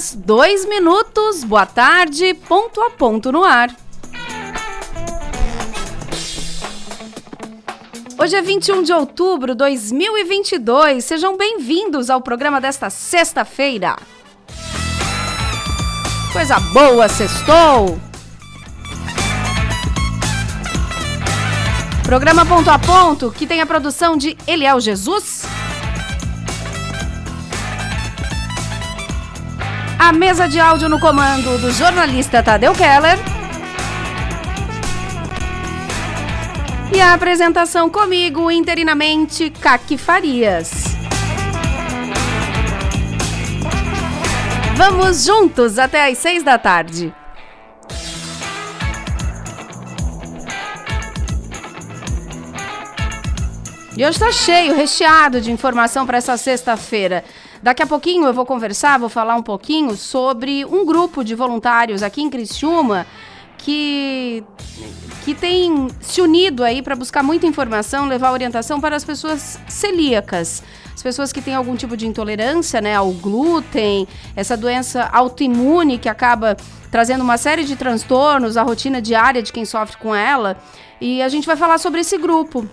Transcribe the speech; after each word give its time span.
5 0.00 0.02
horas, 0.02 0.14
2 0.14 0.66
minutos, 0.66 1.44
boa 1.44 1.66
tarde, 1.66 2.34
ponto 2.48 2.80
a 2.80 2.90
ponto 2.90 3.30
no 3.30 3.44
ar. 3.44 3.70
Hoje 8.18 8.36
é 8.36 8.42
21 8.42 8.82
de 8.82 8.92
outubro 8.92 9.52
de 9.52 9.58
2022. 9.58 11.04
Sejam 11.04 11.36
bem-vindos 11.36 12.10
ao 12.10 12.20
programa 12.20 12.60
desta 12.60 12.90
sexta-feira. 12.90 13.96
Coisa 16.32 16.58
boa, 16.72 17.08
sextou! 17.08 17.98
Programa 22.02 22.44
Ponto 22.44 22.68
a 22.70 22.78
Ponto, 22.78 23.30
que 23.30 23.46
tem 23.46 23.60
a 23.60 23.66
produção 23.66 24.16
de 24.16 24.36
Eliel 24.46 24.80
Jesus. 24.80 25.44
A 30.02 30.14
mesa 30.14 30.48
de 30.48 30.58
áudio 30.58 30.88
no 30.88 30.98
comando 30.98 31.58
do 31.58 31.70
jornalista 31.70 32.42
Tadeu 32.42 32.72
Keller. 32.72 33.18
E 36.90 36.98
a 37.02 37.12
apresentação 37.12 37.90
comigo, 37.90 38.50
interinamente, 38.50 39.50
Kaki 39.50 39.98
Farias. 39.98 40.70
Vamos 44.74 45.26
juntos 45.26 45.78
até 45.78 46.10
às 46.10 46.16
seis 46.16 46.42
da 46.42 46.56
tarde. 46.56 47.14
E 53.94 54.02
hoje 54.02 54.12
está 54.12 54.32
cheio, 54.32 54.74
recheado 54.74 55.42
de 55.42 55.52
informação 55.52 56.06
para 56.06 56.16
essa 56.16 56.34
sexta-feira. 56.38 57.22
Daqui 57.62 57.82
a 57.82 57.86
pouquinho 57.86 58.26
eu 58.26 58.32
vou 58.32 58.46
conversar, 58.46 58.98
vou 58.98 59.08
falar 59.08 59.36
um 59.36 59.42
pouquinho 59.42 59.94
sobre 59.96 60.64
um 60.64 60.84
grupo 60.86 61.22
de 61.22 61.34
voluntários 61.34 62.02
aqui 62.02 62.22
em 62.22 62.30
Criciúma 62.30 63.06
que 63.58 64.42
que 65.24 65.34
tem 65.34 65.88
se 66.00 66.22
unido 66.22 66.64
aí 66.64 66.80
para 66.80 66.96
buscar 66.96 67.22
muita 67.22 67.46
informação, 67.46 68.08
levar 68.08 68.32
orientação 68.32 68.80
para 68.80 68.96
as 68.96 69.04
pessoas 69.04 69.60
celíacas. 69.68 70.62
As 70.94 71.02
pessoas 71.02 71.30
que 71.30 71.42
têm 71.42 71.54
algum 71.54 71.76
tipo 71.76 71.94
de 71.94 72.06
intolerância 72.06 72.80
né, 72.80 72.94
ao 72.94 73.10
glúten, 73.12 74.08
essa 74.34 74.56
doença 74.56 75.08
autoimune 75.12 75.98
que 75.98 76.08
acaba 76.08 76.56
trazendo 76.90 77.22
uma 77.22 77.36
série 77.36 77.64
de 77.64 77.76
transtornos 77.76 78.56
à 78.56 78.62
rotina 78.62 79.00
diária 79.00 79.42
de 79.42 79.52
quem 79.52 79.66
sofre 79.66 79.98
com 79.98 80.14
ela. 80.14 80.56
E 81.00 81.20
a 81.20 81.28
gente 81.28 81.46
vai 81.46 81.56
falar 81.56 81.78
sobre 81.78 82.00
esse 82.00 82.16
grupo. 82.16 82.66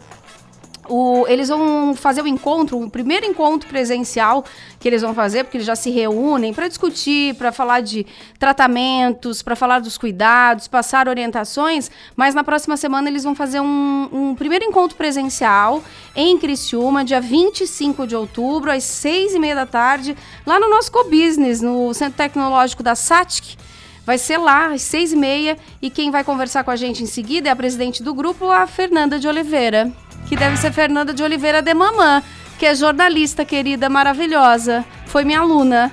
O, 0.90 1.26
eles 1.28 1.50
vão 1.50 1.96
fazer 1.96 2.22
o 2.22 2.28
encontro, 2.28 2.82
o 2.82 2.90
primeiro 2.90 3.26
encontro 3.26 3.68
presencial 3.68 4.44
que 4.80 4.88
eles 4.88 5.02
vão 5.02 5.14
fazer, 5.14 5.44
porque 5.44 5.58
eles 5.58 5.68
já 5.68 5.76
se 5.76 5.90
reúnem 5.90 6.54
para 6.54 6.68
discutir, 6.68 7.36
para 7.36 7.52
falar 7.52 7.82
de 7.82 8.06
tratamentos, 8.40 9.42
para 9.42 9.56
falar 9.56 9.80
dos 9.80 9.98
cuidados, 9.98 10.68
passar 10.68 11.08
orientações, 11.08 11.92
mas 12.16 12.34
na 12.34 12.44
próxima 12.44 12.78
semana 12.78 13.10
eles 13.10 13.24
vão 13.24 13.36
fazer 13.36 13.60
um, 13.60 14.10
um 14.12 14.36
primeiro 14.36 14.66
encontro 14.66 14.98
presencial 14.98 15.84
em 16.16 16.38
Criciúma, 16.38 17.04
dia 17.04 17.20
25 17.20 18.08
de 18.08 18.16
outubro, 18.16 18.72
às 18.72 18.84
seis 18.84 19.34
e 19.34 19.40
meia 19.40 19.56
da 19.56 19.66
tarde, 19.66 20.16
lá 20.46 20.60
no 20.60 20.70
nosso 20.70 20.92
Co-Business, 20.92 21.62
no 21.62 21.94
Centro 21.94 22.18
Tecnológico 22.18 22.84
da 22.84 22.96
SATIC. 22.96 23.58
Vai 24.06 24.18
ser 24.18 24.38
lá 24.38 24.68
às 24.68 24.84
seis 24.84 25.12
e 25.12 25.18
meia 25.18 25.58
e 25.82 25.90
quem 25.90 26.10
vai 26.10 26.24
conversar 26.24 26.64
com 26.64 26.72
a 26.72 26.78
gente 26.78 27.04
em 27.04 27.06
seguida 27.06 27.50
é 27.50 27.52
a 27.52 27.56
presidente 27.58 28.02
do 28.02 28.14
grupo, 28.14 28.50
a 28.50 28.66
Fernanda 28.66 29.20
de 29.20 29.28
Oliveira 29.28 29.92
que 30.28 30.36
deve 30.36 30.58
ser 30.58 30.72
Fernanda 30.72 31.14
de 31.14 31.24
Oliveira 31.24 31.62
de 31.62 31.74
Mamã, 31.74 32.22
que 32.60 32.66
é 32.66 32.76
jornalista 32.76 33.46
querida, 33.46 33.90
maravilhosa. 33.90 34.86
Foi 35.06 35.24
minha 35.24 35.40
aluna. 35.40 35.92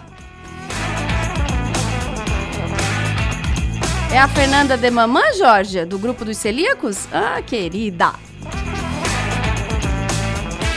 É 4.13 4.19
a 4.19 4.29
Fernanda 4.29 4.77
de 4.77 4.91
Mamã, 4.91 5.23
Jorge, 5.37 5.85
do 5.85 5.99
grupo 5.99 6.25
dos 6.25 6.37
celíacos? 6.37 7.09
Ah, 7.13 7.43
querida. 7.43 8.13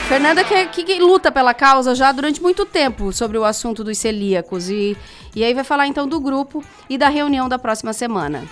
Fernanda 0.08 0.42
que, 0.42 0.66
que, 0.66 0.98
luta 0.98 1.30
pela 1.30 1.52
causa 1.52 1.94
já 1.94 2.10
durante 2.10 2.40
muito 2.40 2.64
tempo 2.64 3.12
sobre 3.12 3.36
o 3.36 3.44
assunto 3.44 3.84
dos 3.84 3.98
celíacos. 3.98 4.70
E, 4.70 4.96
e 5.36 5.44
aí 5.44 5.52
vai 5.52 5.64
falar 5.64 5.86
então 5.86 6.08
do 6.08 6.18
grupo 6.18 6.64
e 6.88 6.96
da 6.96 7.08
reunião 7.08 7.48
da 7.48 7.58
próxima 7.58 7.92
semana. 7.92 8.42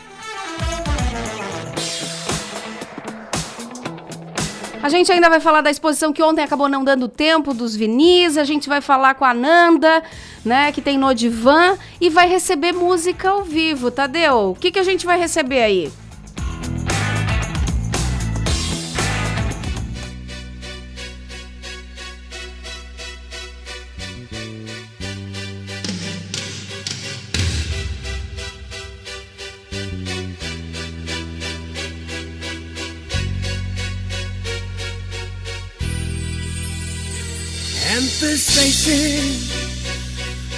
A 4.86 4.88
gente 4.88 5.10
ainda 5.10 5.28
vai 5.28 5.41
falar 5.41 5.62
da 5.62 5.70
exposição 5.70 6.12
que 6.12 6.22
ontem 6.22 6.44
acabou 6.44 6.69
não 6.69 6.84
dando 6.84 7.08
tempo 7.08 7.52
dos 7.52 7.74
vinis. 7.74 8.38
A 8.38 8.44
gente 8.44 8.69
vai 8.69 8.80
falar 8.80 9.14
com 9.14 9.24
a 9.24 9.34
Nanda, 9.34 10.00
né, 10.44 10.70
que 10.70 10.80
tem 10.80 10.97
no 10.97 11.12
divã 11.12 11.76
e 12.00 12.08
vai 12.08 12.28
receber 12.28 12.70
música 12.70 13.30
ao 13.30 13.42
vivo. 13.42 13.91
Tadeu, 13.91 14.50
o 14.50 14.54
que, 14.54 14.70
que 14.70 14.78
a 14.78 14.84
gente 14.84 15.04
vai 15.04 15.19
receber 15.19 15.60
aí? 15.60 15.92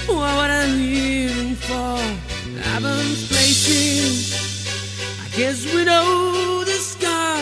What 0.07 0.51
I'm 0.51 0.77
living 0.77 1.55
for. 1.57 1.97
places. 3.29 4.35
I 5.25 5.29
guess 5.35 5.65
we 5.73 5.85
know 5.85 6.65
scar. 6.67 7.39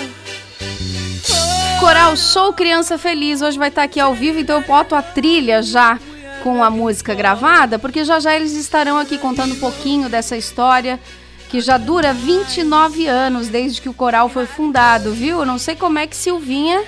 Coral 1.80 2.16
Show 2.16 2.52
Criança 2.52 2.96
Feliz 2.96 3.42
hoje 3.42 3.58
vai 3.58 3.68
estar 3.68 3.82
aqui 3.82 3.98
ao 3.98 4.14
vivo, 4.14 4.38
então 4.38 4.60
eu 4.60 4.66
boto 4.66 4.94
a 4.94 5.02
trilha 5.02 5.60
já 5.60 5.98
com 6.44 6.62
a 6.62 6.70
música 6.70 7.14
gravada, 7.14 7.78
porque 7.78 8.04
já 8.04 8.20
já 8.20 8.36
eles 8.36 8.52
estarão 8.52 8.96
aqui 8.96 9.18
contando 9.18 9.54
um 9.54 9.58
pouquinho 9.58 10.08
dessa 10.08 10.36
história 10.36 11.00
que 11.48 11.60
já 11.60 11.78
dura 11.78 12.12
29 12.12 13.08
anos 13.08 13.48
desde 13.48 13.80
que 13.80 13.88
o 13.88 13.94
coral 13.94 14.28
foi 14.28 14.46
fundado, 14.46 15.12
viu? 15.12 15.44
Não 15.44 15.58
sei 15.58 15.74
como 15.74 15.98
é 15.98 16.06
que 16.06 16.16
Silvinha 16.16 16.84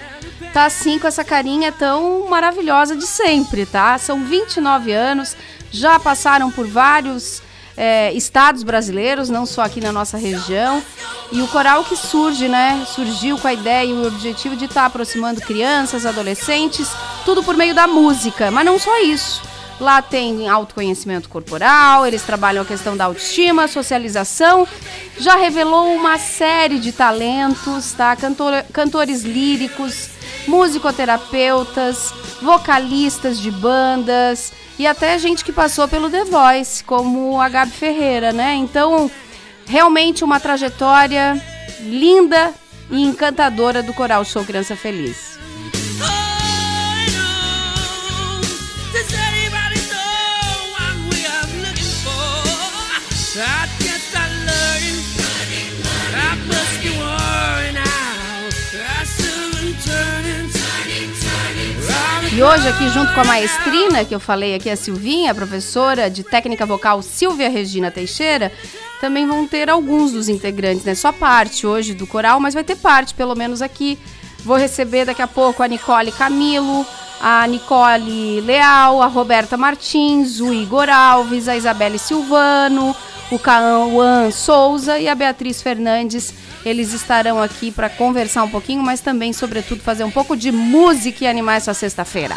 tá 0.48 0.64
assim 0.64 0.98
com 0.98 1.06
essa 1.06 1.24
carinha 1.24 1.70
tão 1.70 2.28
maravilhosa 2.28 2.96
de 2.96 3.06
sempre, 3.06 3.66
tá? 3.66 3.96
São 3.98 4.24
29 4.24 4.92
anos, 4.92 5.36
já 5.70 5.98
passaram 6.00 6.50
por 6.50 6.66
vários 6.66 7.42
é, 7.76 8.12
estados 8.12 8.64
brasileiros, 8.64 9.28
não 9.28 9.46
só 9.46 9.62
aqui 9.62 9.80
na 9.80 9.92
nossa 9.92 10.18
região. 10.18 10.82
E 11.30 11.40
o 11.40 11.46
coral 11.46 11.84
que 11.84 11.94
surge, 11.94 12.48
né? 12.48 12.84
Surgiu 12.92 13.38
com 13.38 13.46
a 13.46 13.52
ideia 13.52 13.88
e 13.88 13.92
o 13.92 14.06
objetivo 14.06 14.56
de 14.56 14.64
estar 14.64 14.80
tá 14.80 14.86
aproximando 14.86 15.40
crianças, 15.40 16.04
adolescentes, 16.04 16.90
tudo 17.24 17.42
por 17.42 17.56
meio 17.56 17.74
da 17.74 17.86
música. 17.86 18.50
Mas 18.50 18.66
não 18.66 18.78
só 18.78 19.00
isso. 19.00 19.40
Lá 19.78 20.02
tem 20.02 20.48
autoconhecimento 20.48 21.28
corporal, 21.28 22.04
eles 22.04 22.22
trabalham 22.22 22.62
a 22.62 22.66
questão 22.66 22.96
da 22.96 23.04
autoestima, 23.04 23.68
socialização. 23.68 24.66
Já 25.16 25.36
revelou 25.36 25.94
uma 25.94 26.18
série 26.18 26.80
de 26.80 26.90
talentos, 26.90 27.92
tá? 27.92 28.16
Cantor, 28.16 28.64
cantores 28.72 29.22
líricos, 29.22 30.10
musicoterapeutas, 30.48 32.12
vocalistas 32.42 33.38
de 33.38 33.50
bandas 33.50 34.52
e 34.78 34.86
até 34.86 35.18
gente 35.18 35.44
que 35.44 35.52
passou 35.52 35.86
pelo 35.86 36.10
The 36.10 36.24
Voice, 36.24 36.82
como 36.82 37.40
a 37.40 37.48
Gabi 37.48 37.72
Ferreira, 37.72 38.32
né? 38.32 38.54
Então, 38.54 39.10
realmente 39.66 40.24
uma 40.24 40.40
trajetória 40.40 41.40
linda 41.80 42.54
e 42.90 43.04
encantadora 43.04 43.82
do 43.82 43.92
Coral 43.92 44.24
Show 44.24 44.44
Criança 44.44 44.74
Feliz. 44.74 45.27
E 62.38 62.42
hoje 62.42 62.68
aqui 62.68 62.88
junto 62.90 63.12
com 63.14 63.20
a 63.20 63.24
maestrina, 63.24 64.04
que 64.04 64.14
eu 64.14 64.20
falei 64.20 64.54
aqui, 64.54 64.70
a 64.70 64.76
Silvinha, 64.76 65.32
a 65.32 65.34
professora 65.34 66.08
de 66.08 66.22
técnica 66.22 66.64
vocal 66.64 67.02
Silvia 67.02 67.50
Regina 67.50 67.90
Teixeira, 67.90 68.52
também 69.00 69.26
vão 69.26 69.44
ter 69.44 69.68
alguns 69.68 70.12
dos 70.12 70.28
integrantes, 70.28 70.84
né? 70.84 70.94
Só 70.94 71.10
parte 71.10 71.66
hoje 71.66 71.94
do 71.94 72.06
coral, 72.06 72.38
mas 72.38 72.54
vai 72.54 72.62
ter 72.62 72.76
parte, 72.76 73.12
pelo 73.12 73.34
menos 73.34 73.60
aqui. 73.60 73.98
Vou 74.44 74.56
receber 74.56 75.04
daqui 75.04 75.20
a 75.20 75.26
pouco 75.26 75.64
a 75.64 75.66
Nicole 75.66 76.12
Camilo, 76.12 76.86
a 77.20 77.44
Nicole 77.48 78.40
Leal, 78.42 79.02
a 79.02 79.08
Roberta 79.08 79.56
Martins, 79.56 80.38
o 80.38 80.54
Igor 80.54 80.88
Alves, 80.88 81.48
a 81.48 81.56
Isabelle 81.56 81.98
Silvano, 81.98 82.94
o 83.30 83.38
Cauã 83.38 84.30
Souza 84.30 84.98
e 84.98 85.08
a 85.08 85.14
Beatriz 85.14 85.60
Fernandes. 85.62 86.32
Eles 86.64 86.92
estarão 86.92 87.42
aqui 87.42 87.70
para 87.70 87.88
conversar 87.88 88.42
um 88.44 88.50
pouquinho, 88.50 88.82
mas 88.82 89.00
também, 89.00 89.32
sobretudo, 89.32 89.82
fazer 89.82 90.04
um 90.04 90.10
pouco 90.10 90.36
de 90.36 90.50
música 90.50 91.24
e 91.24 91.26
animar 91.26 91.56
essa 91.56 91.74
sexta-feira. 91.74 92.36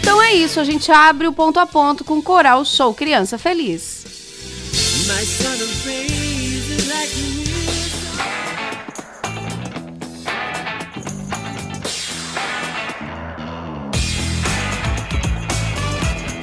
Então 0.00 0.20
é 0.22 0.34
isso, 0.34 0.58
a 0.58 0.64
gente 0.64 0.90
abre 0.90 1.26
o 1.26 1.32
ponto 1.32 1.60
a 1.60 1.66
ponto 1.66 2.04
com 2.04 2.20
Coral 2.20 2.64
Show 2.64 2.92
Criança 2.94 3.38
Feliz. 3.38 4.11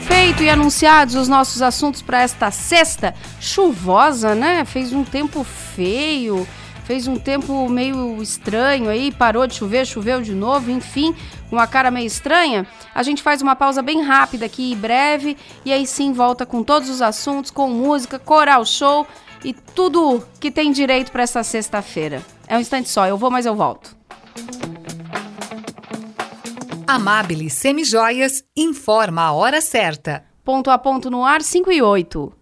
Feito 0.05 0.43
e 0.43 0.49
anunciados 0.49 1.15
os 1.15 1.29
nossos 1.29 1.61
assuntos 1.61 2.01
para 2.01 2.21
esta 2.21 2.51
sexta 2.51 3.15
chuvosa, 3.39 4.35
né? 4.35 4.65
Fez 4.65 4.91
um 4.91 5.05
tempo 5.05 5.45
feio, 5.45 6.45
fez 6.83 7.07
um 7.07 7.15
tempo 7.15 7.69
meio 7.69 8.21
estranho 8.21 8.89
aí, 8.89 9.09
parou 9.09 9.47
de 9.47 9.53
chover, 9.53 9.85
choveu 9.85 10.21
de 10.21 10.33
novo, 10.33 10.69
enfim, 10.69 11.15
uma 11.51 11.67
cara 11.67 11.91
meio 11.91 12.07
estranha. 12.07 12.65
A 12.93 13.03
gente 13.03 13.21
faz 13.21 13.41
uma 13.41 13.55
pausa 13.55 13.81
bem 13.81 14.01
rápida 14.01 14.45
aqui, 14.45 14.75
breve, 14.75 15.37
e 15.65 15.71
aí 15.71 15.85
sim 15.85 16.13
volta 16.13 16.45
com 16.45 16.63
todos 16.63 16.89
os 16.89 17.01
assuntos, 17.01 17.51
com 17.51 17.69
música, 17.69 18.19
coral 18.19 18.65
show 18.65 19.07
e 19.43 19.53
tudo 19.53 20.23
que 20.39 20.51
tem 20.51 20.71
direito 20.71 21.11
para 21.11 21.23
essa 21.23 21.43
sexta-feira. 21.43 22.21
É 22.47 22.57
um 22.57 22.59
instante 22.59 22.89
só, 22.89 23.07
eu 23.07 23.17
vou, 23.17 23.31
mas 23.31 23.45
eu 23.45 23.55
volto. 23.55 23.97
Amabile 26.87 27.49
Semijoias 27.49 28.43
informa 28.57 29.21
a 29.21 29.31
hora 29.31 29.61
certa. 29.61 30.23
Ponto 30.43 30.71
a 30.71 30.77
ponto 30.77 31.11
no 31.11 31.23
ar, 31.23 31.41
5 31.41 31.71
e 31.71 31.81
8. 31.81 32.33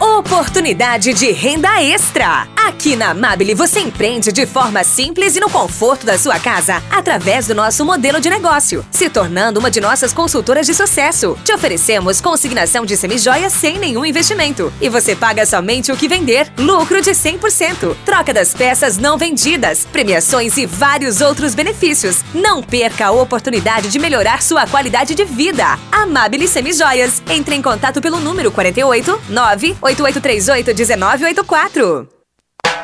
Oportunidade 0.00 1.12
de 1.12 1.30
renda 1.30 1.82
extra. 1.82 2.53
Aqui 2.66 2.96
na 2.96 3.10
Amabile 3.10 3.54
você 3.54 3.78
empreende 3.78 4.32
de 4.32 4.46
forma 4.46 4.82
simples 4.82 5.36
e 5.36 5.40
no 5.40 5.50
conforto 5.50 6.06
da 6.06 6.16
sua 6.16 6.38
casa, 6.38 6.82
através 6.90 7.46
do 7.46 7.54
nosso 7.54 7.84
modelo 7.84 8.22
de 8.22 8.30
negócio, 8.30 8.82
se 8.90 9.10
tornando 9.10 9.60
uma 9.60 9.70
de 9.70 9.82
nossas 9.82 10.14
consultoras 10.14 10.64
de 10.64 10.72
sucesso. 10.72 11.36
Te 11.44 11.52
oferecemos 11.52 12.22
consignação 12.22 12.86
de 12.86 12.96
semijoias 12.96 13.52
sem 13.52 13.78
nenhum 13.78 14.02
investimento 14.02 14.72
e 14.80 14.88
você 14.88 15.14
paga 15.14 15.44
somente 15.44 15.92
o 15.92 15.96
que 15.96 16.08
vender, 16.08 16.50
lucro 16.56 17.02
de 17.02 17.10
100%, 17.10 17.94
troca 18.02 18.32
das 18.32 18.54
peças 18.54 18.96
não 18.96 19.18
vendidas, 19.18 19.86
premiações 19.92 20.56
e 20.56 20.64
vários 20.64 21.20
outros 21.20 21.54
benefícios. 21.54 22.24
Não 22.32 22.62
perca 22.62 23.08
a 23.08 23.12
oportunidade 23.12 23.90
de 23.90 23.98
melhorar 23.98 24.40
sua 24.40 24.66
qualidade 24.66 25.14
de 25.14 25.26
vida. 25.26 25.78
Amabile 25.92 26.48
Semijoias. 26.48 27.22
Entre 27.28 27.54
em 27.54 27.60
contato 27.60 28.00
pelo 28.00 28.20
número 28.20 28.50
48 28.50 29.20
9 29.28 29.76
8838-1984. 29.82 32.13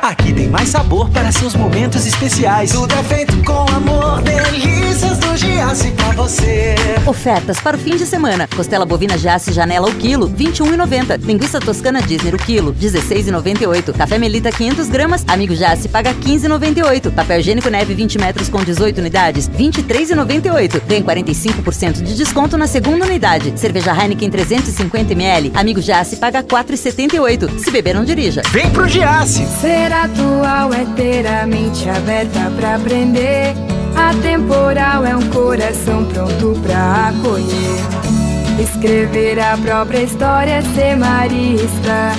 Aqui 0.01 0.33
tem 0.33 0.49
mais 0.49 0.69
sabor 0.69 1.09
para 1.09 1.31
seus 1.31 1.55
momentos 1.55 2.05
especiais. 2.05 2.71
Tudo 2.71 2.93
é 2.93 3.03
feito 3.03 3.37
com 3.43 3.65
amor, 3.71 4.21
delícias 4.23 5.17
do 5.19 5.37
Giasse 5.37 5.91
pra 5.91 6.11
você. 6.11 6.75
Ofertas 7.05 7.59
para 7.61 7.77
o 7.77 7.79
fim 7.79 7.95
de 7.95 8.05
semana. 8.05 8.47
Costela 8.55 8.83
bovina 8.83 9.17
Giasse 9.17 9.53
Janela 9.53 9.87
o 9.87 9.95
quilo, 9.95 10.27
21,90. 10.29 11.17
Linguiça 11.23 11.59
toscana 11.59 12.01
Disney 12.01 12.33
o 12.33 12.37
quilo, 12.37 12.73
16,98. 12.73 13.95
Café 13.95 14.17
Melita 14.17 14.51
500 14.51 14.89
gramas, 14.89 15.23
Amigo 15.27 15.55
Giasse 15.55 15.87
paga 15.87 16.13
15,98. 16.13 17.13
Papel 17.13 17.39
higiênico 17.39 17.69
neve 17.69 17.93
20 17.93 18.17
metros 18.17 18.49
com 18.49 18.63
18 18.63 18.97
unidades, 18.97 19.47
23,98. 19.49 20.81
Tem 20.81 21.03
45% 21.03 22.01
de 22.01 22.15
desconto 22.15 22.57
na 22.57 22.65
segunda 22.67 23.05
unidade. 23.05 23.53
Cerveja 23.55 23.95
Heineken 23.95 24.29
350 24.29 25.13
ml, 25.13 25.51
Amigo 25.55 25.79
Giasse 25.79 26.17
paga 26.17 26.43
4,78. 26.43 27.59
Se 27.59 27.69
beber 27.71 27.93
não 27.93 28.03
dirija. 28.03 28.41
Vem 28.51 28.69
pro 28.71 28.89
Giasse. 28.89 29.45
Ser 29.71 29.93
atual 29.93 30.73
é 30.73 30.83
ter 30.97 31.25
a 31.25 31.47
mente 31.47 31.89
aberta 31.89 32.51
pra 32.57 32.75
aprender. 32.75 33.53
Atemporal 33.95 35.05
é 35.05 35.15
um 35.15 35.29
coração 35.29 36.03
pronto 36.03 36.59
pra 36.61 37.07
acolher. 37.07 38.61
Escrever 38.61 39.39
a 39.39 39.57
própria 39.57 40.03
história, 40.03 40.61
ser 40.75 40.97
marista. 40.97 42.11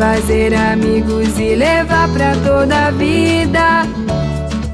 Fazer 0.00 0.52
amigos 0.52 1.38
e 1.38 1.54
levar 1.54 2.08
pra 2.08 2.34
toda 2.44 2.88
a 2.88 2.90
vida. 2.90 3.84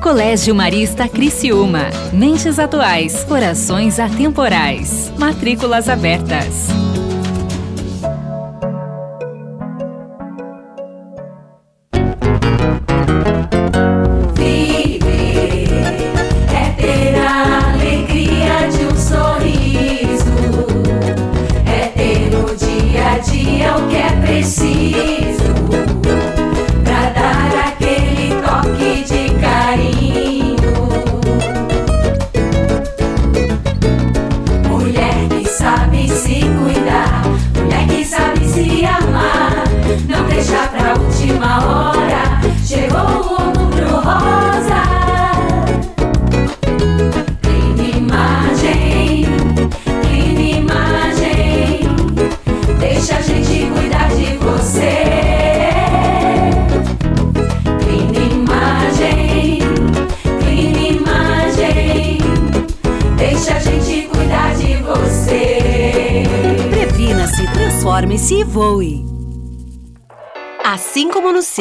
Colégio 0.01 0.55
Marista 0.55 1.07
Criciúma. 1.07 1.91
Mentes 2.15 2.59
atuais, 2.59 3.25
corações 3.25 4.01
atemporais. 4.01 5.13
Matrículas 5.19 5.87
abertas. 5.87 6.69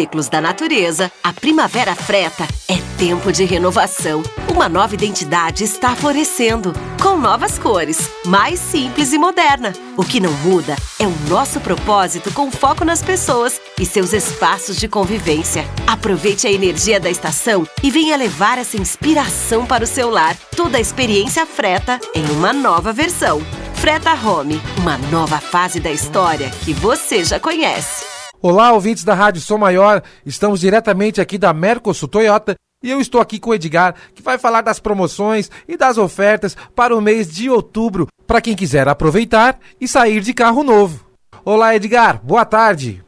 Ciclos 0.01 0.27
da 0.27 0.41
natureza, 0.41 1.11
a 1.23 1.31
primavera 1.31 1.93
freta 1.93 2.47
é 2.67 2.75
tempo 2.97 3.31
de 3.31 3.45
renovação. 3.45 4.23
Uma 4.51 4.67
nova 4.67 4.95
identidade 4.95 5.63
está 5.63 5.95
florescendo, 5.95 6.73
com 6.99 7.17
novas 7.17 7.59
cores, 7.59 8.09
mais 8.25 8.59
simples 8.59 9.13
e 9.13 9.19
moderna. 9.19 9.71
O 9.95 10.03
que 10.03 10.19
não 10.19 10.33
muda 10.33 10.75
é 10.97 11.05
o 11.05 11.15
nosso 11.29 11.59
propósito 11.59 12.33
com 12.33 12.49
foco 12.49 12.83
nas 12.83 13.03
pessoas 13.03 13.61
e 13.79 13.85
seus 13.85 14.11
espaços 14.11 14.77
de 14.77 14.87
convivência. 14.87 15.65
Aproveite 15.85 16.47
a 16.47 16.51
energia 16.51 16.99
da 16.99 17.11
estação 17.11 17.67
e 17.83 17.91
venha 17.91 18.17
levar 18.17 18.57
essa 18.57 18.77
inspiração 18.77 19.67
para 19.67 19.83
o 19.83 19.87
seu 19.87 20.09
lar. 20.09 20.35
Toda 20.55 20.79
a 20.79 20.81
experiência 20.81 21.45
freta 21.45 21.99
em 22.15 22.25
uma 22.31 22.51
nova 22.51 22.91
versão. 22.91 23.39
Freta 23.75 24.13
Home, 24.13 24.59
uma 24.79 24.97
nova 24.97 25.37
fase 25.39 25.79
da 25.79 25.91
história 25.91 26.49
que 26.65 26.73
você 26.73 27.23
já 27.23 27.39
conhece. 27.39 28.20
Olá, 28.43 28.71
ouvintes 28.71 29.03
da 29.03 29.13
Rádio 29.13 29.39
Som 29.39 29.59
Maior. 29.59 30.01
Estamos 30.25 30.61
diretamente 30.61 31.21
aqui 31.21 31.37
da 31.37 31.53
Mercosul 31.53 32.07
Toyota 32.07 32.55
e 32.83 32.89
eu 32.89 32.99
estou 32.99 33.21
aqui 33.21 33.39
com 33.39 33.51
o 33.51 33.53
Edgar, 33.53 33.93
que 34.15 34.23
vai 34.23 34.39
falar 34.39 34.61
das 34.61 34.79
promoções 34.79 35.51
e 35.67 35.77
das 35.77 35.99
ofertas 35.99 36.57
para 36.75 36.97
o 36.97 36.99
mês 36.99 37.31
de 37.31 37.51
outubro, 37.51 38.07
para 38.25 38.41
quem 38.41 38.55
quiser 38.55 38.87
aproveitar 38.87 39.59
e 39.79 39.87
sair 39.87 40.21
de 40.21 40.33
carro 40.33 40.63
novo. 40.63 41.05
Olá, 41.45 41.75
Edgar. 41.75 42.19
Boa 42.23 42.43
tarde. 42.43 43.03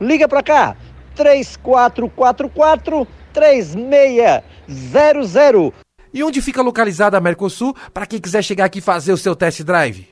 Liga 0.00 0.28
para 0.28 0.42
cá, 0.42 0.76
3444 1.16 3.06
3600. 3.32 5.72
E 6.14 6.22
onde 6.22 6.40
fica 6.40 6.62
localizada 6.62 7.18
a 7.18 7.20
Mercosul 7.20 7.74
para 7.92 8.06
quem 8.06 8.20
quiser 8.20 8.42
chegar 8.42 8.66
aqui 8.66 8.78
e 8.78 8.82
fazer 8.82 9.12
o 9.12 9.16
seu 9.16 9.34
test 9.34 9.62
drive? 9.62 10.08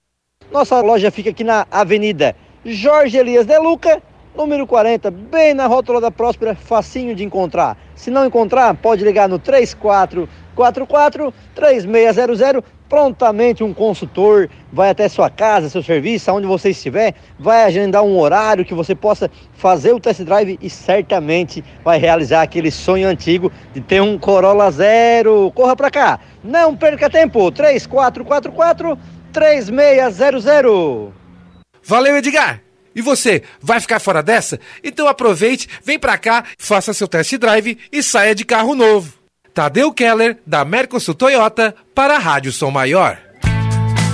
Nossa 0.50 0.80
loja 0.80 1.11
fica 1.11 1.30
aqui 1.30 1.44
na 1.44 1.66
Avenida 1.70 2.35
Jorge 2.64 3.16
Elias 3.16 3.46
de 3.46 3.58
Luca, 3.58 4.02
número 4.37 4.66
40, 4.66 5.11
bem 5.11 5.55
na 5.55 5.66
rótula 5.66 6.00
da 6.00 6.11
Próspera, 6.11 6.55
facinho 6.55 7.14
de 7.14 7.25
encontrar. 7.25 7.76
Se 7.95 8.11
não 8.11 8.26
encontrar, 8.26 8.75
pode 8.75 9.02
ligar 9.02 9.28
no 9.28 9.38
3444 9.38 11.33
3600 11.55 12.62
prontamente 12.88 13.64
um 13.64 13.75
consultor 13.75 14.49
vai 14.73 14.90
até 14.90 15.09
sua 15.09 15.28
casa, 15.28 15.69
seu 15.69 15.83
serviço, 15.83 16.31
aonde 16.31 16.47
você 16.47 16.71
estiver, 16.71 17.14
vai 17.38 17.64
agendar 17.64 18.02
um 18.02 18.19
horário 18.19 18.64
que 18.64 18.75
você 18.75 18.95
possa 18.95 19.31
fazer 19.55 19.93
o 19.93 20.00
test 20.00 20.23
drive 20.23 20.59
e 20.61 20.71
certamente 20.71 21.64
vai 21.85 21.99
realizar 21.99 22.43
aquele 22.43 22.71
sonho 22.71 23.09
antigo 23.09 23.50
de 23.73 23.81
ter 23.81 24.00
um 24.00 24.19
Corolla 24.19 24.71
zero. 24.71 25.50
Corra 25.55 25.75
para 25.75 25.90
cá, 25.90 26.21
não 26.45 26.76
perca 26.76 27.11
tempo. 27.11 27.50
3444 27.50 28.99
3600. 29.33 31.12
Valeu, 31.83 32.16
Edgar! 32.16 32.65
E 32.96 33.02
você, 33.02 33.42
vai 33.60 33.78
ficar 33.78 34.00
fora 34.00 34.22
dessa? 34.22 34.58
Então 34.82 35.06
aproveite, 35.06 35.68
vem 35.84 35.98
pra 35.98 36.16
cá, 36.16 36.42
faça 36.58 36.94
seu 36.94 37.06
test 37.06 37.36
drive 37.36 37.78
e 37.92 38.02
saia 38.02 38.34
de 38.34 38.42
carro 38.42 38.74
novo. 38.74 39.12
Tadeu 39.52 39.92
Keller, 39.92 40.38
da 40.46 40.64
Mercosul 40.64 41.14
Toyota, 41.14 41.74
para 41.94 42.16
a 42.16 42.18
Rádio 42.18 42.50
Som 42.50 42.70
Maior. 42.70 43.18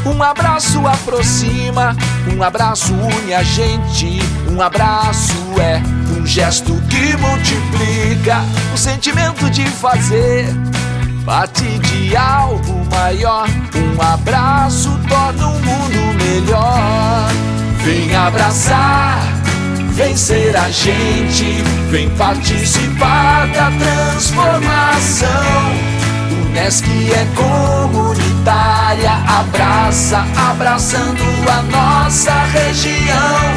Um 0.04 0.20
abraço 0.20 0.84
aproxima, 0.84 1.96
um 2.36 2.42
abraço 2.42 2.92
une 2.92 3.32
a 3.32 3.42
gente. 3.44 4.18
Um 4.50 4.60
abraço 4.60 5.32
é 5.60 5.80
um 6.18 6.26
gesto 6.26 6.74
que 6.90 7.16
multiplica 7.18 8.38
o 8.74 8.76
sentimento 8.76 9.48
de 9.48 9.64
fazer 9.66 10.46
parte 11.24 11.64
de 11.78 12.16
algo 12.16 12.84
maior. 12.90 13.46
Um 13.76 14.02
abraço 14.02 14.90
torna 15.08 15.46
o 15.46 15.60
mundo 15.60 16.24
melhor. 16.24 17.51
Vem 17.84 18.14
abraçar, 18.14 19.18
vem 19.90 20.16
ser 20.16 20.56
a 20.56 20.70
gente, 20.70 21.64
vem 21.90 22.08
participar 22.10 23.48
da 23.48 23.72
transformação. 23.72 25.28
Unesc 26.46 26.84
é 26.86 27.26
comunitária, 27.34 29.10
abraça, 29.26 30.24
abraçando 30.50 31.24
a 31.50 31.62
nossa 31.62 32.32
região. 32.52 33.50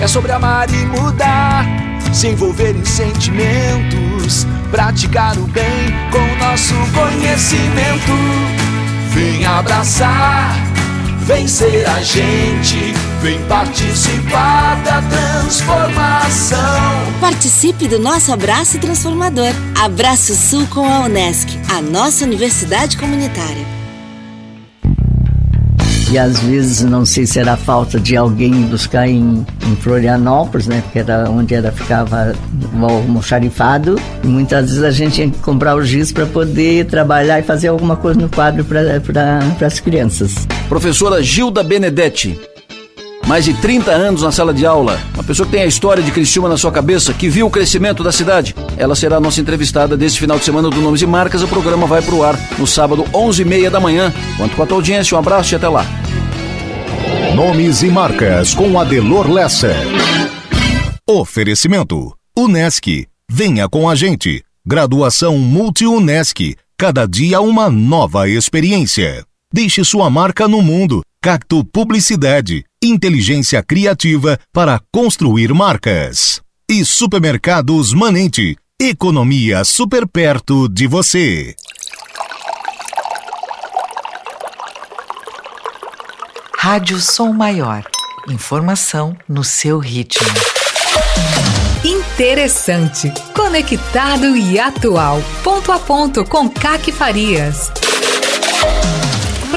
É 0.00 0.06
sobre 0.06 0.30
amar 0.30 0.70
e 0.70 0.86
mudar, 0.86 1.66
se 2.12 2.28
envolver 2.28 2.76
em 2.76 2.84
sentimentos, 2.84 4.46
praticar 4.70 5.36
o 5.36 5.48
bem 5.48 5.92
com 6.12 6.44
nosso 6.44 6.74
conhecimento. 6.92 8.12
Vem 9.10 9.44
abraçar 9.44 10.63
Vem 11.26 11.48
ser 11.48 11.88
a 11.88 12.02
gente, 12.02 12.92
vem 13.22 13.42
participar 13.46 14.82
da 14.84 15.00
transformação. 15.00 16.58
Participe 17.18 17.88
do 17.88 17.98
nosso 17.98 18.30
abraço 18.30 18.78
transformador. 18.78 19.50
Abraço 19.74 20.34
Sul 20.34 20.66
com 20.66 20.86
a 20.86 21.00
Unesc, 21.00 21.48
a 21.74 21.80
nossa 21.80 22.26
universidade 22.26 22.98
comunitária. 22.98 23.83
E 26.14 26.18
às 26.18 26.38
vezes, 26.38 26.80
não 26.82 27.04
sei 27.04 27.26
se 27.26 27.40
era 27.40 27.56
falta 27.56 27.98
de 27.98 28.16
alguém 28.16 28.52
buscar 28.66 29.08
em, 29.08 29.44
em 29.66 29.74
Florianópolis, 29.74 30.68
né? 30.68 30.80
Porque 30.80 31.00
era 31.00 31.28
onde 31.28 31.52
era, 31.56 31.72
ficava 31.72 32.32
o 32.72 32.84
almoxarifado. 32.84 33.96
E 34.22 34.26
muitas 34.28 34.66
vezes 34.66 34.84
a 34.84 34.92
gente 34.92 35.14
tinha 35.14 35.28
que 35.28 35.40
comprar 35.40 35.74
o 35.74 35.82
giz 35.82 36.12
para 36.12 36.24
poder 36.24 36.84
trabalhar 36.84 37.40
e 37.40 37.42
fazer 37.42 37.66
alguma 37.66 37.96
coisa 37.96 38.20
no 38.20 38.28
quadro 38.28 38.64
para 38.64 39.00
pra, 39.00 39.66
as 39.66 39.80
crianças. 39.80 40.46
Professora 40.68 41.20
Gilda 41.20 41.64
Benedetti. 41.64 42.53
Mais 43.34 43.46
de 43.46 43.54
30 43.54 43.90
anos 43.90 44.22
na 44.22 44.30
sala 44.30 44.54
de 44.54 44.64
aula. 44.64 44.96
Uma 45.12 45.24
pessoa 45.24 45.44
que 45.44 45.50
tem 45.50 45.62
a 45.62 45.66
história 45.66 46.00
de 46.00 46.12
Criciúma 46.12 46.48
na 46.48 46.56
sua 46.56 46.70
cabeça, 46.70 47.12
que 47.12 47.28
viu 47.28 47.48
o 47.48 47.50
crescimento 47.50 48.04
da 48.04 48.12
cidade. 48.12 48.54
Ela 48.76 48.94
será 48.94 49.16
a 49.16 49.20
nossa 49.20 49.40
entrevistada 49.40 49.96
desse 49.96 50.20
final 50.20 50.38
de 50.38 50.44
semana 50.44 50.70
do 50.70 50.80
Nomes 50.80 51.02
e 51.02 51.06
Marcas. 51.06 51.42
O 51.42 51.48
programa 51.48 51.84
vai 51.84 52.00
pro 52.00 52.22
ar 52.22 52.38
no 52.56 52.64
sábado, 52.64 53.02
11h30 53.12 53.70
da 53.70 53.80
manhã. 53.80 54.14
Quanto 54.36 54.54
com 54.54 54.62
a 54.62 54.66
tua 54.66 54.76
audiência, 54.76 55.16
um 55.16 55.18
abraço 55.18 55.52
e 55.52 55.56
até 55.56 55.68
lá. 55.68 55.84
Nomes 57.34 57.82
e 57.82 57.88
marcas 57.88 58.54
com 58.54 58.78
Adelor 58.78 59.28
Lessa. 59.28 59.74
Oferecimento: 61.04 62.16
Unesc. 62.38 63.08
Venha 63.28 63.68
com 63.68 63.90
a 63.90 63.96
gente. 63.96 64.44
Graduação 64.64 65.38
Multi-Unesc. 65.38 66.54
Cada 66.78 67.04
dia 67.04 67.40
uma 67.40 67.68
nova 67.68 68.28
experiência. 68.28 69.24
Deixe 69.52 69.84
sua 69.84 70.08
marca 70.08 70.46
no 70.46 70.62
mundo. 70.62 71.02
Cacto 71.24 71.64
Publicidade. 71.64 72.66
Inteligência 72.82 73.62
criativa 73.62 74.38
para 74.52 74.78
construir 74.92 75.54
marcas. 75.54 76.42
E 76.70 76.84
Supermercados 76.84 77.94
Manente. 77.94 78.58
Economia 78.78 79.64
super 79.64 80.06
perto 80.06 80.68
de 80.68 80.86
você. 80.86 81.56
Rádio 86.58 87.00
Som 87.00 87.32
Maior. 87.32 87.82
Informação 88.28 89.16
no 89.26 89.42
seu 89.42 89.78
ritmo. 89.78 90.28
Interessante, 91.82 93.10
conectado 93.34 94.36
e 94.36 94.60
atual. 94.60 95.22
Ponto 95.42 95.72
a 95.72 95.78
ponto 95.78 96.22
com 96.26 96.50
Caque 96.50 96.92
Farias. 96.92 97.72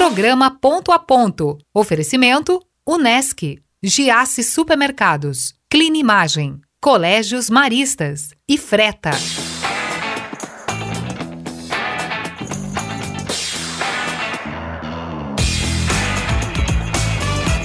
Programa 0.08 0.50
Ponto 0.50 0.94
a 0.94 1.00
Ponto. 1.00 1.58
Oferecimento 1.74 2.62
Unesc, 2.88 3.42
Giasse 3.84 4.42
Supermercados, 4.42 5.54
Clinimagem, 5.70 6.62
Colégios 6.80 7.50
Maristas 7.50 8.30
e 8.48 8.58
Freta. 8.58 9.12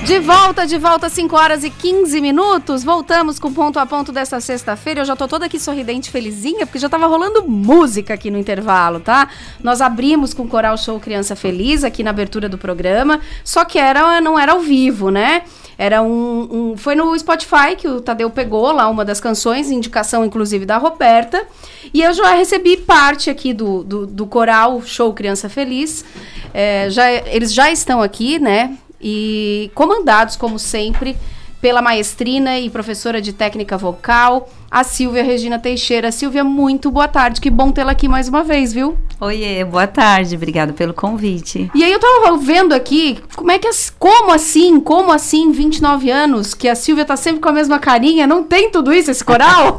De 0.04 0.18
volta, 0.18 0.66
de 0.66 0.78
volta, 0.78 1.08
5 1.08 1.36
horas 1.36 1.62
e 1.62 1.70
15 1.70 2.20
minutos. 2.20 2.82
Voltamos 2.82 3.38
com 3.38 3.52
ponto 3.52 3.78
a 3.78 3.86
ponto 3.86 4.10
dessa 4.10 4.40
sexta-feira. 4.40 5.00
Eu 5.00 5.04
já 5.04 5.14
tô 5.14 5.28
toda 5.28 5.46
aqui 5.46 5.60
sorridente, 5.60 6.10
felizinha, 6.10 6.66
porque 6.66 6.80
já 6.80 6.88
tava 6.88 7.06
rolando 7.06 7.48
música 7.48 8.14
aqui 8.14 8.28
no 8.28 8.36
intervalo, 8.36 8.98
tá? 8.98 9.28
Nós 9.62 9.80
abrimos 9.80 10.34
com 10.34 10.42
o 10.42 10.48
Coral 10.48 10.76
Show 10.76 10.98
Criança 10.98 11.36
Feliz 11.36 11.84
aqui 11.84 12.02
na 12.02 12.10
abertura 12.10 12.48
do 12.48 12.58
programa, 12.58 13.20
só 13.44 13.64
que 13.64 13.78
era, 13.78 14.20
não 14.20 14.36
era 14.36 14.52
ao 14.52 14.60
vivo, 14.60 15.08
né? 15.08 15.42
Era 15.78 16.02
um, 16.02 16.72
um, 16.72 16.76
Foi 16.76 16.96
no 16.96 17.16
Spotify 17.16 17.76
que 17.78 17.86
o 17.86 18.00
Tadeu 18.00 18.28
pegou 18.28 18.72
lá 18.72 18.88
uma 18.88 19.04
das 19.04 19.20
canções, 19.20 19.70
indicação 19.70 20.24
inclusive 20.24 20.66
da 20.66 20.78
Roberta. 20.78 21.46
E 21.94 22.02
eu 22.02 22.12
já 22.12 22.34
recebi 22.34 22.76
parte 22.76 23.30
aqui 23.30 23.54
do, 23.54 23.84
do, 23.84 24.06
do 24.06 24.26
Coral 24.26 24.82
Show 24.82 25.12
Criança 25.14 25.48
Feliz. 25.48 26.04
É, 26.52 26.90
já, 26.90 27.10
eles 27.10 27.54
já 27.54 27.70
estão 27.70 28.02
aqui, 28.02 28.40
né? 28.40 28.76
E 29.02 29.70
comandados, 29.74 30.36
como 30.36 30.58
sempre, 30.58 31.16
pela 31.62 31.80
maestrina 31.80 32.58
e 32.58 32.68
professora 32.68 33.22
de 33.22 33.32
técnica 33.32 33.78
vocal, 33.78 34.50
a 34.68 34.82
Silvia 34.82 35.22
Regina 35.22 35.60
Teixeira. 35.60 36.10
Silvia, 36.10 36.42
muito 36.42 36.90
boa 36.90 37.06
tarde. 37.06 37.40
Que 37.40 37.48
bom 37.48 37.70
tê-la 37.70 37.92
aqui 37.92 38.08
mais 38.08 38.26
uma 38.28 38.42
vez, 38.42 38.72
viu? 38.72 38.98
Oiê, 39.20 39.64
boa 39.64 39.86
tarde. 39.86 40.34
Obrigada 40.34 40.72
pelo 40.72 40.92
convite. 40.92 41.70
E 41.72 41.84
aí 41.84 41.92
eu 41.92 42.00
tava 42.00 42.36
vendo 42.36 42.72
aqui, 42.72 43.20
como 43.36 43.52
é 43.52 43.60
que 43.60 43.70
como 43.96 44.32
assim, 44.32 44.80
como 44.80 45.12
assim, 45.12 45.52
29 45.52 46.10
anos, 46.10 46.52
que 46.52 46.68
a 46.68 46.74
Silvia 46.74 47.04
tá 47.04 47.16
sempre 47.16 47.40
com 47.40 47.48
a 47.48 47.52
mesma 47.52 47.78
carinha, 47.78 48.26
não 48.26 48.42
tem 48.42 48.68
tudo 48.68 48.92
isso 48.92 49.12
esse 49.12 49.24
coral? 49.24 49.76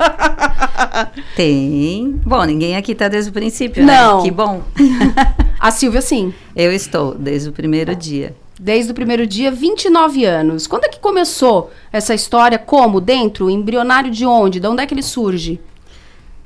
tem. 1.36 2.22
Bom, 2.26 2.46
ninguém 2.46 2.78
aqui 2.78 2.96
tá 2.96 3.10
desde 3.10 3.30
o 3.30 3.34
princípio, 3.34 3.86
não. 3.86 4.20
né? 4.20 4.24
Que 4.24 4.32
bom. 4.32 4.62
a 5.60 5.70
Silvia 5.70 6.02
sim. 6.02 6.34
Eu 6.56 6.72
estou 6.72 7.14
desde 7.14 7.50
o 7.50 7.52
primeiro 7.52 7.94
dia. 7.94 8.34
Desde 8.64 8.94
o 8.94 8.96
primeiro 8.96 9.28
dia, 9.28 9.52
29 9.52 10.24
anos. 10.24 10.68
Quando 10.68 10.86
é 10.86 10.88
que 10.88 10.98
começou 10.98 11.70
essa 11.92 12.14
história? 12.14 12.58
Como? 12.58 13.02
Dentro? 13.02 13.50
Embrionário 13.50 14.10
de 14.10 14.26
onde? 14.26 14.58
De 14.58 14.66
onde 14.66 14.82
é 14.82 14.86
que 14.86 14.94
ele 14.94 15.04
surge? 15.04 15.60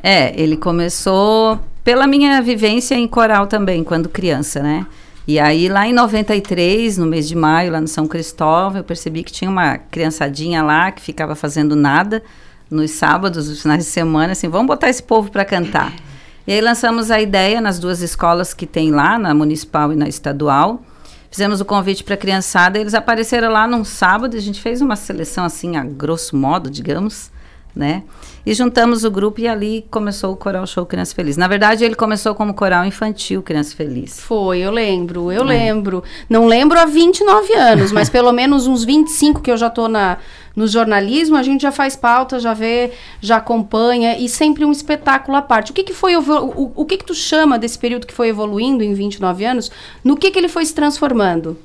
É, 0.01 0.33
ele 0.35 0.57
começou 0.57 1.59
pela 1.83 2.07
minha 2.07 2.41
vivência 2.41 2.95
em 2.95 3.07
coral 3.07 3.45
também, 3.45 3.83
quando 3.83 4.09
criança, 4.09 4.63
né? 4.63 4.87
E 5.27 5.37
aí, 5.37 5.69
lá 5.69 5.87
em 5.87 5.93
93, 5.93 6.97
no 6.97 7.05
mês 7.05 7.27
de 7.27 7.35
maio, 7.35 7.71
lá 7.71 7.79
no 7.79 7.87
São 7.87 8.07
Cristóvão, 8.07 8.79
eu 8.79 8.83
percebi 8.83 9.21
que 9.21 9.31
tinha 9.31 9.51
uma 9.51 9.77
criançadinha 9.77 10.63
lá 10.63 10.91
que 10.91 11.03
ficava 11.03 11.35
fazendo 11.35 11.75
nada 11.75 12.23
nos 12.67 12.89
sábados, 12.89 13.47
nos 13.47 13.61
finais 13.61 13.85
de 13.85 13.91
semana, 13.91 14.31
assim, 14.31 14.49
vamos 14.49 14.65
botar 14.65 14.89
esse 14.89 15.03
povo 15.03 15.29
para 15.29 15.45
cantar. 15.45 15.93
E 16.47 16.51
aí 16.51 16.61
lançamos 16.61 17.11
a 17.11 17.21
ideia 17.21 17.61
nas 17.61 17.77
duas 17.77 18.01
escolas 18.01 18.55
que 18.55 18.65
tem 18.65 18.89
lá, 18.89 19.19
na 19.19 19.35
municipal 19.35 19.93
e 19.93 19.95
na 19.95 20.07
estadual. 20.07 20.81
Fizemos 21.37 21.61
o 21.61 21.65
convite 21.65 22.03
para 22.03 22.15
a 22.15 22.17
criançada, 22.17 22.79
eles 22.79 22.95
apareceram 22.95 23.51
lá 23.51 23.67
num 23.67 23.83
sábado, 23.83 24.35
a 24.35 24.39
gente 24.39 24.59
fez 24.59 24.81
uma 24.81 24.95
seleção 24.95 25.45
assim, 25.45 25.77
a 25.77 25.83
grosso 25.83 26.35
modo, 26.35 26.67
digamos, 26.67 27.29
né? 27.77 28.03
E 28.45 28.53
juntamos 28.53 29.03
o 29.03 29.11
grupo 29.11 29.41
e 29.41 29.47
ali 29.47 29.85
começou 29.91 30.31
o 30.31 30.35
Coral 30.35 30.65
Show 30.65 30.85
Criança 30.85 31.13
Feliz. 31.13 31.37
Na 31.37 31.47
verdade, 31.47 31.83
ele 31.83 31.95
começou 31.95 32.33
como 32.33 32.53
coral 32.53 32.85
infantil 32.85 33.43
Criança 33.43 33.75
Feliz. 33.75 34.19
Foi, 34.19 34.59
eu 34.59 34.71
lembro, 34.71 35.31
eu 35.31 35.43
é. 35.43 35.45
lembro. 35.45 36.03
Não 36.29 36.47
lembro 36.47 36.79
há 36.79 36.85
29 36.85 37.53
anos, 37.53 37.91
mas 37.91 38.09
pelo 38.09 38.31
menos 38.31 38.65
uns 38.65 38.83
25 38.83 39.41
que 39.41 39.51
eu 39.51 39.57
já 39.57 39.69
tô 39.69 39.87
na, 39.87 40.17
no 40.55 40.65
jornalismo, 40.65 41.35
a 41.35 41.43
gente 41.43 41.61
já 41.61 41.71
faz 41.71 41.95
pauta, 41.95 42.39
já 42.39 42.53
vê, 42.53 42.91
já 43.19 43.35
acompanha 43.35 44.17
e 44.17 44.27
sempre 44.29 44.63
um 44.65 44.71
espetáculo 44.71 45.37
à 45.37 45.41
parte. 45.41 45.71
O 45.71 45.73
que, 45.73 45.83
que 45.83 45.93
foi 45.93 46.15
o, 46.15 46.71
o 46.75 46.85
que, 46.85 46.97
que 46.97 47.05
tu 47.05 47.13
chama 47.13 47.59
desse 47.59 47.77
período 47.77 48.07
que 48.07 48.13
foi 48.13 48.29
evoluindo 48.29 48.83
em 48.83 48.93
29 48.93 49.45
anos? 49.45 49.69
No 50.03 50.15
que, 50.17 50.31
que 50.31 50.39
ele 50.39 50.47
foi 50.47 50.65
se 50.65 50.73
transformando? 50.73 51.59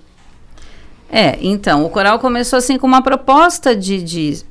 É, 1.09 1.39
então, 1.41 1.85
o 1.85 1.91
coral 1.91 2.19
começou 2.19 2.57
assim 2.57 2.77
com 2.77 2.87
uma 2.87 3.03
proposta 3.03 3.77
de, 3.77 4.03
de 4.03 4.43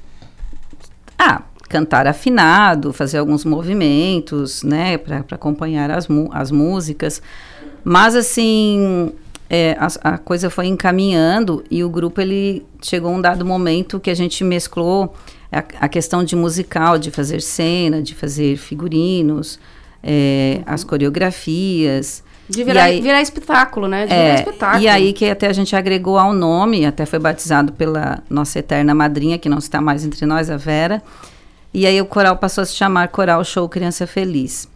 ah, 1.18 1.42
cantar 1.72 2.06
afinado, 2.06 2.92
fazer 2.92 3.18
alguns 3.18 3.46
movimentos, 3.46 4.62
né, 4.62 4.98
para 4.98 5.24
acompanhar 5.32 5.90
as, 5.90 6.06
as 6.34 6.52
músicas. 6.52 7.22
Mas, 7.82 8.14
assim, 8.14 9.14
é, 9.50 9.78
a, 9.80 10.16
a, 10.16 10.18
coisa 10.18 10.50
foi 10.50 10.68
encaminhando 10.68 11.64
e 11.72 11.82
o 11.82 11.90
grupo, 11.90 12.20
ele 12.20 12.66
chegou 12.82 13.10
a 13.10 13.16
um 13.16 13.22
dado 13.22 13.46
momento 13.46 14.02
que 14.02 14.10
a 14.10 14.14
gente 14.14 14.44
mesclou 14.44 15.16
a, 15.50 15.60
a 15.80 15.88
questão 15.88 16.26
de 16.26 16.36
musical, 16.36 16.98
de 16.98 17.10
fazer 17.10 17.42
cena, 17.42 18.02
de 18.02 18.14
fazer 18.14 18.58
figurinos, 18.58 19.58
é, 20.04 20.62
as 20.66 20.84
coreografias. 20.84 22.22
De 22.50 22.66
virar, 22.66 22.84
aí, 22.84 23.00
virar 23.00 23.22
espetáculo, 23.22 23.88
né? 23.88 24.08
De 24.08 24.14
é, 24.14 24.36
espetáculo. 24.36 24.84
E 24.84 24.90
aí 24.90 25.14
que 25.14 25.30
até 25.30 25.48
a 25.48 25.54
gente 25.54 25.74
agregou 25.74 26.18
ao 26.18 26.34
nome, 26.34 26.86
até 26.86 27.06
foi 27.06 27.18
batizado 27.18 27.72
pela 27.72 28.22
nossa 28.30 28.60
eterna 28.60 28.94
madrinha, 28.94 29.38
que 29.38 29.48
não 29.48 29.58
está 29.58 29.80
mais 29.80 30.06
entre 30.06 30.26
nós, 30.26 30.50
a 30.50 30.58
Vera, 30.58 31.02
e 31.74 31.86
aí 31.86 32.02
o 32.02 32.06
coral 32.06 32.38
passou 32.38 32.62
a 32.62 32.66
se 32.66 32.76
chamar 32.76 33.08
Coral 33.08 33.44
Show 33.44 33.68
Criança 33.70 34.06
Feliz. 34.06 34.70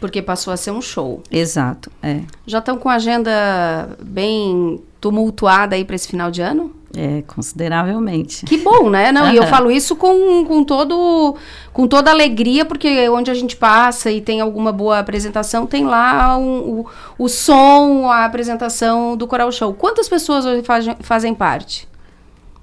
Porque 0.00 0.20
passou 0.20 0.52
a 0.52 0.56
ser 0.56 0.72
um 0.72 0.82
show. 0.82 1.22
Exato, 1.30 1.90
é. 2.02 2.22
Já 2.46 2.58
estão 2.58 2.76
com 2.76 2.88
a 2.88 2.94
agenda 2.94 3.96
bem 4.02 4.82
tumultuada 5.00 5.76
aí 5.76 5.84
para 5.84 5.94
esse 5.94 6.08
final 6.08 6.30
de 6.30 6.40
ano? 6.40 6.74
É, 6.94 7.22
consideravelmente. 7.22 8.44
Que 8.44 8.58
bom, 8.58 8.90
né? 8.90 9.10
Não, 9.10 9.26
uhum. 9.26 9.32
E 9.32 9.36
eu 9.36 9.46
falo 9.46 9.70
isso 9.70 9.96
com, 9.96 10.44
com, 10.44 10.62
todo, 10.62 11.36
com 11.72 11.86
toda 11.86 12.10
alegria, 12.10 12.64
porque 12.64 13.08
onde 13.08 13.30
a 13.30 13.34
gente 13.34 13.56
passa 13.56 14.10
e 14.10 14.20
tem 14.20 14.40
alguma 14.40 14.72
boa 14.72 14.98
apresentação, 14.98 15.66
tem 15.66 15.84
lá 15.84 16.36
um, 16.36 16.80
o, 16.80 16.86
o 17.18 17.28
som, 17.28 18.10
a 18.10 18.24
apresentação 18.24 19.16
do 19.16 19.26
Coral 19.26 19.50
Show. 19.50 19.72
Quantas 19.72 20.08
pessoas 20.08 20.44
hoje 20.44 20.62
fazem, 20.62 20.96
fazem 21.00 21.34
parte? 21.34 21.88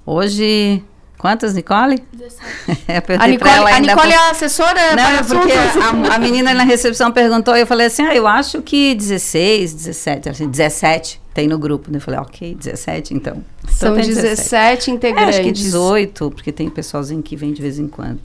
Hoje 0.06 0.82
Quantas, 1.20 1.52
Nicole? 1.52 2.02
17. 2.14 2.86
a 3.20 3.26
Nicole, 3.26 3.50
ela 3.50 3.76
a 3.76 3.78
Nicole 3.78 4.10
é 4.10 4.16
a 4.16 4.30
assessora 4.30 4.80
Não, 4.96 5.24
porque 5.26 5.52
a, 5.52 6.14
a, 6.14 6.18
menina 6.18 6.54
na 6.54 6.62
recepção 6.62 7.12
perguntou 7.12 7.54
e 7.54 7.60
eu 7.60 7.66
falei 7.66 7.88
assim, 7.88 8.02
ah, 8.04 8.16
eu 8.16 8.26
acho 8.26 8.62
que 8.62 8.94
16, 8.94 9.74
17, 9.74 10.30
assim, 10.30 10.48
17 10.48 11.20
tem 11.34 11.46
no 11.46 11.58
grupo. 11.58 11.90
Eu 11.92 12.00
falei, 12.00 12.18
ok, 12.20 12.54
17 12.54 13.12
então. 13.12 13.44
São 13.68 13.98
então 13.98 14.08
17. 14.08 14.36
17 14.36 14.90
integrantes. 14.92 15.36
É, 15.36 15.40
acho 15.40 15.48
que 15.48 15.52
18, 15.52 16.30
porque 16.30 16.50
tem 16.50 16.70
pessoalzinho 16.70 17.22
que 17.22 17.36
vem 17.36 17.52
de 17.52 17.60
vez 17.60 17.78
em 17.78 17.86
quando. 17.86 18.18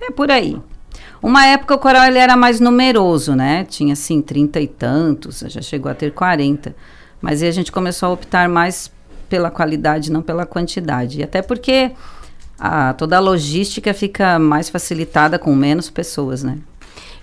É 0.00 0.12
por 0.12 0.30
aí. 0.30 0.56
Uma 1.20 1.46
época 1.46 1.74
o 1.74 1.78
coral 1.78 2.04
ele 2.04 2.18
era 2.18 2.36
mais 2.36 2.60
numeroso, 2.60 3.34
né? 3.34 3.66
Tinha 3.68 3.94
assim 3.94 4.22
30 4.22 4.60
e 4.60 4.68
tantos, 4.68 5.42
já 5.48 5.60
chegou 5.60 5.90
a 5.90 5.96
ter 5.96 6.12
40. 6.12 6.76
Mas 7.20 7.42
aí 7.42 7.48
a 7.48 7.52
gente 7.52 7.72
começou 7.72 8.10
a 8.10 8.12
optar 8.12 8.48
mais 8.48 8.88
pela 9.28 9.50
qualidade, 9.50 10.12
não 10.12 10.22
pela 10.22 10.46
quantidade. 10.46 11.18
E 11.18 11.22
até 11.24 11.42
porque 11.42 11.90
a, 12.58 12.94
toda 12.94 13.16
a 13.16 13.20
logística 13.20 13.92
fica 13.92 14.38
mais 14.38 14.68
facilitada 14.68 15.38
com 15.38 15.54
menos 15.54 15.90
pessoas, 15.90 16.42
né? 16.42 16.58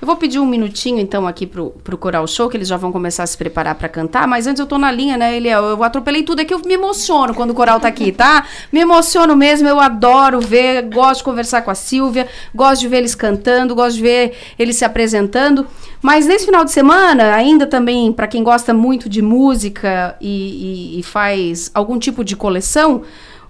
Eu 0.04 0.06
vou 0.06 0.18
pedir 0.18 0.38
um 0.38 0.46
minutinho, 0.46 1.00
então, 1.00 1.26
aqui 1.26 1.48
pro, 1.48 1.70
pro 1.82 1.98
Coral 1.98 2.28
Show, 2.28 2.50
que 2.50 2.58
eles 2.58 2.68
já 2.68 2.76
vão 2.76 2.92
começar 2.92 3.24
a 3.24 3.26
se 3.26 3.38
preparar 3.38 3.76
para 3.76 3.88
cantar, 3.88 4.28
mas 4.28 4.46
antes 4.46 4.60
eu 4.60 4.66
tô 4.66 4.78
na 4.78 4.92
linha, 4.92 5.16
né, 5.16 5.38
Eliel? 5.38 5.64
Eu 5.64 5.82
atropelei 5.82 6.24
tudo, 6.24 6.42
é 6.42 6.44
que 6.44 6.54
eu 6.54 6.60
me 6.60 6.74
emociono 6.74 7.34
quando 7.34 7.52
o 7.52 7.54
coral 7.54 7.80
tá 7.80 7.88
aqui, 7.88 8.12
tá? 8.12 8.46
Me 8.70 8.82
emociono 8.82 9.34
mesmo, 9.34 9.66
eu 9.66 9.80
adoro 9.80 10.42
ver, 10.42 10.90
gosto 10.94 11.20
de 11.20 11.24
conversar 11.24 11.62
com 11.62 11.72
a 11.72 11.76
Silvia, 11.76 12.28
gosto 12.54 12.82
de 12.82 12.90
ver 12.90 12.98
eles 12.98 13.16
cantando, 13.16 13.74
gosto 13.74 13.96
de 13.96 14.02
ver 14.02 14.34
eles 14.60 14.76
se 14.76 14.84
apresentando. 14.84 15.66
Mas 16.02 16.26
nesse 16.26 16.48
final 16.48 16.66
de 16.66 16.72
semana, 16.74 17.34
ainda 17.34 17.66
também, 17.66 18.12
para 18.12 18.28
quem 18.28 18.44
gosta 18.44 18.74
muito 18.74 19.08
de 19.08 19.22
música 19.22 20.18
e, 20.20 20.98
e, 20.98 21.00
e 21.00 21.04
faz 21.04 21.72
algum 21.74 21.98
tipo 21.98 22.26
de 22.26 22.36
coleção, 22.36 23.04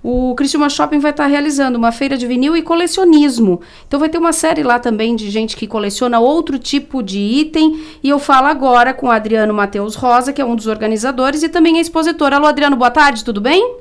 o 0.04 0.36
Cristiúma 0.36 0.70
Shopping 0.70 1.00
vai 1.00 1.12
estar 1.12 1.28
realizando 1.28 1.78
uma 1.78 1.94
feira 1.94 2.18
de 2.18 2.28
vinil 2.28 2.58
e 2.58 2.62
colecionismo. 2.62 3.62
Então 3.88 3.98
vai 3.98 4.10
ter 4.10 4.18
uma 4.18 4.34
série 4.34 4.62
lá 4.62 4.78
também 4.78 5.16
de 5.16 5.30
gente 5.30 5.56
que 5.56 5.66
coleciona 5.66 6.20
outro 6.20 6.60
tipo 6.60 7.02
de 7.02 7.18
item. 7.18 7.82
E 8.04 8.10
eu 8.10 8.20
falo 8.20 8.48
agora 8.48 8.94
com 8.94 9.08
o 9.08 9.12
Adriano 9.12 9.54
Matheus 9.54 9.96
Rosa, 9.96 10.34
que 10.34 10.42
é 10.42 10.46
um 10.46 10.58
dos 10.58 10.68
organizadores 10.68 11.42
e 11.42 11.48
também 11.48 11.78
é 11.78 11.80
expositor. 11.80 12.34
Alô, 12.34 12.46
Adriano, 12.46 12.76
boa 12.76 12.92
tarde, 12.92 13.24
tudo 13.24 13.40
bem? 13.40 13.78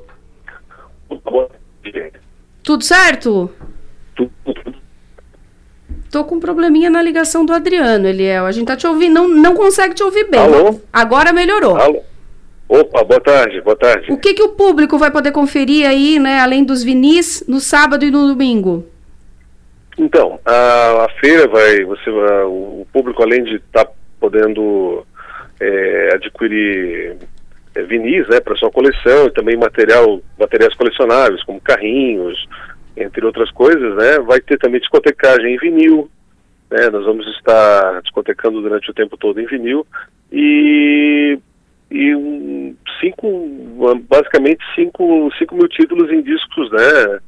Tudo 2.63 2.83
certo? 2.85 3.51
Tudo. 4.15 4.31
Tô 6.09 6.23
com 6.23 6.35
um 6.35 6.39
probleminha 6.39 6.89
na 6.89 7.01
ligação 7.01 7.43
do 7.43 7.51
Adriano, 7.51 8.07
Eliel. 8.07 8.45
A 8.45 8.51
gente 8.51 8.67
tá 8.67 8.77
te 8.77 8.87
ouvindo, 8.87 9.15
não, 9.15 9.27
não 9.27 9.55
consegue 9.55 9.93
te 9.93 10.03
ouvir 10.03 10.29
bem. 10.29 10.39
Alô? 10.39 10.79
Agora 10.93 11.33
melhorou. 11.33 11.75
Alô? 11.75 12.01
Opa, 12.67 13.03
boa 13.03 13.19
tarde, 13.19 13.61
boa 13.61 13.75
tarde. 13.75 14.11
O 14.11 14.17
que, 14.17 14.33
que 14.33 14.43
o 14.43 14.49
público 14.49 14.97
vai 14.97 15.11
poder 15.11 15.31
conferir 15.31 15.87
aí, 15.87 16.17
né, 16.17 16.39
além 16.39 16.63
dos 16.63 16.83
vinis, 16.83 17.43
no 17.47 17.59
sábado 17.59 18.03
e 18.03 18.11
no 18.11 18.27
domingo? 18.27 18.85
Então, 19.97 20.39
a, 20.45 21.05
a 21.05 21.09
feira 21.19 21.47
vai, 21.47 21.83
você, 21.83 22.09
a, 22.09 22.47
o 22.47 22.87
público 22.91 23.21
além 23.21 23.43
de 23.43 23.55
estar 23.55 23.85
tá 23.85 23.91
podendo 24.19 25.05
é, 25.59 26.09
adquirir 26.15 27.17
é, 27.75 27.83
vinis, 27.83 28.27
né, 28.27 28.39
para 28.39 28.55
sua 28.55 28.71
coleção 28.71 29.27
e 29.27 29.31
também 29.31 29.55
material, 29.55 30.21
materiais 30.39 30.73
colecionáveis 30.73 31.43
como 31.43 31.61
carrinhos, 31.61 32.47
entre 32.95 33.25
outras 33.25 33.51
coisas, 33.51 33.95
né, 33.97 34.19
vai 34.19 34.39
ter 34.39 34.57
também 34.57 34.79
discotecagem 34.79 35.55
em 35.55 35.57
vinil, 35.57 36.09
né, 36.71 36.89
nós 36.89 37.05
vamos 37.05 37.27
estar 37.37 38.01
discotecando 38.01 38.61
durante 38.61 38.89
o 38.89 38.93
tempo 38.93 39.17
todo 39.17 39.39
em 39.39 39.45
vinil 39.45 39.85
e 40.31 41.37
e 41.93 42.15
um, 42.15 42.75
cinco, 42.99 43.47
basicamente 44.09 44.65
cinco, 44.73 45.29
cinco 45.37 45.55
mil 45.55 45.67
títulos 45.67 46.11
em 46.11 46.23
discos 46.23 46.71
né, 46.71 47.19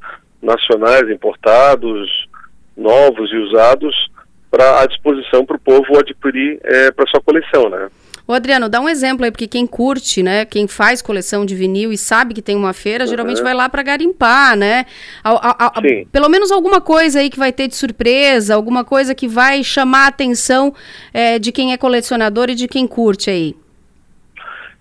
nacionais, 0.41 1.07
importados, 1.07 2.27
novos 2.75 3.31
e 3.31 3.37
usados 3.37 4.09
para 4.49 4.81
à 4.81 4.87
disposição 4.87 5.45
para 5.45 5.55
o 5.55 5.59
povo 5.59 5.99
adquirir 5.99 6.59
é, 6.63 6.89
para 6.91 7.07
sua 7.07 7.21
coleção, 7.21 7.69
né? 7.69 7.89
Ô 8.27 8.33
Adriano, 8.33 8.67
dá 8.67 8.81
um 8.81 8.89
exemplo 8.89 9.23
aí, 9.23 9.29
porque 9.29 9.47
quem 9.47 9.67
curte, 9.67 10.23
né, 10.23 10.45
quem 10.45 10.67
faz 10.67 10.99
coleção 10.99 11.45
de 11.45 11.53
vinil 11.53 11.93
e 11.93 11.97
sabe 11.97 12.33
que 12.33 12.41
tem 12.41 12.55
uma 12.55 12.73
feira, 12.73 13.03
uhum. 13.03 13.09
geralmente 13.09 13.43
vai 13.43 13.53
lá 13.53 13.69
para 13.69 13.83
garimpar, 13.83 14.57
né? 14.57 14.87
A, 15.23 15.29
a, 15.29 15.67
a, 15.67 15.81
pelo 16.11 16.27
menos 16.27 16.51
alguma 16.51 16.81
coisa 16.81 17.19
aí 17.19 17.29
que 17.29 17.37
vai 17.37 17.53
ter 17.53 17.67
de 17.67 17.75
surpresa, 17.75 18.55
alguma 18.55 18.83
coisa 18.83 19.13
que 19.13 19.27
vai 19.27 19.63
chamar 19.63 20.05
a 20.05 20.07
atenção 20.07 20.73
é, 21.13 21.37
de 21.37 21.51
quem 21.51 21.71
é 21.71 21.77
colecionador 21.77 22.49
e 22.49 22.55
de 22.55 22.67
quem 22.67 22.87
curte 22.87 23.29
aí. 23.29 23.55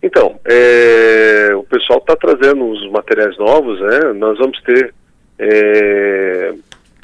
Então, 0.05 0.39
é, 0.45 1.55
o 1.57 1.63
pessoal 1.63 1.99
está 1.99 2.15
trazendo 2.15 2.63
os 2.67 2.91
materiais 2.91 3.39
novos, 3.39 3.81
né? 3.81 4.13
Nós 4.13 4.37
vamos 4.37 4.61
ter 4.61 4.93
é, 5.39 6.53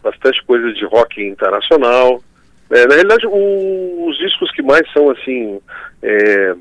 bastante 0.02 0.44
coisa 0.44 0.70
de 0.74 0.84
rock 0.84 1.26
internacional. 1.26 2.22
É, 2.70 2.86
na 2.86 2.96
realidade, 2.96 3.26
o, 3.26 4.06
os 4.06 4.18
discos 4.18 4.50
que 4.52 4.60
mais 4.60 4.82
são 4.92 5.08
assim, 5.08 5.58
é, 6.02 6.54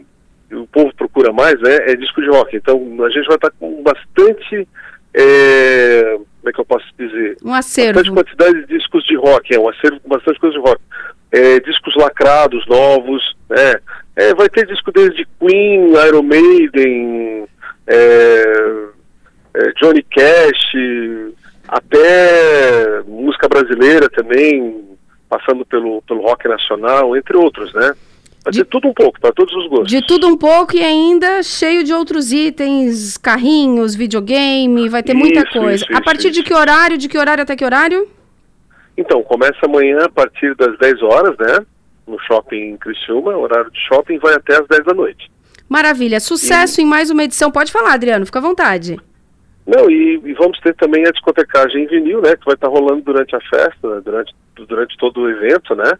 o 0.54 0.66
povo 0.68 0.96
procura 0.96 1.34
mais, 1.34 1.60
né? 1.60 1.76
É 1.88 1.96
disco 1.98 2.22
de 2.22 2.30
rock. 2.30 2.56
Então, 2.56 2.78
a 3.04 3.10
gente 3.10 3.28
vai 3.28 3.36
estar 3.36 3.50
tá 3.50 3.56
com 3.60 3.84
bastante 3.84 4.66
é, 5.14 6.20
como 6.40 6.50
é 6.50 6.54
que 6.54 6.60
eu 6.62 6.66
posso 6.66 6.86
dizer? 6.98 7.36
Um 7.44 7.54
acervo. 7.54 7.96
Bastante 7.96 8.16
quantidade 8.16 8.66
de 8.66 8.78
discos 8.78 9.04
de 9.04 9.18
rock, 9.18 9.54
é 9.54 9.60
um 9.60 9.68
acervo 9.68 10.00
com 10.00 10.08
bastante 10.08 10.40
coisa 10.40 10.56
de 10.56 10.62
rock. 10.62 10.82
É, 11.34 11.60
discos 11.60 11.96
lacrados, 11.98 12.66
novos, 12.68 13.36
né? 13.50 13.76
É, 14.20 14.34
vai 14.36 14.50
ter 14.50 14.68
disco 14.68 14.92
desde 14.92 15.26
Queen, 15.40 15.94
Iron 16.06 16.24
Maiden, 16.24 17.48
é, 17.88 18.44
é, 19.54 19.72
Johnny 19.80 20.04
Cash, 20.04 20.76
até 21.66 23.02
música 23.08 23.48
brasileira 23.48 24.10
também, 24.10 24.84
passando 25.30 25.66
pelo, 25.66 26.02
pelo 26.02 26.22
rock 26.22 26.50
nacional, 26.50 27.16
entre 27.16 27.38
outros, 27.38 27.74
né? 27.74 27.94
Vai 28.44 28.52
de, 28.52 28.66
tudo 28.66 28.90
um 28.90 28.94
pouco, 28.94 29.22
para 29.22 29.32
todos 29.32 29.56
os 29.56 29.70
gostos. 29.70 29.88
De 29.88 30.06
tudo 30.06 30.28
um 30.28 30.36
pouco 30.36 30.76
e 30.76 30.84
ainda 30.84 31.42
cheio 31.42 31.82
de 31.86 31.94
outros 31.94 32.34
itens, 32.34 33.16
carrinhos, 33.16 33.96
videogame, 33.96 34.90
vai 34.90 35.02
ter 35.02 35.14
isso, 35.14 35.20
muita 35.20 35.46
coisa. 35.50 35.86
Isso, 35.86 35.96
a 35.96 36.02
partir 36.02 36.28
isso, 36.28 36.42
de 36.42 36.44
que 36.44 36.54
horário, 36.54 36.98
de 36.98 37.08
que 37.08 37.18
horário 37.18 37.44
até 37.44 37.56
que 37.56 37.64
horário? 37.64 38.06
Então, 38.98 39.24
começa 39.24 39.60
amanhã 39.64 40.00
a 40.04 40.10
partir 40.10 40.54
das 40.58 40.78
10 40.78 41.04
horas, 41.04 41.38
né? 41.38 41.66
No 42.10 42.20
shopping 42.20 42.78
Criciúma, 42.78 43.38
horário 43.38 43.72
de 43.72 43.80
shopping, 43.88 44.18
vai 44.18 44.34
até 44.34 44.60
às 44.60 44.68
10 44.68 44.86
da 44.86 44.94
noite. 44.94 45.32
Maravilha. 45.70 46.20
Sucesso 46.20 46.82
e... 46.82 46.84
em 46.84 46.88
mais 46.88 47.10
uma 47.10 47.24
edição. 47.24 47.52
Pode 47.52 47.72
falar, 47.72 47.94
Adriano, 47.94 48.26
fica 48.26 48.40
à 48.40 48.42
vontade. 48.42 49.00
Não, 49.68 49.90
e, 49.90 50.20
e, 50.26 50.34
vamos 50.34 50.60
ter 50.62 50.74
também 50.76 51.06
a 51.06 51.12
discotecagem 51.12 51.84
em 51.84 51.88
vinil, 51.88 52.22
né, 52.22 52.36
que 52.36 52.46
vai 52.46 52.56
estar 52.56 52.68
rolando 52.68 53.04
durante 53.04 53.36
a 53.36 53.40
festa, 53.40 53.96
né, 53.96 54.02
durante, 54.04 54.34
durante 54.56 54.98
todo 54.98 55.22
o 55.22 55.30
evento, 55.30 55.76
né. 55.76 55.94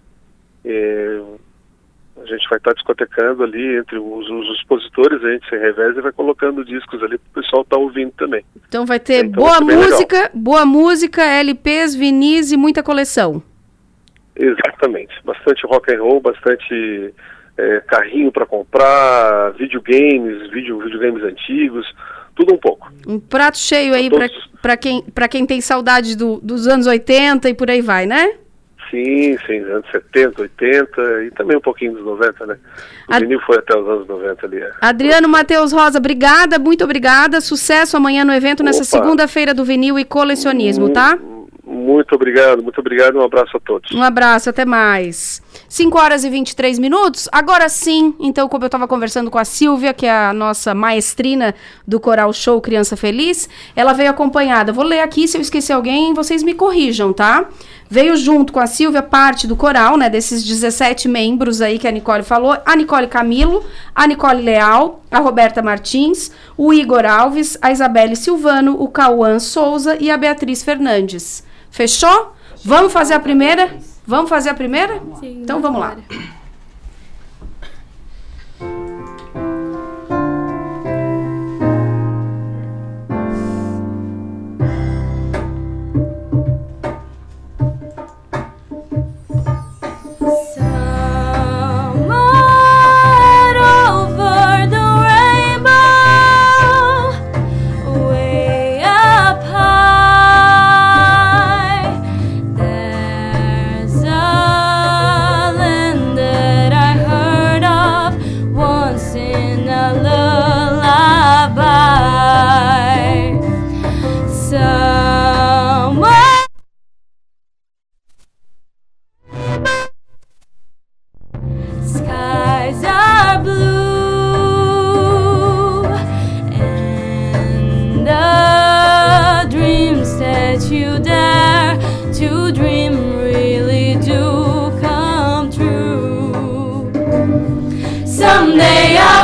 E 0.66 1.22
a 2.18 2.26
gente 2.26 2.50
vai 2.50 2.58
estar 2.58 2.74
discotecando 2.74 3.44
ali 3.44 3.78
entre 3.78 3.98
os, 4.00 4.28
os 4.28 4.58
expositores, 4.58 5.24
a 5.24 5.32
gente 5.32 5.48
se 5.48 5.56
reveza 5.56 6.00
e 6.00 6.02
vai 6.02 6.12
colocando 6.12 6.66
discos 6.66 7.02
ali 7.04 7.18
para 7.18 7.30
o 7.30 7.44
pessoal 7.44 7.62
estar 7.62 7.76
tá 7.76 7.82
ouvindo 7.82 8.12
também. 8.18 8.44
Então 8.68 8.88
vai 8.88 9.00
ter 9.00 9.26
então, 9.26 9.44
boa 9.44 9.62
música, 9.62 10.32
boa 10.34 10.66
música, 10.66 11.24
LPs, 11.24 11.94
vinis 11.94 12.52
e 12.52 12.58
muita 12.58 12.82
coleção. 12.82 13.44
Exatamente, 14.40 15.14
bastante 15.26 15.68
rock 15.68 15.94
and 15.94 16.02
roll, 16.02 16.22
bastante 16.22 17.14
é, 17.58 17.82
carrinho 17.82 18.32
para 18.32 18.46
comprar, 18.46 19.52
videogames, 19.52 20.50
video, 20.50 20.80
videogames 20.80 21.22
antigos, 21.24 21.86
tudo 22.34 22.54
um 22.54 22.58
pouco. 22.58 22.90
Um 23.06 23.20
prato 23.20 23.58
cheio 23.58 23.94
aí 23.94 24.10
para 24.62 24.78
quem, 24.78 25.04
quem 25.30 25.46
tem 25.46 25.60
saudade 25.60 26.16
do, 26.16 26.40
dos 26.42 26.68
anos 26.68 26.88
80 26.88 27.50
e 27.50 27.54
por 27.54 27.70
aí 27.70 27.82
vai, 27.82 28.06
né? 28.06 28.36
Sim, 28.90 29.38
sim, 29.46 29.60
anos 29.60 29.86
70, 29.92 30.42
80 30.42 31.24
e 31.26 31.32
também 31.32 31.58
um 31.58 31.62
pouquinho 31.62 31.94
dos 31.94 32.04
90, 32.04 32.46
né? 32.48 32.58
O 33.08 33.14
Ad... 33.14 33.24
vinil 33.24 33.40
foi 33.42 33.58
até 33.58 33.78
os 33.78 33.88
anos 33.88 34.08
90 34.08 34.46
ali. 34.46 34.58
É. 34.58 34.72
Adriano 34.82 35.28
Matheus 35.28 35.72
Rosa, 35.72 36.00
obrigada, 36.00 36.58
muito 36.58 36.84
obrigada. 36.86 37.42
Sucesso 37.42 37.98
amanhã 37.98 38.24
no 38.24 38.34
evento, 38.34 38.64
nessa 38.64 38.84
segunda-feira 38.84 39.54
do 39.54 39.64
vinil 39.64 40.00
e 40.00 40.06
colecionismo, 40.06 40.86
hum, 40.86 40.94
tá? 40.94 41.20
Muito 41.90 42.14
obrigado, 42.14 42.62
muito 42.62 42.80
obrigado. 42.80 43.18
Um 43.18 43.24
abraço 43.24 43.58
a 43.58 43.60
todos. 43.60 43.92
Um 43.92 44.04
abraço, 44.04 44.48
até 44.48 44.64
mais. 44.64 45.42
5 45.68 45.98
horas 45.98 46.24
e 46.24 46.30
23 46.30 46.78
minutos. 46.78 47.28
Agora 47.32 47.68
sim, 47.68 48.14
então, 48.20 48.48
como 48.48 48.64
eu 48.64 48.68
estava 48.68 48.88
conversando 48.88 49.32
com 49.32 49.40
a 49.40 49.44
Silvia, 49.44 49.92
que 49.92 50.06
é 50.06 50.12
a 50.12 50.32
nossa 50.32 50.76
maestrina 50.76 51.56
do 51.88 52.00
Coral 52.00 52.32
Show 52.32 52.62
Criança 52.62 52.96
Feliz, 52.96 53.50
ela 53.76 53.94
veio 53.94 54.12
acompanhada. 54.12 54.72
Vou 54.72 54.86
ler 54.86 55.00
aqui, 55.00 55.28
se 55.28 55.36
eu 55.36 55.42
esquecer 55.42 55.74
alguém, 55.74 56.14
vocês 56.14 56.44
me 56.44 56.54
corrijam, 56.54 57.12
tá? 57.12 57.50
Veio 57.90 58.16
junto 58.16 58.54
com 58.54 58.60
a 58.60 58.68
Silvia 58.68 59.02
parte 59.02 59.48
do 59.48 59.56
coral, 59.56 59.98
né? 59.98 60.12
Desses 60.12 60.44
17 60.44 61.08
membros 61.08 61.60
aí 61.60 61.80
que 61.80 61.88
a 61.88 61.92
Nicole 61.92 62.22
falou. 62.22 62.56
A 62.64 62.76
Nicole 62.76 63.08
Camilo, 63.08 63.66
a 63.96 64.06
Nicole 64.06 64.44
Leal, 64.44 65.04
a 65.10 65.18
Roberta 65.18 65.64
Martins, 65.64 66.32
o 66.56 66.72
Igor 66.72 67.04
Alves, 67.04 67.58
a 67.64 67.72
Isabelle 67.72 68.16
Silvano, 68.16 68.80
o 68.80 68.88
Cauã 68.90 69.40
Souza 69.40 69.98
e 70.00 70.12
a 70.12 70.18
Beatriz 70.18 70.62
Fernandes. 70.62 71.49
Fechou? 71.70 72.34
Vamos 72.64 72.92
fazer 72.92 73.14
a 73.14 73.20
primeira? 73.20 73.78
Vamos 74.06 74.30
fazer 74.30 74.50
a 74.50 74.54
primeira? 74.54 75.02
Sim. 75.20 75.42
Então 75.44 75.62
vamos 75.62 75.80
lá. 75.80 75.98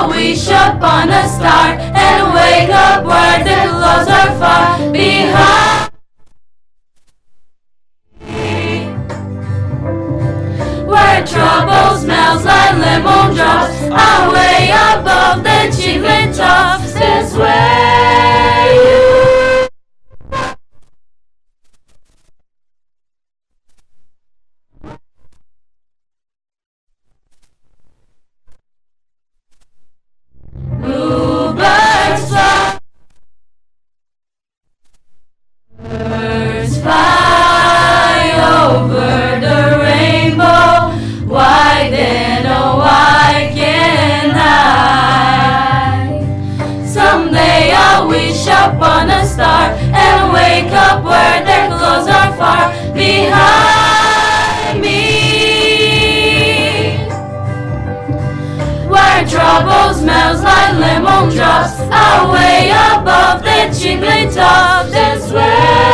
I'll 0.06 0.12
wish 0.12 0.48
upon 0.50 1.10
a 1.10 1.28
star 1.28 1.74
and 1.80 2.32
wake 2.32 2.70
up 2.70 3.06
where 3.06 3.40
the 3.44 3.72
clouds 3.72 4.08
are 4.08 4.38
far 4.38 4.92
behind. 4.92 5.92
Where 10.88 11.26
trouble 11.26 11.98
smells 11.98 12.46
like 12.46 12.78
lemon 12.78 13.36
drops, 13.36 13.82
away 13.82 14.70
above 14.70 15.44
the 15.44 15.76
chimney 15.76 16.32
tops. 16.32 16.94
This 16.94 17.36
way. 17.36 17.95
Way 62.32 62.72
above 62.72 63.44
the 63.44 63.78
chimney 63.78 64.32
tops 64.34 64.94
and 64.94 65.22
swear. 65.22 65.85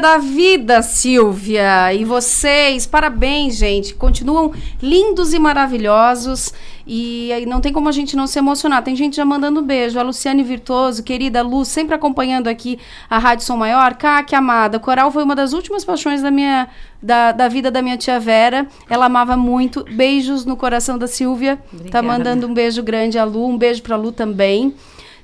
Da 0.00 0.18
vida, 0.18 0.82
Silvia. 0.82 1.92
E 1.94 2.04
vocês, 2.04 2.86
parabéns, 2.86 3.56
gente. 3.56 3.94
Continuam 3.94 4.52
lindos 4.82 5.32
e 5.32 5.38
maravilhosos. 5.38 6.52
E 6.86 7.30
aí 7.32 7.44
não 7.44 7.60
tem 7.60 7.72
como 7.72 7.88
a 7.88 7.92
gente 7.92 8.16
não 8.16 8.26
se 8.26 8.38
emocionar. 8.38 8.82
Tem 8.82 8.96
gente 8.96 9.16
já 9.16 9.24
mandando 9.24 9.62
beijo. 9.62 9.98
A 9.98 10.02
Luciane 10.02 10.42
Virtuoso, 10.42 11.02
querida 11.02 11.42
Lu, 11.42 11.64
sempre 11.64 11.94
acompanhando 11.94 12.48
aqui 12.48 12.78
a 13.08 13.18
Rádio 13.18 13.44
Som 13.44 13.56
Maior. 13.56 13.94
Caque, 13.94 14.34
amada. 14.34 14.78
Coral 14.78 15.10
foi 15.10 15.22
uma 15.22 15.36
das 15.36 15.52
últimas 15.52 15.84
paixões 15.84 16.22
da 16.22 16.30
minha 16.30 16.68
da, 17.02 17.32
da 17.32 17.46
vida 17.46 17.70
da 17.70 17.82
minha 17.82 17.96
tia 17.96 18.18
Vera. 18.18 18.66
Ela 18.88 19.06
amava 19.06 19.36
muito. 19.36 19.84
Beijos 19.84 20.44
no 20.44 20.56
coração 20.56 20.96
da 20.96 21.06
Silvia. 21.06 21.56
Tá 21.56 21.62
Obrigada. 21.72 21.90
Tá 21.90 22.02
mandando 22.02 22.46
um 22.46 22.54
beijo 22.54 22.82
grande 22.82 23.18
a 23.18 23.24
Lu. 23.24 23.46
Um 23.46 23.58
beijo 23.58 23.82
pra 23.82 23.96
Lu 23.96 24.10
também. 24.10 24.74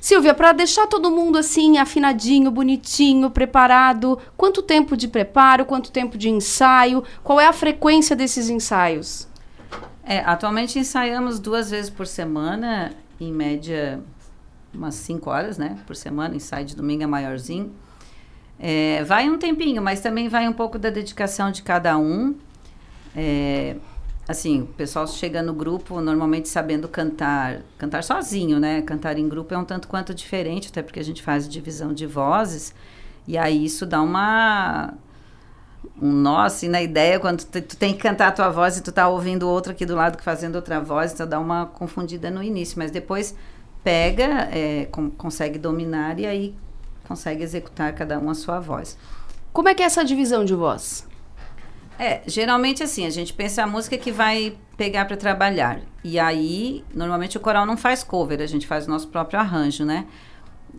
Silvia, 0.05 0.35
para 0.35 0.53
deixar 0.53 0.87
todo 0.87 1.11
mundo 1.11 1.39
assim 1.39 1.79
afinadinho, 1.79 2.51
bonitinho, 2.51 3.31
preparado, 3.31 4.19
quanto 4.37 4.61
tempo 4.61 4.99
de 4.99 5.09
preparo, 5.09 5.65
quanto 5.65 5.91
tempo 5.91 6.19
de 6.19 6.29
ensaio, 6.29 7.03
qual 7.23 7.41
é 7.41 7.47
a 7.47 7.55
frequência 7.55 8.15
desses 8.15 8.51
ensaios? 8.51 9.27
É, 10.05 10.19
atualmente 10.19 10.79
ensaiamos 10.79 11.41
duas 11.41 11.71
vezes 11.71 11.89
por 11.89 12.07
semana, 12.07 12.93
em 13.19 13.33
média 13.33 13.99
umas 14.75 14.95
cinco 14.95 15.31
horas, 15.31 15.57
né, 15.57 15.79
por 15.87 15.97
semana, 15.97 16.37
ensaio 16.37 16.67
de 16.67 16.77
domingo 16.77 17.03
é 17.03 17.07
maiorzinho. 17.07 17.73
É, 18.61 19.03
vai 19.05 19.31
um 19.31 19.39
tempinho, 19.39 19.81
mas 19.81 20.03
também 20.03 20.29
vai 20.29 20.47
um 20.47 20.53
pouco 20.53 20.79
da 20.79 20.91
dedicação 20.91 21.51
de 21.51 21.63
cada 21.63 21.97
um. 21.97 22.35
É, 23.17 23.77
assim, 24.27 24.63
o 24.63 24.67
pessoal 24.67 25.07
chega 25.07 25.43
no 25.43 25.53
grupo 25.53 26.01
normalmente 26.01 26.49
sabendo 26.49 26.89
cantar, 26.89 27.61
cantar 27.79 28.03
sozinho, 28.03 28.59
né? 28.59 28.83
Cantar 28.83 29.19
em 29.19 29.29
grupo 29.29 29.53
é 29.55 29.59
um 29.59 29.65
tanto 29.65 29.87
quanto 29.89 30.15
diferente, 30.15 30.69
até 30.69 30.83
porque 30.83 31.01
a 31.01 31.05
gente 31.05 31.23
faz 31.23 31.49
divisão 31.49 31.93
de 31.93 32.07
vozes. 32.07 32.75
E 33.27 33.37
aí 33.37 33.65
isso 33.65 33.87
dá 33.87 34.01
uma 34.03 34.95
um 36.01 36.11
nó 36.11 36.41
assim 36.41 36.69
na 36.69 36.83
ideia 36.83 37.21
quando 37.21 37.45
tu, 37.45 37.61
tu, 37.61 37.77
tem 37.77 37.93
que 37.93 38.01
cantar 38.01 38.29
a 38.29 38.33
tua 38.33 38.49
voz 38.49 38.77
e 38.79 38.83
tu 38.83 38.91
tá 38.91 39.07
ouvindo 39.07 39.49
outro 39.49 39.73
aqui 39.73 39.87
do 39.87 39.95
lado 39.95 40.17
que 40.17 40.25
fazendo 40.25 40.57
outra 40.57 40.81
voz, 40.81 41.13
então 41.13 41.27
dá 41.27 41.39
uma 41.39 41.67
confundida 41.67 42.31
no 42.31 42.43
início, 42.43 42.79
mas 42.79 42.91
depois 42.91 43.35
pega, 43.83 44.49
é, 44.51 44.87
com, 44.91 45.11
consegue 45.11 45.59
dominar 45.59 46.19
e 46.19 46.27
aí 46.27 46.55
consegue 47.07 47.43
executar 47.43 47.95
cada 47.95 48.19
um 48.19 48.31
a 48.31 48.35
sua 48.35 48.59
voz. 48.59 48.97
Como 49.53 49.69
é 49.69 49.75
que 49.75 49.83
é 49.83 49.87
essa 49.87 50.05
divisão 50.05 50.45
de 50.45 50.55
voz? 50.55 51.07
É, 51.99 52.23
geralmente 52.27 52.83
assim, 52.83 53.07
a 53.07 53.11
gente 53.11 53.33
pensa 53.33 53.63
a 53.63 53.67
música 53.67 53.97
que 53.97 54.11
vai 54.11 54.57
pegar 54.77 55.05
para 55.05 55.17
trabalhar. 55.17 55.81
E 56.03 56.19
aí, 56.19 56.85
normalmente 56.95 57.37
o 57.37 57.41
coral 57.41 57.65
não 57.65 57.77
faz 57.77 58.03
cover, 58.03 58.41
a 58.41 58.47
gente 58.47 58.67
faz 58.67 58.87
o 58.87 58.91
nosso 58.91 59.09
próprio 59.09 59.39
arranjo, 59.39 59.85
né? 59.85 60.07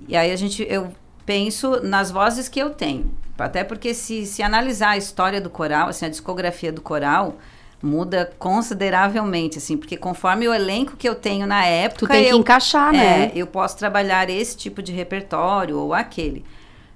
E 0.07 0.15
aí 0.15 0.31
a 0.31 0.35
gente 0.35 0.65
eu 0.69 0.93
penso 1.25 1.81
nas 1.81 2.11
vozes 2.11 2.47
que 2.47 2.59
eu 2.59 2.69
tenho. 2.71 3.11
Até 3.37 3.63
porque 3.63 3.93
se, 3.93 4.25
se 4.25 4.41
analisar 4.41 4.91
a 4.91 4.97
história 4.97 5.41
do 5.41 5.49
coral, 5.49 5.89
assim, 5.89 6.05
a 6.05 6.09
discografia 6.09 6.71
do 6.71 6.81
coral, 6.81 7.37
muda 7.81 8.31
consideravelmente, 8.39 9.57
assim, 9.57 9.77
porque 9.77 9.97
conforme 9.97 10.47
o 10.47 10.53
elenco 10.53 10.95
que 10.95 11.07
eu 11.07 11.15
tenho 11.15 11.45
na 11.45 11.65
época. 11.65 11.99
Tu 11.99 12.07
tem 12.07 12.23
que 12.25 12.29
eu, 12.29 12.37
encaixar, 12.37 12.93
né? 12.93 13.25
É, 13.25 13.31
eu 13.35 13.47
posso 13.47 13.77
trabalhar 13.77 14.29
esse 14.29 14.55
tipo 14.55 14.81
de 14.81 14.91
repertório 14.91 15.77
ou 15.77 15.93
aquele. 15.93 16.45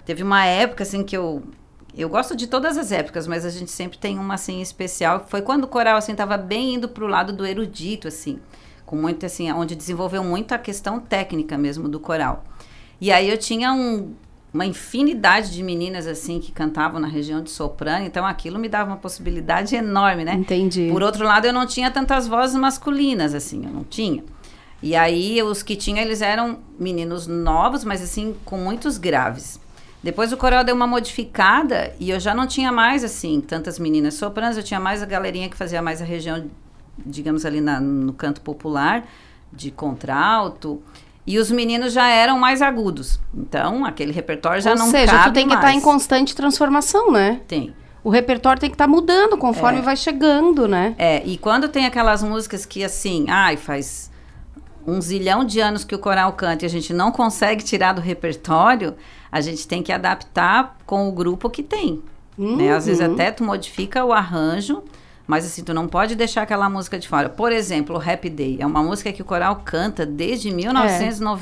Teve 0.05 0.23
uma 0.23 0.45
época, 0.45 0.83
assim, 0.83 1.03
que 1.03 1.15
eu. 1.15 1.43
Eu 1.97 2.07
gosto 2.07 2.35
de 2.35 2.47
todas 2.47 2.77
as 2.77 2.91
épocas, 2.91 3.27
mas 3.27 3.45
a 3.45 3.49
gente 3.49 3.71
sempre 3.71 3.97
tem 3.97 4.17
uma, 4.17 4.35
assim, 4.35 4.61
especial. 4.61 5.25
Foi 5.27 5.41
quando 5.41 5.63
o 5.63 5.67
coral, 5.67 5.97
assim, 5.97 6.15
tava 6.15 6.37
bem 6.37 6.75
indo 6.75 6.87
pro 6.87 7.07
lado 7.07 7.33
do 7.33 7.45
erudito, 7.45 8.07
assim. 8.07 8.39
Com 8.85 8.95
muito, 8.95 9.25
assim, 9.25 9.51
onde 9.51 9.75
desenvolveu 9.75 10.23
muito 10.23 10.53
a 10.53 10.57
questão 10.57 10.99
técnica 10.99 11.57
mesmo 11.57 11.89
do 11.89 11.99
coral. 11.99 12.43
E 13.01 13.11
aí 13.11 13.29
eu 13.29 13.37
tinha 13.37 13.71
um, 13.71 14.13
uma 14.53 14.65
infinidade 14.65 15.53
de 15.53 15.63
meninas 15.63 16.07
assim 16.07 16.39
que 16.39 16.51
cantavam 16.51 16.99
na 16.99 17.07
região 17.07 17.41
de 17.41 17.49
soprano, 17.49 18.05
então 18.05 18.25
aquilo 18.25 18.57
me 18.57 18.67
dava 18.67 18.89
uma 18.89 18.97
possibilidade 18.97 19.75
enorme, 19.75 20.25
né? 20.25 20.33
Entendi. 20.33 20.89
Por 20.91 21.03
outro 21.03 21.23
lado, 21.23 21.45
eu 21.45 21.53
não 21.53 21.65
tinha 21.65 21.91
tantas 21.91 22.27
vozes 22.27 22.55
masculinas 22.55 23.33
assim, 23.33 23.65
eu 23.65 23.71
não 23.71 23.83
tinha. 23.83 24.23
E 24.81 24.95
aí 24.95 25.41
os 25.43 25.61
que 25.61 25.75
tinha, 25.75 26.01
eles 26.01 26.21
eram 26.21 26.59
meninos 26.79 27.27
novos, 27.27 27.83
mas 27.83 28.01
assim 28.01 28.35
com 28.43 28.57
muitos 28.57 28.97
graves. 28.97 29.59
Depois 30.01 30.31
o 30.31 30.37
coral 30.37 30.63
deu 30.63 30.73
uma 30.75 30.87
modificada 30.87 31.93
e 31.99 32.09
eu 32.09 32.19
já 32.19 32.33
não 32.33 32.47
tinha 32.47 32.71
mais 32.71 33.03
assim 33.03 33.41
tantas 33.41 33.77
meninas 33.77 34.13
sopranos, 34.13 34.55
eu 34.57 34.63
tinha 34.63 34.79
mais 34.79 35.03
a 35.03 35.05
galerinha 35.05 35.49
que 35.49 35.57
fazia 35.57 35.81
mais 35.81 36.01
a 36.01 36.05
região, 36.05 36.45
digamos 36.97 37.45
ali 37.45 37.59
na, 37.59 37.79
no 37.81 38.13
canto 38.13 38.39
popular, 38.41 39.05
de 39.51 39.71
contralto. 39.71 40.81
E 41.27 41.37
os 41.37 41.51
meninos 41.51 41.93
já 41.93 42.07
eram 42.07 42.39
mais 42.39 42.61
agudos. 42.61 43.19
Então, 43.35 43.85
aquele 43.85 44.11
repertório 44.11 44.61
já 44.61 44.71
Ou 44.71 44.77
não 44.77 44.89
seja, 44.89 45.11
cabe 45.11 45.29
tu 45.29 45.33
tem 45.33 45.47
que 45.47 45.53
estar 45.53 45.67
mais. 45.67 45.77
em 45.77 45.81
constante 45.81 46.35
transformação, 46.35 47.11
né? 47.11 47.41
Tem. 47.47 47.73
O 48.03 48.09
repertório 48.09 48.59
tem 48.59 48.69
que 48.69 48.75
estar 48.75 48.87
mudando 48.87 49.37
conforme 49.37 49.79
É. 49.79 49.81
vai 49.81 49.95
chegando, 49.95 50.67
né? 50.67 50.95
É, 50.97 51.21
e 51.25 51.37
quando 51.37 51.67
tem 51.67 51.85
aquelas 51.85 52.23
músicas 52.23 52.65
que 52.65 52.83
assim, 52.83 53.25
ai, 53.29 53.57
faz 53.57 54.09
um 54.87 54.99
zilhão 55.01 55.43
de 55.43 55.59
anos 55.59 55.83
que 55.83 55.93
o 55.93 55.99
coral 55.99 56.33
canta 56.33 56.63
e 56.63 56.67
a 56.67 56.69
gente 56.69 56.93
não 56.93 57.11
consegue 57.11 57.63
tirar 57.63 57.93
do 57.93 58.01
repertório, 58.01 58.95
a 59.31 59.41
gente 59.41 59.67
tem 59.67 59.81
que 59.83 59.91
adaptar 59.91 60.77
com 60.85 61.07
o 61.07 61.11
grupo 61.11 61.49
que 61.49 61.63
tem. 61.63 62.01
Né? 62.37 62.71
Às 62.73 62.85
vezes 62.85 63.05
Uhum. 63.05 63.13
até 63.13 63.31
tu 63.31 63.43
modifica 63.43 64.03
o 64.05 64.13
arranjo, 64.13 64.81
mas 65.27 65.45
assim, 65.45 65.63
tu 65.63 65.73
não 65.73 65.87
pode 65.87 66.15
deixar 66.15 66.41
aquela 66.41 66.67
música 66.69 66.97
de 66.97 67.07
fora. 67.07 67.29
Por 67.29 67.51
exemplo, 67.51 67.95
o 67.97 67.99
Happy 68.01 68.29
Day 68.29 68.57
é 68.59 68.65
uma 68.65 68.81
música 68.81 69.11
que 69.11 69.21
o 69.21 69.25
coral 69.25 69.61
canta 69.63 70.05
desde 70.05 70.49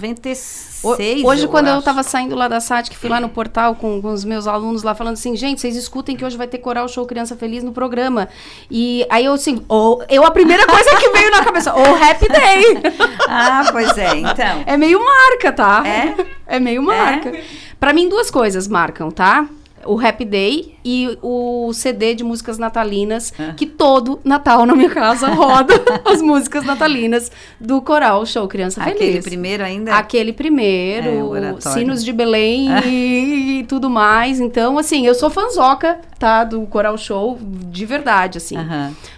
1996. 0.01 1.23
Ho- 1.23 1.27
Hoje, 1.27 1.43
eu 1.43 1.49
quando 1.49 1.67
eu 1.67 1.73
acho. 1.73 1.79
estava 1.79 2.03
saindo 2.03 2.35
lá 2.35 2.47
da 2.47 2.59
SAT, 2.59 2.89
que 2.89 2.97
fui 2.97 3.09
lá 3.09 3.19
no 3.19 3.29
portal 3.29 3.75
com, 3.75 4.01
com 4.01 4.11
os 4.11 4.23
meus 4.25 4.45
alunos 4.47 4.83
lá, 4.83 4.93
falando 4.93 5.13
assim, 5.13 5.35
gente, 5.35 5.61
vocês 5.61 5.75
escutem 5.75 6.15
que 6.15 6.25
hoje 6.25 6.37
vai 6.37 6.47
ter 6.47 6.57
coral 6.59 6.87
show 6.87 7.05
Criança 7.05 7.35
Feliz 7.35 7.63
no 7.63 7.71
programa. 7.71 8.27
E 8.69 9.05
aí 9.09 9.25
eu 9.25 9.33
assim, 9.33 9.63
oh, 9.69 10.01
eu 10.09 10.23
a 10.25 10.31
primeira 10.31 10.65
coisa 10.67 10.95
que 10.97 11.09
veio 11.09 11.31
na 11.31 11.43
cabeça, 11.43 11.73
o 11.73 11.95
Happy 11.95 12.27
Day. 12.27 13.07
Ah, 13.29 13.65
pois 13.71 13.97
é, 13.97 14.15
então. 14.17 14.63
É 14.65 14.77
meio 14.77 14.99
marca, 15.03 15.51
tá? 15.51 15.83
É? 15.85 16.55
É 16.55 16.59
meio 16.61 16.81
marca. 16.81 17.31
Pra 17.79 17.93
mim, 17.93 18.09
duas 18.09 18.29
coisas 18.31 18.67
marcam, 18.67 19.11
tá? 19.11 19.47
O 19.85 19.97
Happy 20.05 20.25
Day 20.25 20.75
e 20.83 21.17
o 21.21 21.71
CD 21.71 22.15
de 22.15 22.23
músicas 22.23 22.57
natalinas, 22.57 23.31
É. 23.39 23.53
que 23.53 23.65
todo 23.65 24.19
Natal 24.23 24.65
na 24.65 24.75
minha 24.75 24.89
casa 24.89 25.27
roda 25.29 25.73
as 26.03 26.21
músicas 26.21 26.65
natalinas 26.65 27.31
do 27.61 27.79
Coral 27.81 28.25
Show 28.25 28.47
Criança 28.47 28.83
Feliz. 28.83 28.99
Aquele 28.99 29.21
primeiro 29.21 29.63
ainda? 29.63 29.95
Aquele 29.95 30.33
primeiro, 30.33 31.35
É. 31.35 31.61
Sinos 31.61 32.03
de 32.03 32.11
Belém 32.11 32.67
e, 32.85 33.59
e 33.59 33.63
tudo 33.65 33.89
mais. 33.89 34.39
Então, 34.41 34.77
assim, 34.77 35.05
eu 35.05 35.13
sou 35.13 35.29
fanzoca, 35.29 35.99
tá? 36.19 36.43
Do 36.43 36.61
Coral 36.65 36.97
Show, 36.97 37.37
de 37.41 37.85
verdade, 37.85 38.39
assim. 38.39 38.57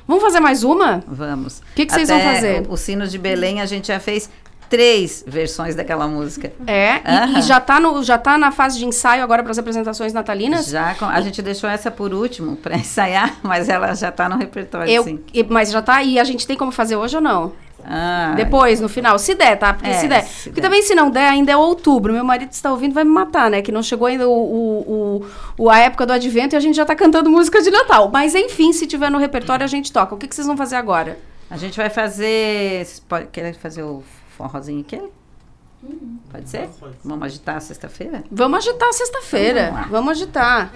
Vamos 0.05 0.21
fazer 0.21 0.41
mais 0.41 0.63
uma? 0.63 1.01
Vamos. 1.07 1.59
O 1.59 1.63
que, 1.73 1.85
que 1.85 1.93
vocês 1.93 2.09
vão 2.09 2.19
fazer? 2.19 2.67
O, 2.67 2.73
o 2.73 2.77
Sinos 2.77 3.09
de 3.09 3.17
Belém, 3.17 3.61
a 3.61 3.65
gente 3.65 3.87
já 3.87 3.99
fez 3.99 4.29
três 4.69 5.23
versões 5.25 5.73
daquela 5.75 6.07
música. 6.07 6.51
É, 6.67 6.95
e- 7.35 7.39
e, 7.39 7.41
já, 7.41 7.59
tá 7.59 7.79
no, 7.79 8.03
já 8.03 8.17
tá 8.17 8.37
na 8.37 8.51
fase 8.51 8.77
de 8.77 8.85
ensaio 8.85 9.23
agora 9.23 9.41
para 9.41 9.51
as 9.51 9.57
apresentações 9.57 10.13
natalinas? 10.13 10.67
Já, 10.67 10.95
a 11.01 11.21
gente 11.21 11.41
deixou 11.41 11.69
essa 11.69 11.89
por 11.89 12.13
último 12.13 12.55
para 12.55 12.75
ensaiar, 12.77 13.37
mas 13.43 13.67
ela 13.67 13.93
já 13.95 14.11
tá 14.11 14.29
no 14.29 14.37
repertório, 14.37 14.91
Eu, 14.91 15.03
sim. 15.03 15.19
mas 15.49 15.71
já 15.71 15.81
tá, 15.81 16.03
e 16.03 16.19
a 16.19 16.23
gente 16.23 16.45
tem 16.45 16.55
como 16.55 16.71
fazer 16.71 16.95
hoje 16.95 17.15
ou 17.15 17.21
não? 17.21 17.51
Ah, 17.91 18.33
Depois, 18.35 18.81
no 18.81 18.89
final, 18.89 19.17
se 19.17 19.33
der, 19.33 19.57
tá? 19.57 19.73
Porque 19.73 19.89
É, 19.89 19.93
se 19.93 20.07
der. 20.07 20.23
se 20.25 20.49
Porque 20.49 20.59
der. 20.59 20.67
também, 20.67 20.81
se 20.83 20.93
não 20.93 21.09
der, 21.09 21.29
ainda 21.29 21.53
é 21.53 21.55
outubro. 21.57 22.11
Meu 22.11 22.25
marido 22.25 22.51
está 22.51 22.69
ouvindo, 22.71 22.93
vai 22.93 23.05
me 23.05 23.09
matar, 23.09 23.49
né? 23.49 23.61
Que 23.61 23.71
não 23.71 23.81
chegou 23.81 24.05
ainda 24.05 24.27
o, 24.27 24.33
o, 24.33 25.25
o- 25.57 25.69
a 25.69 25.79
época 25.79 26.05
do 26.05 26.11
advento 26.11 26.55
e 26.55 26.57
a 26.57 26.59
gente 26.59 26.75
já 26.75 26.85
tá 26.85 26.93
cantando 26.93 27.29
música 27.29 27.61
de 27.61 27.71
Natal. 27.71 28.09
Mas, 28.11 28.35
enfim, 28.35 28.73
se 28.73 28.85
tiver 28.85 29.09
no 29.09 29.17
repertório, 29.17 29.63
a 29.63 29.67
gente 29.67 29.93
toca. 29.93 30.13
O 30.13 30.17
que, 30.17 30.27
que 30.27 30.35
vocês 30.35 30.45
vão 30.45 30.57
fazer 30.57 30.75
agora? 30.75 31.17
A 31.49 31.55
gente 31.55 31.77
vai 31.77 31.89
fazer. 31.89 32.85
Vocês 32.85 32.99
podem 32.99 33.27
querer 33.31 33.55
fazer 33.55 33.81
o 33.81 34.03
forrozinho 34.39 34.79
aqui? 34.79 35.01
Pode 36.31 36.49
ser? 36.49 36.69
Vamos 37.03 37.25
agitar 37.25 37.57
a 37.57 37.59
sexta-feira? 37.59 38.23
Vamos 38.31 38.59
agitar 38.59 38.93
sexta-feira. 38.93 39.61
Então, 39.67 39.73
vamos. 39.73 39.91
Vamos 39.91 40.11
agitar. 40.11 40.71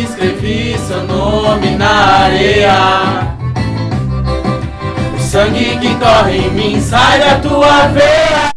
Escrevi 0.00 0.67
seu 0.88 1.04
nome 1.04 1.72
na 1.72 2.24
areia. 2.24 3.36
O 5.14 5.20
sangue 5.20 5.76
que 5.76 5.94
corre 5.96 6.38
em 6.38 6.50
mim 6.50 6.80
sai 6.80 7.18
da 7.20 7.34
tua 7.40 7.88
veia. 7.88 8.50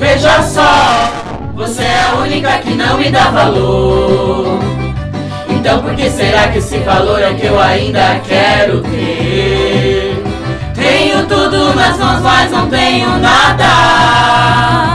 Veja 0.00 0.42
só, 0.42 1.12
você 1.54 1.82
é 1.84 2.00
a 2.10 2.14
única 2.16 2.58
que 2.58 2.74
não 2.74 2.98
me 2.98 3.10
dá 3.10 3.30
valor. 3.30 4.58
Então 5.48 5.80
por 5.80 5.94
que 5.94 6.10
será 6.10 6.48
que 6.48 6.58
esse 6.58 6.78
valor 6.78 7.22
é 7.22 7.32
que 7.34 7.46
eu 7.46 7.60
ainda 7.60 8.20
quero 8.26 8.80
ter? 8.80 10.20
Tenho 10.74 11.24
tudo 11.28 11.72
nas 11.76 11.96
mãos, 11.96 12.22
mas 12.22 12.50
não 12.50 12.68
tenho 12.68 13.08
nada. 13.18 14.91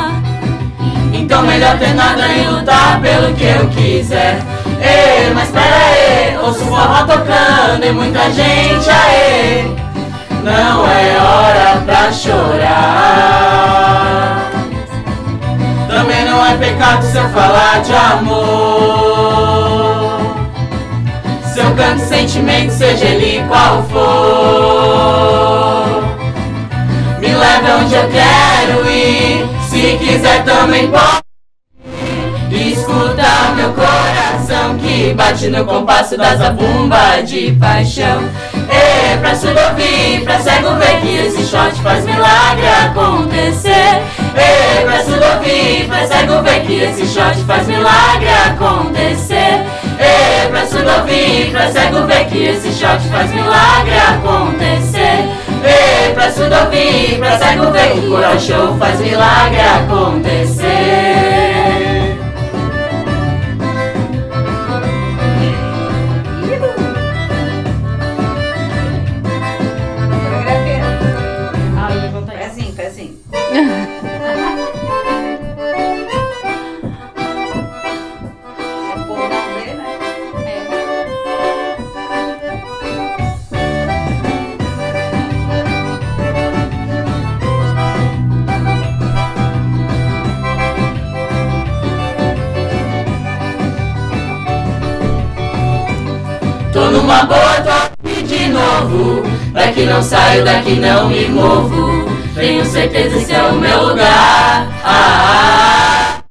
Então 1.27 1.41
melhor 1.41 1.77
ter 1.77 1.93
nada 1.93 2.25
e 2.29 2.47
lutar 2.47 3.01
pelo 3.01 3.33
que 3.33 3.43
eu 3.43 3.67
quiser. 3.67 4.39
Ei, 4.79 5.29
mas 5.33 5.49
pera 5.49 5.75
aí, 5.75 6.37
ouço 6.37 6.63
forró 6.63 7.05
tocando 7.05 7.83
e 7.85 7.91
muita 7.91 8.31
gente 8.31 8.89
aí. 8.89 9.75
Não 10.41 10.89
é 10.89 11.17
hora 11.19 11.81
pra 11.85 12.09
chorar. 12.13 12.79
Também 15.89 16.23
não 16.23 16.45
é 16.45 16.55
pecado 16.55 17.03
se 17.03 17.17
eu 17.17 17.27
falar 17.31 17.81
de 17.81 17.93
amor. 17.93 19.01
Se 21.53 21.59
eu 21.59 21.75
canto 21.75 22.07
sentimento, 22.07 22.71
seja 22.71 23.03
ele 23.03 23.43
qual 23.49 23.83
for. 23.91 25.86
Leve 27.47 27.71
onde 27.71 27.95
eu 27.95 28.09
quero 28.09 28.91
ir. 28.91 29.47
Se 29.69 29.97
quiser 29.97 30.43
também 30.43 30.87
pode. 30.89 31.21
Escuta 32.51 32.97
escuta 33.17 33.51
meu 33.55 33.73
coração 33.73 34.77
que 34.77 35.13
bate 35.13 35.47
no 35.47 35.65
compasso 35.65 36.17
da 36.17 36.35
zabumba 36.35 37.21
de 37.23 37.51
paixão. 37.53 38.23
É 38.69 39.17
pra 39.17 39.35
surdo 39.35 39.59
ouvir, 39.69 40.23
pra 40.23 40.39
cego 40.39 40.75
ver 40.75 40.99
que 41.01 41.15
esse 41.17 41.45
shot 41.45 41.73
faz 41.81 42.05
milagre 42.05 42.67
acontecer. 42.67 44.01
É 44.35 44.81
pra 44.83 45.03
surdo 45.03 45.25
ouvir, 45.35 45.87
pra 45.87 46.07
cego 46.07 46.41
ver 46.41 46.61
que 46.65 46.73
esse 46.81 47.07
shot 47.07 47.37
faz 47.45 47.67
milagre 47.67 48.29
acontecer. 48.45 49.65
É 49.99 50.47
pra 50.49 50.65
surdo 50.67 50.91
ouvir, 50.99 51.51
pra 51.51 51.71
cego 51.71 52.05
ver 52.05 52.25
que 52.25 52.43
esse 52.45 52.71
shot 52.71 53.01
faz 53.09 53.31
milagre 53.31 53.95
acontecer. 53.97 54.96
Pra 56.13 56.31
surdo 56.31 56.55
ouvir, 56.65 57.19
pra 57.19 57.37
cego 57.37 57.71
ver 57.71 57.93
o 57.93 58.09
coral 58.09 58.39
show 58.39 58.77
faz 58.77 58.99
milagre 58.99 59.59
acontecer. 59.61 61.26
Daqui 99.53 99.85
não 99.85 100.03
saio, 100.03 100.45
daqui 100.45 100.75
não 100.75 101.09
me 101.09 101.27
movo. 101.29 102.05
Tenho 102.35 102.63
certeza 102.63 103.17
esse 103.17 103.33
é 103.33 103.41
o 103.41 103.53
meu 103.53 103.87
lugar. 103.87 104.67
Ah, 104.83 106.21
ah. 106.21 106.23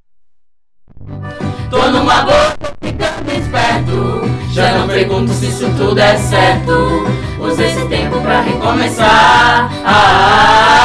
Tô 1.69 1.91
numa 1.91 2.23
boa, 2.23 2.55
tô 2.61 2.87
ficando 2.87 3.33
esperto. 3.33 4.31
Já 4.53 4.79
não 4.79 4.87
pergunto 4.87 5.33
se 5.33 5.47
isso 5.47 5.69
tudo 5.77 5.99
é 5.99 6.17
certo. 6.17 7.05
Usa 7.41 7.65
esse 7.65 7.85
tempo 7.87 8.21
pra 8.21 8.41
recomeçar. 8.41 9.69
Ah, 9.85 10.73
ah. 10.73 10.76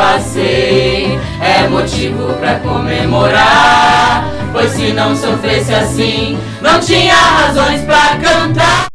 Passei 0.00 1.18
é 1.42 1.68
motivo 1.68 2.32
pra 2.38 2.58
comemorar. 2.60 4.24
Pois 4.50 4.70
se 4.70 4.94
não 4.94 5.14
sofresse 5.14 5.74
assim, 5.74 6.38
não 6.62 6.80
tinha 6.80 7.14
razões 7.14 7.82
pra 7.82 8.16
cantar. 8.16 8.86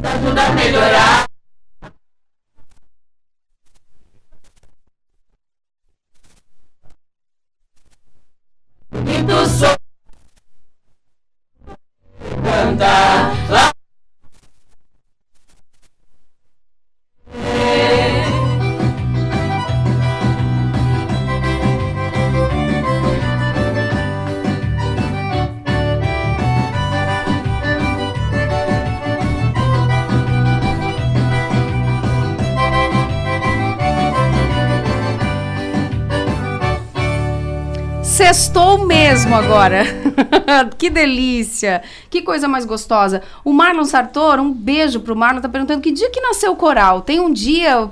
Tá 0.00 0.10
tudo 0.22 0.38
a 0.38 0.48
melhorar. 0.50 1.15
Cantar 12.66 13.05
Sextou 38.26 38.84
mesmo 38.84 39.36
agora. 39.36 39.84
que 40.76 40.90
delícia. 40.90 41.80
Que 42.10 42.22
coisa 42.22 42.48
mais 42.48 42.64
gostosa. 42.64 43.22
O 43.44 43.52
Marlon 43.52 43.84
Sartor, 43.84 44.40
um 44.40 44.52
beijo 44.52 44.98
pro 44.98 45.14
Marlon, 45.14 45.40
tá 45.40 45.48
perguntando 45.48 45.80
que 45.80 45.92
dia 45.92 46.10
que 46.10 46.20
nasceu 46.20 46.50
o 46.50 46.56
coral. 46.56 47.02
Tem 47.02 47.20
um 47.20 47.32
dia. 47.32 47.88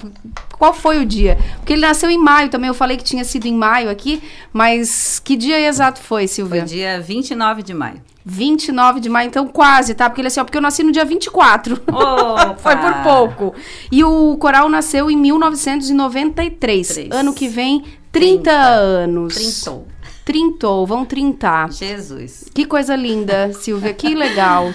Qual 0.59 0.75
foi 0.75 1.01
o 1.01 1.07
dia? 1.07 1.39
Porque 1.59 1.75
ele 1.75 1.83
nasceu 1.83 2.11
em 2.11 2.19
maio 2.19 2.49
também. 2.49 2.67
Eu 2.67 2.75
falei 2.75 2.97
que 2.97 3.05
tinha 3.05 3.23
sido 3.23 3.47
em 3.47 3.55
maio 3.55 3.89
aqui, 3.89 4.21
mas 4.53 5.21
que 5.21 5.37
dia 5.37 5.61
exato 5.61 6.01
foi, 6.01 6.27
Silvia? 6.27 6.63
Foi 6.63 6.69
dia 6.69 7.01
29 7.01 7.63
de 7.63 7.73
maio. 7.73 8.03
29 8.25 8.99
de 8.99 9.09
maio, 9.09 9.29
então 9.29 9.47
quase, 9.47 9.95
tá? 9.95 10.11
Porque 10.11 10.21
ele 10.21 10.29
assim, 10.29 10.41
ó, 10.41 10.45
porque 10.45 10.59
eu 10.59 10.63
nasci 10.63 10.83
no 10.83 10.91
dia 10.91 11.05
24. 11.05 11.81
Opa! 11.87 12.57
Foi 12.59 12.77
por 12.77 12.93
pouco. 13.05 13.55
E 13.93 14.03
o 14.03 14.37
coral 14.39 14.69
nasceu 14.69 15.09
em 15.09 15.17
1993. 15.17 16.89
Três. 16.89 17.11
Ano 17.13 17.33
que 17.35 17.47
vem, 17.47 17.85
30, 18.11 18.51
anos. 18.51 19.35
Trintou. 19.35 19.94
Trintou, 20.25 20.87
vão 20.87 21.05
trintar. 21.05 21.71
Jesus. 21.71 22.47
Que 22.55 22.65
coisa 22.65 22.97
linda, 22.97 23.53
Silvia, 23.53 23.93
que 23.93 24.15
legal. 24.15 24.73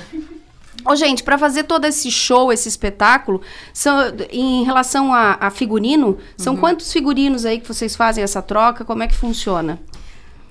Ô, 0.86 0.96
gente, 0.96 1.24
para 1.24 1.38
fazer 1.38 1.64
todo 1.64 1.86
esse 1.86 2.10
show, 2.10 2.54
esse 2.54 2.70
espetáculo, 2.70 3.42
são, 3.74 3.98
em 4.32 4.64
relação 4.64 5.14
a, 5.14 5.38
a 5.40 5.50
figurino, 5.50 6.18
são 6.38 6.54
Uhum. 6.54 6.60
quantos 6.60 6.92
figurinos 6.94 7.46
aí 7.46 7.60
que 7.60 7.68
vocês 7.68 7.96
fazem 7.96 8.24
essa 8.24 8.42
troca? 8.42 8.86
Como 8.86 9.04
é 9.04 9.08
que 9.08 9.16
funciona? 9.16 9.80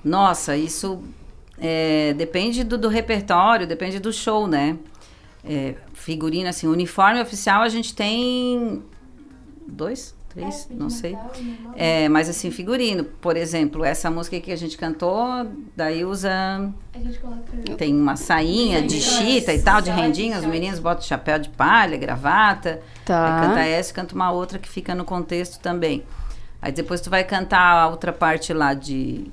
Nossa, 0.03 0.55
isso 0.55 1.01
é, 1.57 2.13
depende 2.13 2.63
do, 2.63 2.77
do 2.77 2.89
repertório, 2.89 3.65
depende 3.65 3.99
do 3.99 4.13
show, 4.13 4.47
né? 4.47 4.77
É, 5.43 5.75
figurino, 5.93 6.47
assim, 6.49 6.67
uniforme 6.67 7.21
oficial 7.21 7.61
a 7.63 7.69
gente 7.69 7.93
tem 7.93 8.83
dois, 9.67 10.13
três, 10.29 10.67
não 10.71 10.89
sei. 10.89 11.17
É, 11.75 12.07
mas 12.07 12.29
assim, 12.29 12.51
figurino, 12.51 13.03
por 13.03 13.35
exemplo, 13.35 13.83
essa 13.83 14.09
música 14.09 14.39
que 14.39 14.51
a 14.51 14.55
gente 14.55 14.77
cantou, 14.77 15.47
daí 15.75 16.05
usa. 16.05 16.29
Tem 17.77 17.93
uma 17.93 18.15
sainha 18.15 18.81
de 18.81 18.99
chita 18.99 19.53
e 19.53 19.61
tal, 19.61 19.81
de 19.81 19.89
rendinha, 19.89 20.37
os 20.37 20.45
meninos 20.45 20.79
botam 20.79 21.01
chapéu 21.01 21.39
de 21.39 21.49
palha, 21.49 21.97
gravata. 21.97 22.79
Tá. 23.05 23.41
Aí 23.41 23.47
canta 23.47 23.59
essa 23.61 23.91
e 23.91 23.93
canta 23.93 24.15
uma 24.15 24.31
outra 24.31 24.59
que 24.59 24.69
fica 24.69 24.93
no 24.93 25.03
contexto 25.03 25.59
também. 25.59 26.03
Aí 26.61 26.71
depois 26.71 27.01
tu 27.01 27.09
vai 27.09 27.23
cantar 27.23 27.83
a 27.83 27.87
outra 27.87 28.11
parte 28.11 28.51
lá 28.53 28.73
de, 28.73 29.25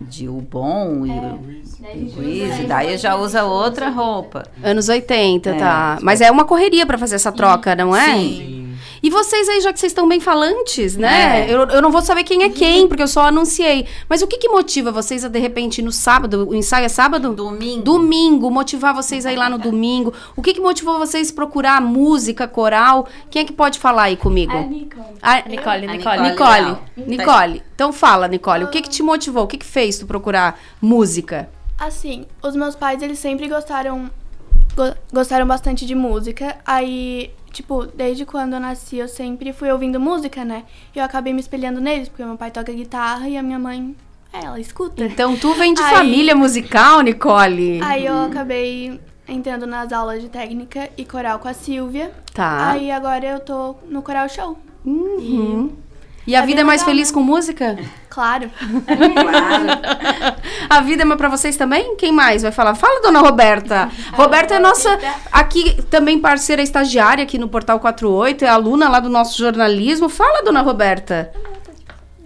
de 0.00 0.28
o 0.28 0.40
bom 0.40 1.04
e 1.04 1.10
o, 1.10 1.34
o 1.34 2.12
Grease, 2.16 2.64
daí 2.64 2.96
já 2.96 3.16
usa 3.16 3.44
outra 3.44 3.90
roupa. 3.90 4.44
Anos 4.62 4.88
80, 4.88 5.50
É, 5.50 5.54
tá. 5.58 5.98
Mas 6.00 6.22
é 6.22 6.30
uma 6.30 6.46
correria 6.46 6.86
para 6.86 6.96
fazer 6.96 7.16
essa 7.16 7.30
troca, 7.30 7.76
não 7.76 7.94
é? 7.94 8.14
Sim. 8.14 8.69
E 9.02 9.08
vocês 9.10 9.48
aí, 9.48 9.60
já 9.60 9.72
que 9.72 9.80
vocês 9.80 9.90
estão 9.92 10.06
bem 10.08 10.20
falantes, 10.20 10.96
né? 10.96 11.48
É. 11.48 11.54
Eu, 11.54 11.60
eu 11.68 11.80
não 11.82 11.90
vou 11.90 12.02
saber 12.02 12.22
quem 12.24 12.42
é 12.42 12.48
quem, 12.50 12.86
porque 12.86 13.02
eu 13.02 13.08
só 13.08 13.22
anunciei. 13.26 13.86
Mas 14.08 14.20
o 14.22 14.26
que 14.26 14.36
que 14.38 14.48
motiva 14.48 14.92
vocês 14.92 15.24
a, 15.24 15.28
de 15.28 15.38
repente, 15.38 15.80
no 15.80 15.90
sábado, 15.90 16.46
o 16.50 16.54
ensaio 16.54 16.84
é 16.84 16.88
sábado? 16.88 17.32
Domingo. 17.32 17.82
Domingo, 17.82 18.50
motivar 18.50 18.94
vocês 18.94 19.24
a 19.24 19.32
ir 19.32 19.36
lá 19.36 19.48
no 19.48 19.58
domingo. 19.58 20.12
O 20.36 20.42
que 20.42 20.52
que 20.52 20.60
motivou 20.60 20.98
vocês 20.98 21.30
procurar 21.30 21.80
música, 21.80 22.46
coral? 22.46 23.08
Quem 23.30 23.42
é 23.42 23.44
que 23.44 23.52
pode 23.52 23.78
falar 23.78 24.04
aí 24.04 24.16
comigo? 24.16 24.52
A 24.56 24.62
Nicole. 24.62 25.06
A- 25.22 25.42
Nicole, 25.48 25.86
A 25.86 25.92
Nicole. 25.92 26.20
Nicole, 26.30 26.60
Leal. 26.60 26.78
Nicole. 26.96 27.62
Então 27.74 27.92
fala, 27.92 28.28
Nicole, 28.28 28.64
o 28.64 28.68
que 28.68 28.82
que 28.82 28.88
te 28.90 29.02
motivou? 29.02 29.44
O 29.44 29.46
que 29.46 29.56
que 29.58 29.66
fez 29.66 29.98
tu 29.98 30.06
procurar 30.06 30.60
música? 30.80 31.48
Assim, 31.78 32.26
os 32.42 32.54
meus 32.54 32.74
pais, 32.76 33.00
eles 33.02 33.18
sempre 33.18 33.48
gostaram 33.48 34.10
go- 34.76 34.94
gostaram 35.12 35.46
bastante 35.46 35.86
de 35.86 35.94
música. 35.94 36.56
Aí, 36.66 37.30
tipo, 37.52 37.86
desde 37.86 38.24
quando 38.24 38.54
eu 38.54 38.60
nasci, 38.60 38.96
eu 38.96 39.08
sempre 39.08 39.52
fui 39.52 39.70
ouvindo 39.70 39.98
música, 40.00 40.44
né? 40.44 40.64
E 40.94 40.98
eu 40.98 41.04
acabei 41.04 41.32
me 41.32 41.40
espelhando 41.40 41.80
neles, 41.80 42.08
porque 42.08 42.24
meu 42.24 42.36
pai 42.36 42.50
toca 42.50 42.72
guitarra 42.72 43.28
e 43.28 43.36
a 43.36 43.42
minha 43.42 43.58
mãe, 43.58 43.94
é, 44.32 44.44
ela 44.44 44.60
escuta. 44.60 45.04
Então 45.04 45.36
tu 45.36 45.54
vem 45.54 45.74
de 45.74 45.82
Aí- 45.82 45.94
família 45.94 46.34
musical, 46.34 47.00
Nicole? 47.00 47.80
Aí 47.82 48.06
eu 48.06 48.18
acabei 48.24 49.00
entrando 49.28 49.66
nas 49.66 49.92
aulas 49.92 50.20
de 50.22 50.28
técnica 50.28 50.88
e 50.96 51.04
coral 51.04 51.38
com 51.38 51.48
a 51.48 51.52
Silvia. 51.54 52.12
Tá. 52.34 52.70
Aí 52.70 52.90
agora 52.90 53.24
eu 53.26 53.40
tô 53.40 53.76
no 53.88 54.02
coral 54.02 54.28
show. 54.28 54.58
Uhum. 54.84 55.70
E 55.70 55.89
a 56.28 56.38
É 56.38 56.42
vida 56.42 56.56
bem 56.56 56.62
é 56.62 56.64
mais 56.64 56.80
legal, 56.82 56.94
feliz 56.94 57.08
né? 57.10 57.14
com 57.14 57.22
música? 57.22 57.78
Claro. 58.08 58.50
A 60.68 60.80
vida 60.80 61.02
é 61.02 61.04
mais 61.04 61.18
pra 61.18 61.28
vocês 61.28 61.56
também? 61.56 61.96
Quem 61.96 62.12
mais 62.12 62.42
vai 62.42 62.52
falar? 62.52 62.74
Fala, 62.74 63.00
dona 63.02 63.20
Roberta. 63.20 63.90
Roberta 64.12 64.54
é 64.54 64.58
nossa, 64.58 64.98
aqui 65.32 65.82
também 65.90 66.20
parceira 66.20 66.62
estagiária 66.62 67.24
aqui 67.24 67.38
no 67.38 67.48
Portal 67.48 67.80
48, 67.80 68.44
é 68.44 68.48
aluna 68.48 68.88
lá 68.88 69.00
do 69.00 69.08
nosso 69.08 69.36
jornalismo. 69.38 70.08
Fala, 70.08 70.42
dona 70.42 70.60
Roberta. 70.60 71.30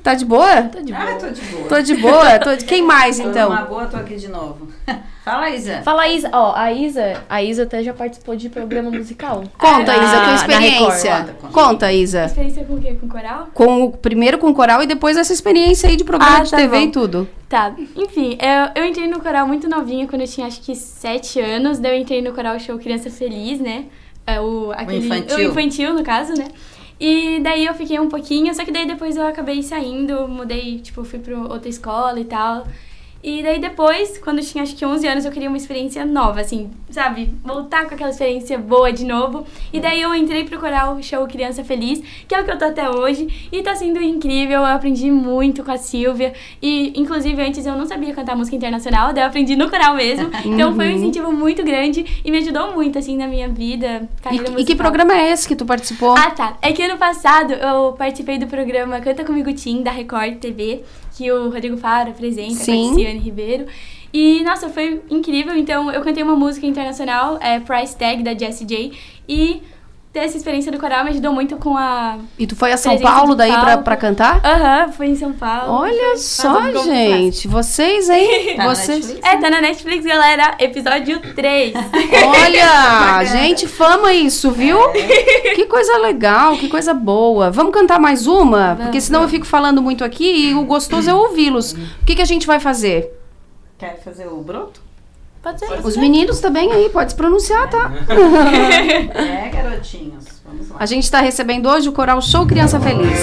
Tá 0.02 0.14
de 0.14 0.24
boa? 0.24 0.62
Tô 0.64 0.80
de 0.82 0.92
boa. 0.92 1.10
Ah, 1.10 1.14
tô 1.14 1.28
de 1.30 1.40
boa. 1.42 1.68
Tô 1.68 1.80
de 1.80 1.94
boa? 1.94 2.38
Tô 2.38 2.56
de... 2.56 2.64
Quem 2.66 2.82
mais, 2.82 3.18
Tô 3.18 3.30
então? 3.30 3.48
numa 3.48 3.62
boa, 3.62 3.86
tô 3.86 3.96
aqui 3.96 4.16
de 4.16 4.28
novo. 4.28 4.68
Fala, 5.24 5.48
Isa. 5.50 5.80
Fala, 5.82 6.06
Isa. 6.08 6.28
Ó, 6.32 6.52
a 6.54 6.70
Isa, 6.70 7.22
a 7.30 7.42
Isa 7.42 7.62
até 7.62 7.82
já 7.82 7.94
participou 7.94 8.36
de 8.36 8.50
programa 8.50 8.90
musical. 8.90 9.42
Conta, 9.56 9.96
Na- 9.96 10.04
Isa, 10.04 10.16
tua 10.16 10.26
na 10.26 10.34
experiência. 10.34 11.14
Record. 11.16 11.52
Conta, 11.52 11.92
Isa. 11.92 12.24
Experiência 12.26 12.64
com 12.64 12.74
o 12.74 12.80
quê? 12.80 12.94
Com 13.00 13.08
coral? 13.08 13.48
Com 13.54 13.84
o, 13.84 13.90
primeiro 13.92 14.36
com 14.36 14.52
coral 14.52 14.82
e 14.82 14.86
depois 14.86 15.16
essa 15.16 15.32
experiência 15.32 15.88
aí 15.88 15.96
de 15.96 16.04
programa 16.04 16.38
Ah, 16.40 16.42
de 16.42 16.50
tá 16.50 16.58
TV 16.58 16.76
e 16.76 16.84
bom. 16.86 16.92
tudo. 16.92 17.28
Tá, 17.48 17.74
enfim, 17.96 18.36
eu, 18.40 18.82
eu 18.82 18.88
entrei 18.88 19.06
no 19.06 19.20
coral 19.20 19.46
muito 19.46 19.66
novinha, 19.68 20.06
quando 20.06 20.22
eu 20.22 20.28
tinha 20.28 20.46
acho 20.46 20.60
que 20.60 20.74
7 20.74 21.40
anos. 21.40 21.78
Daí 21.78 21.96
eu 21.96 22.00
entrei 22.02 22.20
no 22.20 22.32
coral 22.34 22.58
show 22.60 22.76
Criança 22.78 23.08
Feliz, 23.10 23.58
né? 23.60 23.86
É, 24.26 24.38
o, 24.40 24.72
aquele, 24.72 25.06
infantil. 25.06 25.36
O 25.38 25.40
infantil, 25.40 25.94
no 25.94 26.02
caso, 26.02 26.34
né? 26.34 26.48
E 27.00 27.40
daí 27.40 27.64
eu 27.64 27.74
fiquei 27.74 27.98
um 27.98 28.08
pouquinho, 28.08 28.54
só 28.54 28.64
que 28.64 28.70
daí 28.70 28.86
depois 28.86 29.16
eu 29.16 29.26
acabei 29.26 29.62
saindo, 29.62 30.28
mudei, 30.28 30.78
tipo, 30.80 31.02
fui 31.02 31.18
pra 31.18 31.36
outra 31.38 31.68
escola 31.68 32.20
e 32.20 32.24
tal. 32.24 32.66
E 33.26 33.42
daí 33.42 33.58
depois, 33.58 34.18
quando 34.18 34.40
eu 34.40 34.44
tinha 34.44 34.62
acho 34.62 34.76
que 34.76 34.84
11 34.84 35.06
anos, 35.08 35.24
eu 35.24 35.32
queria 35.32 35.48
uma 35.48 35.56
experiência 35.56 36.04
nova, 36.04 36.42
assim, 36.42 36.70
sabe? 36.90 37.32
Voltar 37.42 37.86
com 37.88 37.94
aquela 37.94 38.10
experiência 38.10 38.58
boa 38.58 38.92
de 38.92 39.02
novo. 39.06 39.46
E 39.72 39.80
daí 39.80 40.02
eu 40.02 40.14
entrei 40.14 40.44
pro 40.44 40.60
coral 40.60 41.00
show 41.02 41.26
Criança 41.26 41.64
Feliz, 41.64 42.02
que 42.28 42.34
é 42.34 42.40
o 42.42 42.44
que 42.44 42.50
eu 42.50 42.58
tô 42.58 42.66
até 42.66 42.90
hoje. 42.90 43.48
E 43.50 43.62
tá 43.62 43.74
sendo 43.74 43.98
incrível, 44.02 44.58
eu 44.58 44.66
aprendi 44.66 45.10
muito 45.10 45.64
com 45.64 45.70
a 45.72 45.78
Silvia. 45.78 46.34
E, 46.60 46.92
inclusive, 47.00 47.40
antes 47.42 47.64
eu 47.64 47.74
não 47.76 47.86
sabia 47.86 48.12
cantar 48.14 48.36
música 48.36 48.54
internacional, 48.56 49.14
daí 49.14 49.24
eu 49.24 49.28
aprendi 49.28 49.56
no 49.56 49.70
coral 49.70 49.94
mesmo. 49.96 50.30
Então 50.44 50.74
foi 50.74 50.84
um 50.88 50.90
Uhum. 50.90 50.96
incentivo 50.96 51.32
muito 51.32 51.64
grande 51.64 52.04
e 52.22 52.30
me 52.30 52.36
ajudou 52.38 52.74
muito, 52.74 52.98
assim, 52.98 53.16
na 53.16 53.26
minha 53.26 53.48
vida, 53.48 54.06
carreira 54.22 54.44
E, 54.44 54.48
e 54.48 54.52
musical. 54.52 54.66
que 54.66 54.74
programa 54.76 55.14
é 55.14 55.30
esse 55.32 55.48
que 55.48 55.56
tu 55.56 55.64
participou? 55.64 56.14
Ah, 56.16 56.30
tá. 56.30 56.56
É 56.60 56.72
que 56.72 56.82
ano 56.82 56.98
passado 56.98 57.54
eu 57.54 57.92
participei 57.92 58.36
do 58.36 58.46
programa 58.46 59.00
Canta 59.00 59.24
Comigo 59.24 59.50
Tim, 59.54 59.82
da 59.82 59.90
Record 59.90 60.36
TV, 60.36 60.82
que 61.16 61.30
o 61.30 61.50
Rodrigo 61.50 61.76
Faro 61.76 62.10
apresenta, 62.10 62.54
Sim. 62.54 62.88
com 62.88 62.92
a 62.92 62.94
Ciane 62.94 63.18
Ribeiro. 63.18 63.66
E, 64.12 64.42
nossa, 64.44 64.68
foi 64.68 65.02
incrível. 65.10 65.56
Então, 65.56 65.90
eu 65.90 66.02
cantei 66.02 66.22
uma 66.22 66.36
música 66.36 66.66
internacional, 66.66 67.38
é 67.40 67.58
Price 67.60 67.96
Tag, 67.96 68.22
da 68.22 68.32
Jessie 68.32 68.66
J. 68.66 68.92
E 69.28 69.62
ter 70.14 70.20
essa 70.20 70.36
experiência 70.36 70.70
do 70.70 70.78
coral 70.78 71.02
me 71.02 71.10
ajudou 71.10 71.32
muito 71.32 71.56
com 71.56 71.76
a... 71.76 72.18
E 72.38 72.46
tu 72.46 72.54
foi 72.54 72.70
a 72.70 72.76
São 72.76 72.96
Paulo 73.00 73.34
daí 73.34 73.50
pra, 73.50 73.78
pra 73.78 73.96
cantar? 73.96 74.40
Aham, 74.44 74.92
foi 74.92 75.06
em 75.06 75.16
São 75.16 75.32
Paulo. 75.32 75.72
Olha 75.72 76.16
só, 76.16 76.72
gente. 76.84 77.48
Vocês, 77.48 78.08
hein? 78.08 78.54
Tá 78.54 78.62
na 78.62 78.74
Vocês. 78.74 79.10
É, 79.24 79.36
tá 79.36 79.50
na 79.50 79.60
Netflix, 79.60 80.06
galera. 80.06 80.54
Episódio 80.60 81.20
3. 81.34 81.74
Olha, 82.28 83.24
gente, 83.26 83.66
fama 83.66 84.14
isso, 84.14 84.52
viu? 84.52 84.78
Que 84.92 85.66
coisa 85.66 85.98
legal, 85.98 86.56
que 86.58 86.68
coisa 86.68 86.94
boa. 86.94 87.50
Vamos 87.50 87.74
cantar 87.74 87.98
mais 87.98 88.28
uma? 88.28 88.76
Porque 88.80 89.00
senão 89.00 89.22
eu 89.22 89.28
fico 89.28 89.44
falando 89.44 89.82
muito 89.82 90.04
aqui 90.04 90.50
e 90.50 90.54
o 90.54 90.64
gostoso 90.64 91.10
é 91.10 91.14
ouvi-los. 91.14 91.72
O 91.72 92.04
que, 92.06 92.14
que 92.14 92.22
a 92.22 92.26
gente 92.26 92.46
vai 92.46 92.60
fazer? 92.60 93.10
Quer 93.76 94.00
fazer 94.00 94.28
o 94.28 94.40
broto? 94.40 94.83
Pode 95.44 95.58
ser. 95.58 95.86
Os 95.86 95.94
meninos 95.94 96.40
também 96.40 96.72
aí, 96.72 96.88
pode 96.88 97.12
se 97.12 97.16
pronunciar, 97.16 97.68
tá? 97.68 97.92
É, 99.14 99.50
garotinhos. 99.50 100.24
Vamos 100.42 100.70
lá. 100.70 100.76
A 100.80 100.86
gente 100.86 101.04
está 101.04 101.20
recebendo 101.20 101.68
hoje 101.68 101.86
o 101.86 101.92
Coral 101.92 102.22
Show 102.22 102.46
Criança 102.46 102.80
Feliz. 102.80 103.18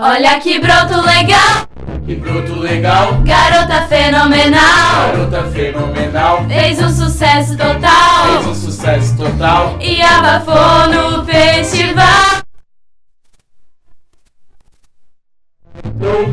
Olha 0.00 0.38
que 0.38 0.58
broto 0.60 1.00
legal, 1.00 1.66
Que 2.08 2.14
broto 2.14 2.54
legal, 2.58 3.20
garota 3.22 3.82
fenomenal. 3.82 5.12
garota 5.12 5.42
fenomenal. 5.50 6.42
Fez 6.48 6.80
um 6.80 6.88
sucesso 6.88 7.54
Fez 7.54 7.58
total 7.74 8.42
um 8.46 8.54
sucesso 8.54 9.14
total. 9.14 9.76
e 9.78 10.00
abafou 10.00 10.88
no 10.88 11.22
festival. 11.26 12.38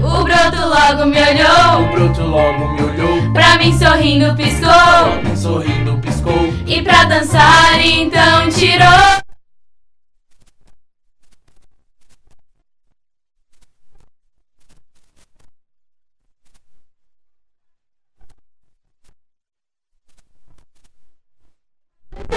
O 0.02 0.24
broto 0.24 0.66
logo 0.66 1.06
me 1.08 1.18
O 1.20 1.26
olhou, 1.28 1.92
broto 1.92 2.22
logo 2.22 2.68
me 2.70 2.82
olhou, 2.82 3.34
pra 3.34 3.58
mim 3.58 3.78
sorrindo 3.78 4.34
piscou. 4.34 5.36
sorrindo 5.36 5.98
piscou. 5.98 6.54
E 6.66 6.82
pra 6.84 7.04
dançar 7.04 7.82
então 7.86 8.48
tirou. 8.50 9.25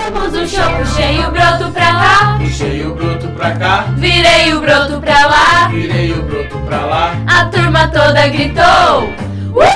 Temos 0.09 0.33
um 0.33 0.47
show, 0.47 0.71
puxei 0.79 1.19
o 1.19 1.31
broto 1.31 1.71
pra 1.71 1.93
lá, 1.93 2.39
Puxei 2.39 2.87
o 2.87 2.95
broto 2.95 3.29
pra 3.29 3.55
cá, 3.57 3.83
virei 3.99 4.55
o 4.55 4.61
broto 4.63 4.99
pra 5.03 5.27
lá. 5.27 5.69
virei 5.69 6.13
o 6.13 6.23
broto 6.23 6.59
pra 6.61 6.87
lá. 6.87 7.13
A 7.27 7.45
turma 7.51 7.89
toda 7.89 8.27
gritou. 8.29 9.13
"Uh!" 9.55 9.75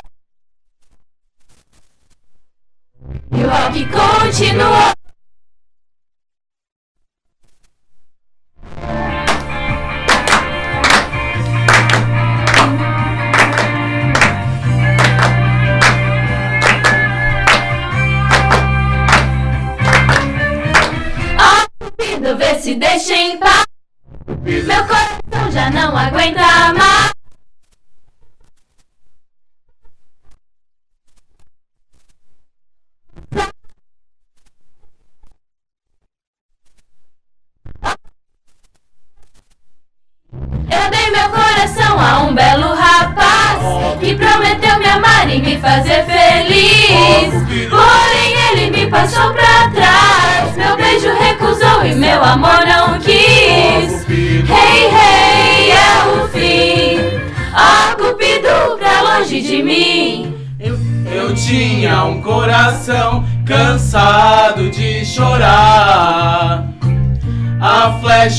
E 3.37 3.45
o 3.45 3.51
rock 3.51 3.87
continuou. 3.91 5.02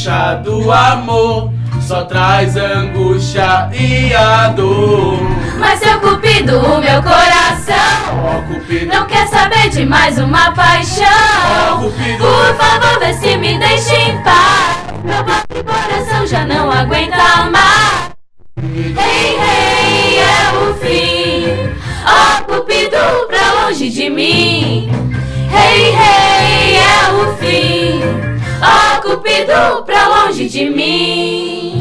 Do 0.04 0.70
amor 0.70 1.49
só 1.82 2.04
traz 2.04 2.58
angústia 2.58 3.70
e 3.72 4.14
a 4.14 4.49
dor. 4.49 5.18
Mas 5.58 5.80
seu 5.80 5.97
Cupido, 6.01 6.60
o 6.60 6.82
meu 6.82 7.01
coração 7.01 8.43
não 8.86 9.06
quer 9.08 9.26
saber 9.30 9.70
de 9.70 9.86
mais 9.86 10.18
uma 10.18 10.51
paixão. 10.51 11.89
Por 12.18 12.56
favor, 12.58 12.99
vê 12.99 13.14
se 13.14 13.38
me 13.38 13.58
deixa 13.58 13.95
em 13.95 14.22
paz. 14.24 14.84
Meu 15.06 15.24
pobre 15.24 15.64
coração 15.64 16.28
já 16.28 16.43
não 16.43 16.70
aguenta 16.70 17.49
mais. 17.49 18.12
Hey, 18.62 19.38
hey, 19.38 20.20
é 20.20 20.51
o 20.58 20.74
fim. 20.74 21.45
Ó, 22.06 22.41
Cupido, 22.43 22.97
pra 23.30 23.64
longe 23.68 23.89
de 23.89 24.10
mim. 24.10 24.91
Hey, 25.49 25.95
hey, 25.95 26.76
é 26.76 27.14
o 27.14 27.38
fim. 27.38 28.32
Ó, 28.66 29.01
Cupido, 29.01 29.84
pra 29.86 30.07
longe 30.07 30.47
de 30.47 30.70
mim. 30.70 31.72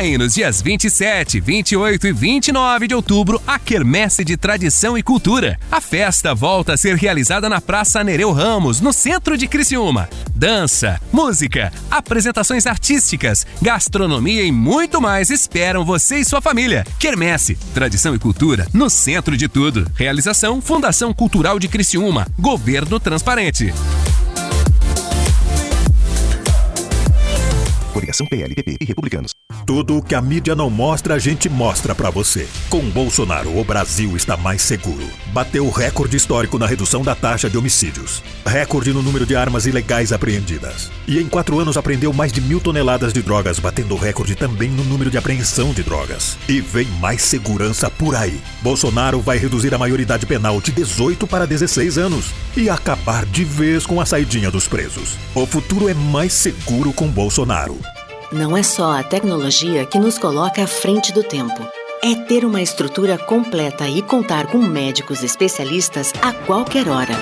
Aí 0.00 0.16
nos 0.16 0.34
dias 0.34 0.62
27, 0.62 1.40
28 1.40 2.06
e 2.06 2.12
29 2.12 2.88
de 2.88 2.94
outubro 2.94 3.40
a 3.46 3.58
Quermesse 3.58 4.24
de 4.24 4.34
Tradição 4.34 4.96
e 4.96 5.02
Cultura. 5.02 5.58
A 5.70 5.78
festa 5.78 6.34
volta 6.34 6.72
a 6.72 6.76
ser 6.76 6.96
realizada 6.96 7.50
na 7.50 7.60
Praça 7.60 8.02
Nereu 8.02 8.32
Ramos, 8.32 8.80
no 8.80 8.94
centro 8.94 9.36
de 9.36 9.46
Criciúma. 9.46 10.08
Dança, 10.34 10.98
música, 11.12 11.70
apresentações 11.90 12.66
artísticas, 12.66 13.46
gastronomia 13.60 14.42
e 14.42 14.50
muito 14.50 15.02
mais 15.02 15.28
esperam 15.28 15.84
você 15.84 16.16
e 16.16 16.24
sua 16.24 16.40
família. 16.40 16.84
Quermesse, 16.98 17.56
Tradição 17.74 18.14
e 18.14 18.18
Cultura 18.18 18.66
no 18.72 18.88
centro 18.88 19.36
de 19.36 19.48
tudo. 19.48 19.90
Realização 19.94 20.62
Fundação 20.62 21.12
Cultural 21.12 21.58
de 21.58 21.68
Criciúma. 21.68 22.26
Governo 22.38 22.98
Transparente. 22.98 23.72
Coligação 28.00 28.26
PLPP 28.26 28.78
e 28.80 28.84
Republicanos. 28.86 29.34
Tudo 29.66 29.98
o 29.98 30.02
que 30.02 30.14
a 30.14 30.22
mídia 30.22 30.54
não 30.54 30.70
mostra, 30.70 31.14
a 31.14 31.18
gente 31.18 31.50
mostra 31.50 31.94
pra 31.94 32.08
você. 32.08 32.48
Com 32.70 32.80
Bolsonaro, 32.88 33.58
o 33.58 33.62
Brasil 33.62 34.16
está 34.16 34.38
mais 34.38 34.62
seguro. 34.62 35.06
Bateu 35.34 35.68
recorde 35.68 36.16
histórico 36.16 36.58
na 36.58 36.66
redução 36.66 37.02
da 37.02 37.14
taxa 37.14 37.50
de 37.50 37.58
homicídios. 37.58 38.22
Recorde 38.46 38.94
no 38.94 39.02
número 39.02 39.26
de 39.26 39.36
armas 39.36 39.66
ilegais 39.66 40.12
apreendidas. 40.12 40.90
E 41.06 41.18
em 41.18 41.28
quatro 41.28 41.60
anos 41.60 41.76
apreendeu 41.76 42.10
mais 42.10 42.32
de 42.32 42.40
mil 42.40 42.58
toneladas 42.58 43.12
de 43.12 43.20
drogas, 43.20 43.58
batendo 43.58 43.94
recorde 43.96 44.34
também 44.34 44.70
no 44.70 44.82
número 44.84 45.10
de 45.10 45.18
apreensão 45.18 45.74
de 45.74 45.82
drogas. 45.82 46.38
E 46.48 46.58
vem 46.58 46.86
mais 47.00 47.20
segurança 47.20 47.90
por 47.90 48.16
aí. 48.16 48.40
Bolsonaro 48.62 49.20
vai 49.20 49.36
reduzir 49.36 49.74
a 49.74 49.78
maioridade 49.78 50.24
penal 50.24 50.58
de 50.58 50.72
18 50.72 51.26
para 51.26 51.46
16 51.46 51.98
anos 51.98 52.30
e 52.56 52.70
acabar 52.70 53.26
de 53.26 53.44
vez 53.44 53.84
com 53.84 54.00
a 54.00 54.06
saidinha 54.06 54.50
dos 54.50 54.66
presos. 54.66 55.18
O 55.34 55.44
futuro 55.44 55.86
é 55.86 55.94
mais 55.94 56.32
seguro 56.32 56.94
com 56.94 57.06
Bolsonaro. 57.06 57.78
Não 58.32 58.56
é 58.56 58.62
só 58.62 58.92
a 58.92 59.02
tecnologia 59.02 59.84
que 59.84 59.98
nos 59.98 60.16
coloca 60.16 60.62
à 60.62 60.66
frente 60.66 61.12
do 61.12 61.20
tempo. 61.20 61.66
É 62.00 62.14
ter 62.14 62.44
uma 62.44 62.62
estrutura 62.62 63.18
completa 63.18 63.88
e 63.88 64.00
contar 64.02 64.46
com 64.46 64.58
médicos 64.58 65.24
especialistas 65.24 66.12
a 66.22 66.32
qualquer 66.32 66.88
hora. 66.88 67.14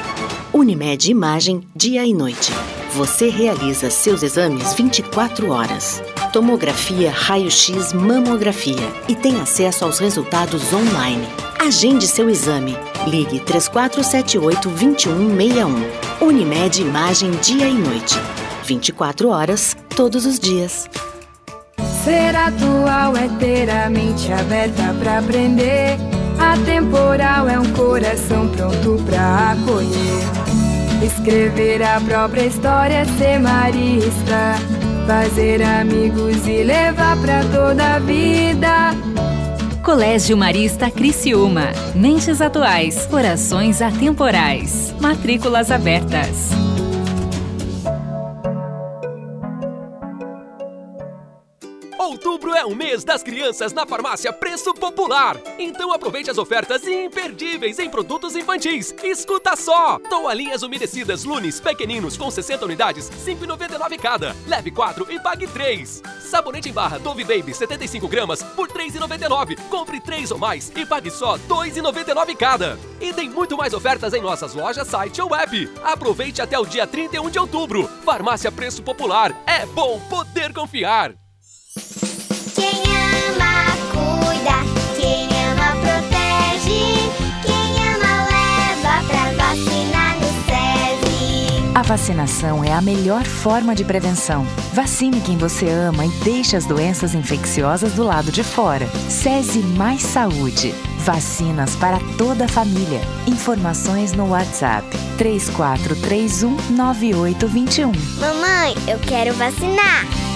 Unimed 0.52 1.10
Imagem, 1.10 1.66
dia 1.74 2.04
e 2.04 2.12
noite. 2.12 2.52
Você 2.92 3.30
realiza 3.30 3.88
seus 3.88 4.22
exames 4.22 4.74
24 4.74 5.50
horas. 5.50 6.02
Tomografia, 6.30 7.10
raio-x, 7.10 7.94
mamografia 7.94 8.92
e 9.08 9.14
tem 9.14 9.40
acesso 9.40 9.86
aos 9.86 9.98
resultados 9.98 10.74
online. 10.74 11.26
Agende 11.58 12.06
seu 12.06 12.28
exame. 12.28 12.76
Ligue 13.06 13.40
3478-2161. 13.40 15.72
Unimed 16.20 16.82
Imagem, 16.82 17.30
dia 17.40 17.66
e 17.66 17.72
noite. 17.72 18.18
24 18.68 19.30
horas, 19.30 19.74
todos 19.96 20.26
os 20.26 20.38
dias. 20.38 20.88
Ser 22.04 22.36
atual 22.36 23.16
é 23.16 23.26
ter 23.38 23.70
a 23.70 23.88
mente 23.88 24.30
aberta 24.30 24.94
pra 25.00 25.20
aprender. 25.20 25.96
Atemporal 26.38 27.48
é 27.48 27.58
um 27.58 27.72
coração 27.72 28.46
pronto 28.48 29.02
pra 29.06 29.52
acolher. 29.52 31.02
Escrever 31.02 31.82
a 31.82 31.98
própria 32.00 32.44
história, 32.44 33.06
ser 33.16 33.38
marista. 33.40 34.54
Fazer 35.06 35.62
amigos 35.62 36.46
e 36.46 36.62
levar 36.62 37.16
pra 37.22 37.42
toda 37.44 37.94
a 37.94 37.98
vida. 37.98 38.90
Colégio 39.82 40.36
Marista 40.36 40.90
Criciúma. 40.90 41.68
Mentes 41.94 42.42
atuais, 42.42 43.06
corações 43.06 43.80
atemporais. 43.80 44.94
Matrículas 45.00 45.70
abertas. 45.70 46.67
Outubro 52.18 52.52
é 52.52 52.64
o 52.64 52.74
mês 52.74 53.04
das 53.04 53.22
crianças 53.22 53.72
na 53.72 53.86
farmácia 53.86 54.32
Preço 54.32 54.74
Popular. 54.74 55.40
Então 55.56 55.92
aproveite 55.92 56.28
as 56.28 56.36
ofertas 56.36 56.84
imperdíveis 56.84 57.78
em 57.78 57.88
produtos 57.88 58.34
infantis. 58.34 58.92
Escuta 59.04 59.54
só! 59.54 60.00
Toalhinhas 60.00 60.64
umedecidas 60.64 61.22
Lunes 61.22 61.60
pequeninos 61.60 62.16
com 62.16 62.28
60 62.28 62.64
unidades, 62.64 63.08
5,99 63.08 64.00
cada. 64.00 64.34
Leve 64.48 64.72
4 64.72 65.06
e 65.12 65.20
pague 65.20 65.46
3. 65.46 66.02
Sabonete 66.28 66.68
em 66.68 66.72
barra 66.72 66.98
Dove 66.98 67.22
Baby 67.22 67.54
75 67.54 68.08
gramas 68.08 68.42
por 68.42 68.66
3,99. 68.68 69.56
Compre 69.68 70.00
3 70.00 70.32
ou 70.32 70.38
mais 70.38 70.72
e 70.74 70.84
pague 70.84 71.12
só 71.12 71.38
2,99 71.38 72.36
cada. 72.36 72.76
E 73.00 73.12
tem 73.12 73.30
muito 73.30 73.56
mais 73.56 73.72
ofertas 73.72 74.12
em 74.12 74.20
nossas 74.20 74.54
lojas, 74.54 74.88
site 74.88 75.22
ou 75.22 75.30
web. 75.30 75.72
Aproveite 75.84 76.42
até 76.42 76.58
o 76.58 76.66
dia 76.66 76.84
31 76.84 77.30
de 77.30 77.38
outubro. 77.38 77.88
Farmácia 78.04 78.50
Preço 78.50 78.82
Popular. 78.82 79.32
É 79.46 79.64
bom 79.66 80.00
poder 80.10 80.52
confiar. 80.52 81.14
A 91.78 91.82
vacinação 91.82 92.64
é 92.64 92.72
a 92.72 92.80
melhor 92.80 93.22
forma 93.22 93.72
de 93.72 93.84
prevenção. 93.84 94.44
Vacine 94.72 95.20
quem 95.20 95.38
você 95.38 95.68
ama 95.68 96.04
e 96.04 96.08
deixe 96.24 96.56
as 96.56 96.66
doenças 96.66 97.14
infecciosas 97.14 97.92
do 97.92 98.02
lado 98.02 98.32
de 98.32 98.42
fora. 98.42 98.88
SESI 99.08 99.60
Mais 99.60 100.02
Saúde. 100.02 100.74
Vacinas 101.04 101.76
para 101.76 102.00
toda 102.18 102.46
a 102.46 102.48
família. 102.48 103.00
Informações 103.28 104.12
no 104.12 104.30
WhatsApp 104.30 104.84
3431 105.18 106.56
9821. 106.70 107.92
Mamãe, 108.18 108.74
eu 108.88 108.98
quero 108.98 109.32
vacinar. 109.34 110.27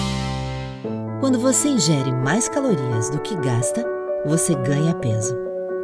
Quando 1.23 1.39
você 1.39 1.69
ingere 1.69 2.11
mais 2.11 2.49
calorias 2.49 3.09
do 3.09 3.17
que 3.17 3.33
gasta, 3.37 3.81
você 4.25 4.53
ganha 4.55 4.93
peso. 4.93 5.33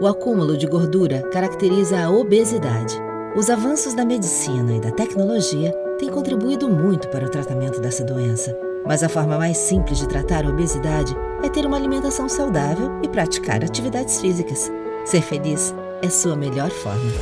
O 0.02 0.06
acúmulo 0.06 0.58
de 0.58 0.68
gordura 0.68 1.22
caracteriza 1.32 1.98
a 1.98 2.12
obesidade. 2.12 3.02
Os 3.38 3.50
avanços 3.50 3.94
da 3.94 4.04
medicina 4.04 4.76
e 4.76 4.82
da 4.82 4.92
tecnologia 4.92 5.72
têm 5.98 6.10
contribuído 6.10 6.68
muito 6.68 7.08
para 7.08 7.26
o 7.26 7.30
tratamento 7.30 7.80
dessa 7.80 8.04
doença. 8.04 8.54
Mas 8.86 9.02
a 9.02 9.08
forma 9.08 9.38
mais 9.38 9.56
simples 9.56 10.00
de 10.00 10.10
tratar 10.10 10.46
a 10.46 10.50
obesidade 10.50 11.16
é 11.42 11.48
ter 11.48 11.66
uma 11.66 11.78
alimentação 11.78 12.28
saudável 12.28 13.00
e 13.02 13.08
praticar 13.08 13.64
atividades 13.64 14.20
físicas. 14.20 14.70
Ser 15.06 15.22
feliz 15.22 15.74
é 16.02 16.10
sua 16.10 16.36
melhor 16.36 16.70
forma. 16.70 17.14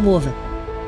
Mova. 0.00 0.34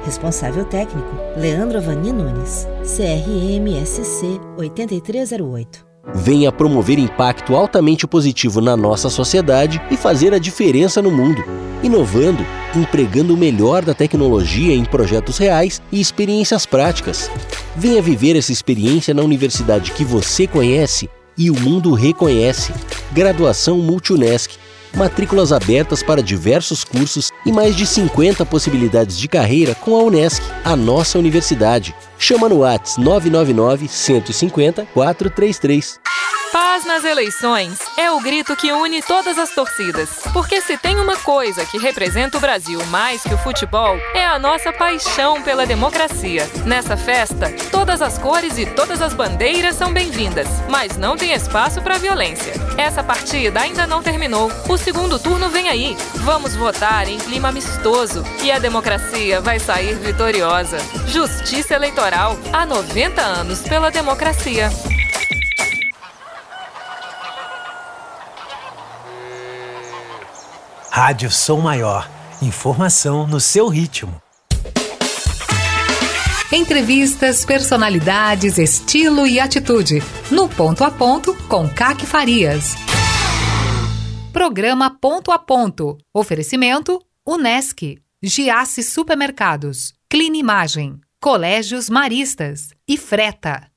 Responsável 0.03 0.65
técnico: 0.65 1.15
Leandro 1.37 1.77
Avani 1.77 2.11
Nunes. 2.11 2.67
CRMSC 2.85 4.41
8308. 4.57 5.84
Venha 6.13 6.53
promover 6.53 6.99
impacto 6.99 7.55
altamente 7.55 8.07
positivo 8.07 8.61
na 8.61 8.77
nossa 8.77 9.09
sociedade 9.09 9.81
e 9.91 9.97
fazer 9.97 10.35
a 10.35 10.39
diferença 10.39 11.01
no 11.01 11.11
mundo, 11.11 11.43
inovando, 11.83 12.45
empregando 12.75 13.35
o 13.35 13.37
melhor 13.37 13.85
da 13.85 13.95
tecnologia 13.95 14.75
em 14.75 14.85
projetos 14.85 15.39
reais 15.39 15.81
e 15.91 16.01
experiências 16.01 16.67
práticas. 16.67 17.31
Venha 17.77 18.03
viver 18.03 18.37
essa 18.37 18.53
experiência 18.53 19.15
na 19.15 19.23
universidade 19.23 19.93
que 19.93 20.05
você 20.05 20.47
conhece 20.47 21.09
e 21.37 21.51
o 21.51 21.59
mundo 21.59 21.93
reconhece. 21.93 22.73
Graduação 23.13 23.79
Multunesc. 23.79 24.64
Matrículas 24.95 25.51
abertas 25.51 26.03
para 26.03 26.23
diversos 26.23 26.85
cursos 26.85 27.33
e 27.45 27.51
mais 27.51 27.75
de 27.75 27.85
50 27.85 28.47
possibilidades 28.47 29.19
de 29.19 29.27
carreira 29.27 29.75
com 29.75 29.97
a 29.97 30.03
Unesc, 30.03 30.41
a 30.65 30.77
nossa 30.77 31.19
universidade. 31.19 31.95
Chama 32.17 32.49
no 32.49 32.61
Whats 32.61 32.97
999 32.97 33.89
150 33.89 34.87
433. 34.95 36.01
Paz 36.55 36.85
nas 36.85 37.03
eleições 37.03 37.81
é 37.97 38.13
o 38.13 38.21
grito 38.21 38.55
que 38.55 38.71
une 38.71 39.03
todas 39.03 39.41
as 39.41 39.51
torcidas. 39.51 40.21
Porque 40.33 40.61
se 40.61 40.79
tem 40.79 41.01
uma 41.01 41.17
coisa 41.17 41.67
que 41.67 41.79
representa 41.79 42.39
o 42.39 42.41
Brasil 42.41 42.79
mais 42.87 43.25
que 43.25 43.35
o 43.35 43.39
futebol, 43.39 43.97
é 44.15 44.25
a 44.25 44.39
nossa 44.39 44.73
paixão 44.73 45.43
pela 45.43 45.67
democracia. 45.67 46.49
Nessa 46.65 46.97
festa, 46.97 47.53
todas 47.73 48.01
as 48.01 48.19
cores 48.19 48.57
e 48.57 48.67
todas 48.67 49.03
as 49.03 49.13
bandeiras 49.13 49.75
são 49.75 49.93
bem-vindas, 49.93 50.47
mas 50.69 50.97
não 50.97 51.17
tem 51.17 51.33
espaço 51.33 51.83
para 51.83 51.99
violência. 51.99 52.55
Essa 52.79 53.03
partida 53.03 53.61
ainda 53.61 53.85
não 53.85 54.01
terminou. 54.01 54.49
O 54.69 54.79
segundo 54.79 55.19
turno 55.19 55.49
vem 55.49 55.69
aí. 55.69 55.97
Vamos 56.19 56.55
votar 56.55 57.09
em 57.09 57.19
clima 57.19 57.49
amistoso 57.49 58.23
e 58.45 58.53
a 58.53 58.61
democracia 58.61 59.41
vai 59.41 59.59
sair 59.59 59.97
vitoriosa. 59.97 60.79
Justiça 61.09 61.75
Eleitoral 61.75 62.39
há 62.53 62.65
90 62.65 63.21
anos 63.21 63.61
pela 63.63 63.91
democracia. 63.91 64.71
Rádio 70.97 71.29
Som 71.29 71.61
Maior. 71.61 72.09
Informação 72.41 73.27
no 73.27 73.41
seu 73.41 73.67
ritmo. 73.67 74.23
Entrevistas, 76.53 77.45
personalidades, 77.45 78.59
estilo 78.59 79.27
e 79.27 79.41
atitude. 79.41 80.01
No 80.31 80.49
Ponto 80.49 80.85
a 80.85 80.93
Ponto, 80.93 81.35
com 81.49 81.69
Caque 81.69 82.07
Farias. 82.07 82.77
Programa 84.33 84.89
Ponto 84.89 85.33
a 85.33 85.39
Ponto. 85.41 85.99
Oferecimento: 86.15 87.05
Unesc, 87.27 87.99
Giasse 88.23 88.85
Supermercados, 88.85 89.95
Clean 90.09 90.37
Imagem, 90.37 91.01
Colégios 91.21 91.91
Maristas 91.91 92.69
e 92.87 92.97
Freta. 92.97 93.69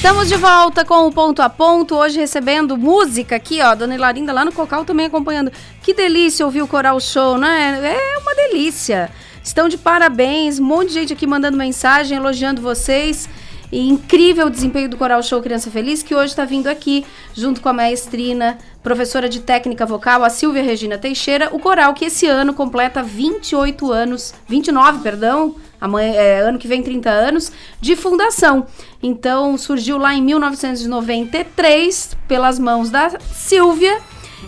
Estamos 0.00 0.30
de 0.30 0.36
volta 0.38 0.82
com 0.82 1.06
o 1.06 1.12
ponto 1.12 1.42
a 1.42 1.50
ponto, 1.50 1.94
hoje 1.94 2.18
recebendo 2.18 2.74
música 2.74 3.36
aqui, 3.36 3.60
ó, 3.60 3.74
Dona 3.74 3.94
Ilarinda 3.94 4.32
lá 4.32 4.46
no 4.46 4.50
Cocal 4.50 4.82
também 4.82 5.04
acompanhando. 5.04 5.52
Que 5.82 5.92
delícia 5.92 6.46
ouvir 6.46 6.62
o 6.62 6.66
Coral 6.66 6.98
Show, 6.98 7.36
né? 7.36 7.78
É 7.84 8.18
uma 8.18 8.34
delícia. 8.34 9.10
Estão 9.44 9.68
de 9.68 9.76
parabéns, 9.76 10.58
um 10.58 10.64
monte 10.64 10.88
de 10.88 10.94
gente 10.94 11.12
aqui 11.12 11.26
mandando 11.26 11.58
mensagem, 11.58 12.16
elogiando 12.16 12.62
vocês. 12.62 13.28
E 13.70 13.90
incrível 13.90 14.48
desempenho 14.48 14.88
do 14.88 14.96
Coral 14.96 15.22
Show 15.22 15.42
Criança 15.42 15.70
Feliz, 15.70 16.02
que 16.02 16.14
hoje 16.14 16.32
está 16.32 16.46
vindo 16.46 16.68
aqui, 16.68 17.04
junto 17.34 17.60
com 17.60 17.68
a 17.68 17.72
maestrina, 17.74 18.56
professora 18.82 19.28
de 19.28 19.40
técnica 19.40 19.84
vocal, 19.84 20.24
a 20.24 20.30
Silvia 20.30 20.62
Regina 20.62 20.96
Teixeira, 20.96 21.50
o 21.52 21.58
coral 21.58 21.92
que 21.92 22.06
esse 22.06 22.26
ano 22.26 22.54
completa 22.54 23.02
28 23.02 23.92
anos, 23.92 24.32
29, 24.48 25.02
perdão, 25.02 25.56
amanhã, 25.80 26.12
é, 26.14 26.40
ano 26.40 26.58
que 26.58 26.68
vem 26.68 26.82
30 26.82 27.08
anos, 27.10 27.50
de 27.80 27.96
fundação. 27.96 28.66
Então 29.02 29.56
surgiu 29.56 29.96
lá 29.98 30.14
em 30.14 30.22
1993 30.22 32.16
pelas 32.28 32.58
mãos 32.58 32.90
da 32.90 33.10
Silvia 33.32 33.98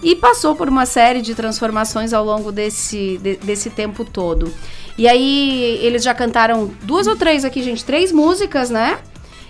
e 0.03 0.15
passou 0.17 0.55
por 0.55 0.69
uma 0.69 0.87
série 0.87 1.21
de 1.23 1.35
transformações 1.35 2.13
ao 2.13 2.25
longo 2.25 2.51
desse, 2.51 3.19
de- 3.19 3.37
desse 3.37 3.71
tempo 3.71 4.05
todo. 4.05 4.53
E 4.99 5.09
aí 5.09 5.79
eles 5.83 6.03
já 6.03 6.15
cantaram 6.15 6.71
duas 6.83 7.07
ou 7.07 7.17
três 7.17 7.45
aqui, 7.45 7.63
gente, 7.63 7.85
três 7.85 8.13
músicas, 8.13 8.69
né? 8.71 8.99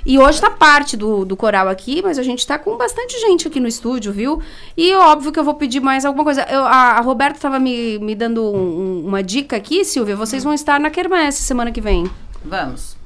E 0.04 0.18
hoje 0.18 0.40
tá 0.40 0.50
parte 0.50 0.96
do, 0.96 1.24
do 1.24 1.36
coral 1.36 1.68
aqui, 1.68 2.02
mas 2.02 2.18
a 2.18 2.22
gente 2.22 2.46
tá 2.46 2.58
com 2.58 2.76
bastante 2.76 3.18
gente 3.20 3.46
aqui 3.46 3.60
no 3.60 3.68
estúdio, 3.68 4.12
viu? 4.12 4.42
E 4.76 4.92
óbvio 4.94 5.30
que 5.30 5.38
eu 5.38 5.44
vou 5.44 5.54
pedir 5.54 5.80
mais 5.80 6.04
alguma 6.04 6.24
coisa. 6.24 6.42
Eu- 6.50 6.64
a, 6.64 6.92
a 6.98 7.00
Roberta 7.00 7.38
tava 7.38 7.58
me, 7.58 7.98
me 8.00 8.14
dando 8.14 8.42
um- 8.42 8.80
um- 9.02 9.06
uma 9.06 9.22
dica 9.22 9.56
aqui, 9.56 9.84
Silvia. 9.84 10.16
Vocês 10.16 10.42
vão 10.42 10.52
estar 10.52 10.80
na 10.80 10.90
Quermesse 10.90 11.42
semana 11.42 11.70
que 11.70 11.80
vem. 11.80 12.10
Vamos. 12.44 12.96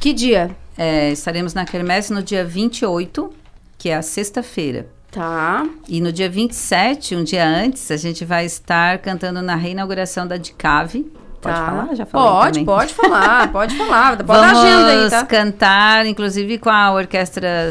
Que 0.00 0.12
dia? 0.12 0.56
É, 0.78 1.10
estaremos 1.10 1.52
na 1.54 1.64
Quermesse 1.64 2.12
no 2.12 2.22
dia 2.22 2.44
28, 2.44 3.30
que 3.78 3.88
é 3.90 3.96
a 3.96 4.02
sexta-feira. 4.02 4.88
Tá. 5.10 5.66
E 5.88 6.00
no 6.00 6.12
dia 6.12 6.28
27, 6.28 7.14
um 7.16 7.24
dia 7.24 7.46
antes, 7.46 7.90
a 7.90 7.96
gente 7.96 8.24
vai 8.24 8.44
estar 8.44 8.98
cantando 8.98 9.40
na 9.40 9.54
reinauguração 9.56 10.26
da 10.26 10.36
Dicave. 10.36 11.10
Pode 11.40 11.54
Tá. 11.56 11.66
falar? 11.66 11.94
Já 11.94 12.06
falei 12.06 12.28
Pode, 12.28 12.48
também. 12.52 12.64
pode 12.64 12.94
falar, 12.94 13.52
pode 13.52 13.76
falar. 13.76 14.16
Pode 14.16 14.24
Vamos 14.26 14.58
agenda 14.58 15.04
aí, 15.04 15.10
tá? 15.10 15.24
cantar, 15.26 16.06
inclusive, 16.06 16.58
com 16.58 16.70
a 16.70 16.92
orquestra, 16.92 17.68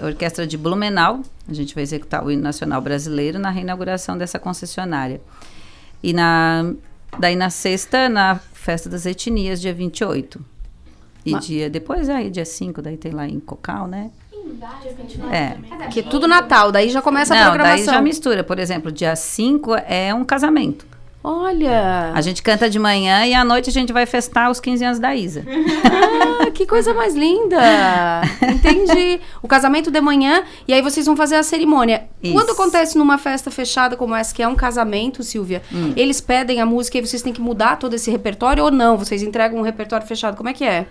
orquestra 0.00 0.46
de 0.46 0.56
Blumenau. 0.56 1.20
A 1.48 1.52
gente 1.52 1.74
vai 1.74 1.82
executar 1.82 2.24
o 2.24 2.30
hino 2.30 2.42
nacional 2.42 2.80
brasileiro 2.80 3.38
na 3.38 3.50
reinauguração 3.50 4.16
dessa 4.16 4.38
concessionária. 4.38 5.20
E 6.02 6.12
na, 6.12 6.72
daí 7.18 7.36
na 7.36 7.50
sexta, 7.50 8.08
na 8.08 8.36
festa 8.52 8.88
das 8.88 9.06
etnias, 9.06 9.60
dia 9.60 9.72
28. 9.74 10.40
E 11.24 11.32
Ma- 11.32 11.38
dia, 11.38 11.70
depois 11.70 12.08
aí, 12.08 12.30
dia 12.30 12.44
5, 12.44 12.82
daí 12.82 12.96
tem 12.96 13.12
lá 13.12 13.28
em 13.28 13.38
Cocal, 13.38 13.86
né? 13.86 14.10
É. 15.30 15.88
Que 15.88 16.00
é 16.00 16.02
tudo 16.02 16.26
Natal, 16.26 16.72
daí 16.72 16.90
já 16.90 17.00
começa 17.00 17.32
a 17.32 17.36
Não, 17.36 17.44
daí 17.44 17.52
programação. 17.58 17.94
já 17.94 18.00
mistura. 18.02 18.42
Por 18.44 18.58
exemplo, 18.58 18.90
dia 18.90 19.14
5 19.14 19.74
é 19.86 20.12
um 20.14 20.24
casamento. 20.24 20.86
Olha! 21.24 22.10
A 22.14 22.20
gente 22.20 22.42
canta 22.42 22.68
de 22.68 22.78
manhã 22.78 23.24
e 23.26 23.32
à 23.34 23.44
noite 23.44 23.70
a 23.70 23.72
gente 23.72 23.92
vai 23.92 24.06
festar 24.06 24.50
os 24.50 24.58
15 24.58 24.84
anos 24.84 24.98
da 24.98 25.14
Isa. 25.14 25.44
Ah, 26.44 26.50
que 26.50 26.66
coisa 26.66 26.92
mais 26.92 27.14
linda! 27.14 27.60
Entendi. 28.42 29.20
O 29.40 29.46
casamento 29.46 29.90
de 29.90 30.00
manhã 30.00 30.42
e 30.66 30.72
aí 30.72 30.82
vocês 30.82 31.06
vão 31.06 31.16
fazer 31.16 31.36
a 31.36 31.42
cerimônia. 31.42 32.04
Isso. 32.22 32.32
Quando 32.32 32.50
acontece 32.50 32.98
numa 32.98 33.18
festa 33.18 33.50
fechada 33.50 33.96
como 33.96 34.14
essa, 34.14 34.34
que 34.34 34.42
é 34.42 34.48
um 34.48 34.56
casamento, 34.56 35.22
Silvia, 35.22 35.62
Hum. 35.72 35.92
eles 35.96 36.20
pedem 36.20 36.60
a 36.60 36.66
música 36.66 36.98
e 36.98 37.00
vocês 37.06 37.22
têm 37.22 37.32
que 37.32 37.40
mudar 37.40 37.76
todo 37.76 37.94
esse 37.94 38.10
repertório 38.10 38.64
ou 38.64 38.70
não? 38.70 38.98
Vocês 38.98 39.22
entregam 39.22 39.58
um 39.58 39.62
repertório 39.62 40.06
fechado? 40.06 40.36
Como 40.36 40.48
é 40.48 40.52
que 40.52 40.64
é? 40.64 40.86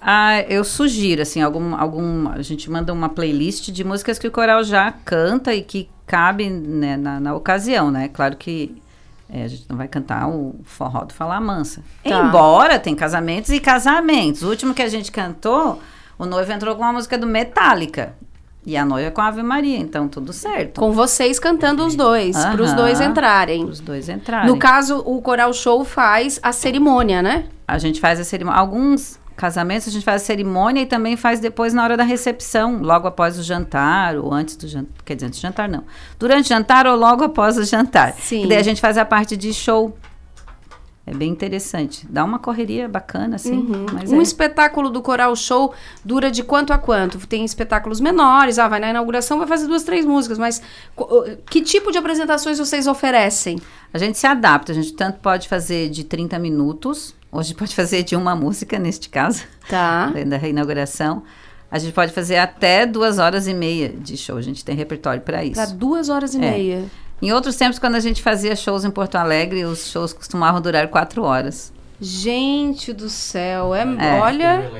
Ah, 0.00 0.40
eu 0.48 0.64
sugiro, 0.64 1.22
assim, 1.22 1.40
algum, 1.40 1.74
algum. 1.76 2.28
A 2.28 2.42
gente 2.42 2.68
manda 2.70 2.92
uma 2.92 3.08
playlist 3.08 3.70
de 3.70 3.84
músicas 3.84 4.18
que 4.18 4.26
o 4.26 4.30
coral 4.32 4.64
já 4.64 4.90
canta 5.04 5.54
e 5.54 5.62
que 5.62 5.88
cabe 6.06 6.50
né, 6.50 6.96
na, 6.96 7.20
na 7.20 7.34
ocasião, 7.34 7.90
né? 7.90 8.08
Claro 8.12 8.36
que 8.36 8.74
é, 9.32 9.44
a 9.44 9.48
gente 9.48 9.64
não 9.66 9.78
vai 9.78 9.88
cantar 9.88 10.28
o 10.28 10.56
forró 10.62 11.04
do 11.04 11.14
Falar 11.14 11.40
Mansa. 11.40 11.82
Tá. 12.04 12.10
Embora 12.10 12.78
tem 12.78 12.94
casamentos 12.94 13.50
e 13.50 13.58
casamentos. 13.58 14.42
O 14.42 14.50
último 14.50 14.74
que 14.74 14.82
a 14.82 14.88
gente 14.88 15.10
cantou, 15.10 15.80
o 16.18 16.26
noivo 16.26 16.52
entrou 16.52 16.76
com 16.76 16.82
uma 16.82 16.92
música 16.92 17.16
do 17.16 17.26
Metallica. 17.26 18.14
E 18.64 18.76
a 18.76 18.84
noiva 18.84 19.10
com 19.10 19.20
a 19.22 19.26
Ave 19.26 19.42
Maria, 19.42 19.78
então 19.78 20.06
tudo 20.06 20.32
certo. 20.32 20.78
Com 20.78 20.92
vocês 20.92 21.40
cantando 21.40 21.84
os 21.84 21.96
dois, 21.96 22.36
para 22.36 22.62
os 22.62 22.72
dois 22.74 23.00
entrarem. 23.00 23.64
Os 23.64 23.80
dois 23.80 24.08
entrarem. 24.08 24.48
No 24.48 24.56
caso, 24.56 24.98
o 24.98 25.20
Coral 25.20 25.52
Show 25.52 25.84
faz 25.84 26.38
a 26.42 26.52
cerimônia, 26.52 27.22
né? 27.22 27.46
A 27.66 27.78
gente 27.78 28.00
faz 28.00 28.20
a 28.20 28.24
cerimônia. 28.24 28.60
Alguns 28.60 29.18
casamentos 29.36 29.88
a 29.88 29.90
gente 29.90 30.04
faz 30.04 30.22
a 30.22 30.24
cerimônia 30.24 30.82
e 30.82 30.86
também 30.86 31.16
faz 31.16 31.40
depois 31.40 31.72
na 31.72 31.82
hora 31.82 31.96
da 31.96 32.04
recepção, 32.04 32.80
logo 32.82 33.06
após 33.08 33.38
o 33.38 33.42
jantar 33.42 34.16
ou 34.16 34.32
antes 34.32 34.56
do 34.56 34.66
jantar. 34.68 34.92
Quer 35.04 35.14
dizer, 35.14 35.26
antes 35.26 35.40
do 35.40 35.42
jantar 35.42 35.68
não. 35.68 35.84
Durante 36.18 36.46
o 36.46 36.48
jantar 36.48 36.86
ou 36.86 36.96
logo 36.96 37.24
após 37.24 37.56
o 37.56 37.64
jantar. 37.64 38.14
Sim. 38.14 38.44
E 38.44 38.48
daí 38.48 38.58
a 38.58 38.62
gente 38.62 38.80
faz 38.80 38.96
a 38.98 39.04
parte 39.04 39.36
de 39.36 39.52
show. 39.52 39.96
É 41.04 41.12
bem 41.12 41.30
interessante. 41.30 42.06
Dá 42.08 42.24
uma 42.24 42.38
correria 42.38 42.88
bacana, 42.88 43.34
assim. 43.34 43.68
Mas 43.92 44.12
um 44.12 44.20
é. 44.20 44.22
espetáculo 44.22 44.88
do 44.88 45.02
Coral 45.02 45.34
Show 45.34 45.74
dura 46.04 46.30
de 46.30 46.44
quanto 46.44 46.72
a 46.72 46.78
quanto? 46.78 47.18
Tem 47.26 47.44
espetáculos 47.44 48.00
menores, 48.00 48.56
ah, 48.56 48.68
vai 48.68 48.78
na 48.78 48.90
inauguração, 48.90 49.38
vai 49.38 49.48
fazer 49.48 49.66
duas, 49.66 49.82
três 49.82 50.04
músicas, 50.04 50.38
mas 50.38 50.62
que 51.50 51.60
tipo 51.60 51.90
de 51.90 51.98
apresentações 51.98 52.58
vocês 52.58 52.86
oferecem? 52.86 53.60
A 53.92 53.98
gente 53.98 54.16
se 54.16 54.28
adapta. 54.28 54.70
A 54.70 54.74
gente 54.74 54.92
tanto 54.92 55.18
pode 55.18 55.48
fazer 55.48 55.90
de 55.90 56.04
30 56.04 56.38
minutos. 56.38 57.14
Hoje 57.32 57.54
pode 57.54 57.74
fazer 57.74 58.02
de 58.02 58.14
uma 58.14 58.36
música, 58.36 58.78
neste 58.78 59.08
caso. 59.08 59.44
Tá. 59.68 60.12
Da 60.26 60.36
reinauguração. 60.36 61.22
A 61.70 61.78
gente 61.78 61.94
pode 61.94 62.12
fazer 62.12 62.36
até 62.36 62.84
duas 62.84 63.18
horas 63.18 63.46
e 63.48 63.54
meia 63.54 63.88
de 63.88 64.18
show. 64.18 64.36
A 64.36 64.42
gente 64.42 64.62
tem 64.62 64.76
repertório 64.76 65.22
para 65.22 65.42
isso. 65.42 65.54
Para 65.54 65.70
duas 65.70 66.10
horas 66.10 66.34
e 66.34 66.36
É. 66.36 66.40
meia. 66.40 66.84
Em 67.22 67.32
outros 67.32 67.56
tempos, 67.56 67.78
quando 67.78 67.94
a 67.94 68.00
gente 68.00 68.20
fazia 68.20 68.54
shows 68.54 68.84
em 68.84 68.90
Porto 68.90 69.14
Alegre, 69.14 69.64
os 69.64 69.86
shows 69.90 70.12
costumavam 70.12 70.60
durar 70.60 70.88
quatro 70.88 71.22
horas. 71.22 71.72
Gente 71.98 72.92
do 72.92 73.08
céu, 73.08 73.74
é, 73.74 73.82
É. 73.82 74.20
olha. 74.20 74.70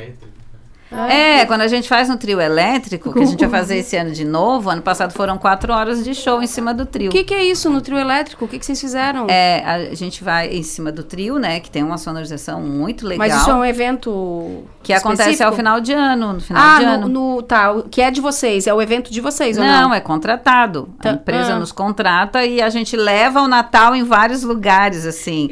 É, 1.10 1.44
quando 1.46 1.62
a 1.62 1.68
gente 1.68 1.88
faz 1.88 2.08
um 2.10 2.16
trio 2.16 2.40
elétrico, 2.40 3.12
que 3.12 3.20
a 3.20 3.24
gente 3.24 3.40
vai 3.46 3.60
fazer 3.60 3.78
esse 3.78 3.96
ano 3.96 4.12
de 4.12 4.24
novo, 4.24 4.70
ano 4.70 4.82
passado 4.82 5.12
foram 5.12 5.38
quatro 5.38 5.72
horas 5.72 6.04
de 6.04 6.14
show 6.14 6.42
em 6.42 6.46
cima 6.46 6.74
do 6.74 6.84
trio. 6.86 7.08
O 7.08 7.12
que, 7.12 7.24
que 7.24 7.34
é 7.34 7.44
isso 7.44 7.70
no 7.70 7.80
trio 7.80 7.98
elétrico? 7.98 8.44
O 8.44 8.48
que, 8.48 8.58
que 8.58 8.66
vocês 8.66 8.80
fizeram? 8.80 9.26
É, 9.28 9.62
a 9.64 9.94
gente 9.94 10.22
vai 10.22 10.48
em 10.48 10.62
cima 10.62 10.92
do 10.92 11.02
trio, 11.02 11.38
né, 11.38 11.60
que 11.60 11.70
tem 11.70 11.82
uma 11.82 11.98
sonorização 11.98 12.60
muito 12.60 13.06
legal. 13.06 13.26
Mas 13.26 13.40
isso 13.40 13.50
é 13.50 13.54
um 13.54 13.64
evento 13.64 14.64
Que 14.82 14.92
acontece 14.92 15.30
específico? 15.30 15.48
ao 15.50 15.56
final 15.56 15.80
de 15.80 15.92
ano, 15.92 16.32
no 16.34 16.40
final 16.40 16.62
ah, 16.62 16.78
de 16.78 16.84
no- 16.86 16.92
ano. 16.92 17.08
No, 17.08 17.42
tá, 17.42 17.72
o 17.72 17.82
que 17.84 18.00
é 18.02 18.10
de 18.10 18.20
vocês, 18.20 18.66
é 18.66 18.74
o 18.74 18.80
evento 18.80 19.10
de 19.10 19.20
vocês 19.20 19.56
ou 19.58 19.64
não? 19.64 19.82
Não, 19.82 19.94
é 19.94 20.00
contratado. 20.00 20.88
Tá- 21.00 21.10
A 21.10 21.12
empresa 21.14 21.54
ah. 21.54 21.58
nos 21.58 21.72
contrata 21.72 22.44
e 22.44 22.60
a 22.60 22.68
gente 22.68 22.96
leva 22.96 23.40
o 23.40 23.48
Natal 23.48 23.94
em 23.94 24.04
vários 24.04 24.42
lugares, 24.42 25.06
assim. 25.06 25.50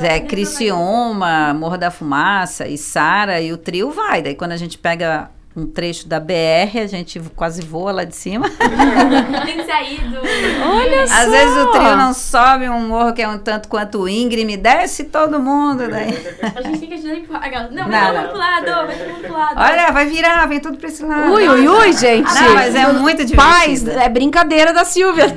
É, 0.00 0.20
Criciúma, 0.20 1.52
Morro 1.54 1.76
da 1.76 1.90
Fumaça, 1.90 2.68
Içara, 2.68 3.40
e 3.40 3.52
o 3.52 3.56
trio 3.56 3.90
vai. 3.90 4.22
Daí 4.22 4.34
quando 4.34 4.52
a 4.52 4.56
gente 4.56 4.78
pega 4.78 5.30
um 5.58 5.66
trecho 5.66 6.06
da 6.08 6.20
BR, 6.20 6.78
a 6.82 6.86
gente 6.86 7.20
quase 7.34 7.62
voa 7.62 7.90
lá 7.92 8.04
de 8.04 8.14
cima. 8.14 8.48
Tem 9.44 9.56
que 9.56 9.64
sair 9.64 10.00
do. 10.02 10.18
Olha 10.18 11.02
Às 11.02 11.30
vezes 11.30 11.56
o 11.56 11.66
trio 11.72 11.96
não 11.96 12.14
sobe 12.14 12.68
um 12.68 12.88
morro 12.88 13.12
que 13.12 13.22
é 13.22 13.28
um 13.28 13.38
tanto 13.38 13.68
quanto 13.68 14.08
íngreme, 14.08 14.56
desce 14.56 15.04
todo 15.04 15.40
mundo. 15.40 15.88
Daí. 15.88 16.08
A 16.54 16.62
gente 16.62 16.78
tem 16.78 16.88
que 16.88 16.94
ajudar 16.94 17.38
a. 17.42 17.62
Não, 17.70 17.88
Não, 17.88 17.88
vai 17.88 18.16
mundo 18.16 18.28
pro 18.28 18.38
lado, 18.38 18.66
vai 18.86 18.96
todo 18.96 19.08
mundo 19.08 19.20
pro 19.22 19.32
lado. 19.32 19.60
Olha, 19.60 19.90
vai 19.92 20.06
virar, 20.06 20.46
vem 20.46 20.60
tudo 20.60 20.78
pra 20.78 20.88
esse 20.88 21.04
lado. 21.04 21.32
Ui, 21.32 21.48
ui, 21.48 21.68
ui, 21.68 21.92
gente. 21.92 22.32
Não, 22.34 22.54
mas 22.54 22.74
é 22.74 22.92
muito 22.92 23.24
divertido. 23.24 23.36
Paz, 23.36 23.86
é 23.88 24.08
brincadeira 24.08 24.72
da 24.72 24.84
Silvia. 24.84 25.34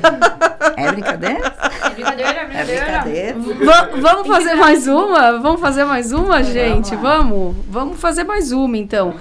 É 0.76 0.92
brincadeira? 0.92 1.52
É 1.84 1.90
brincadeira, 1.90 2.30
é 2.30 2.60
É 2.60 2.64
brincadeira. 2.64 3.38
Va- 3.64 3.88
vamos 3.96 4.26
fazer 4.28 4.54
mais 4.54 4.86
uma? 4.86 5.38
Vamos 5.40 5.60
fazer 5.60 5.84
mais 5.84 6.12
uma, 6.12 6.42
gente? 6.42 6.94
Vamos? 6.96 7.56
Vamos 7.68 8.00
fazer 8.00 8.24
mais 8.24 8.52
uma, 8.52 8.76
então. 8.76 9.14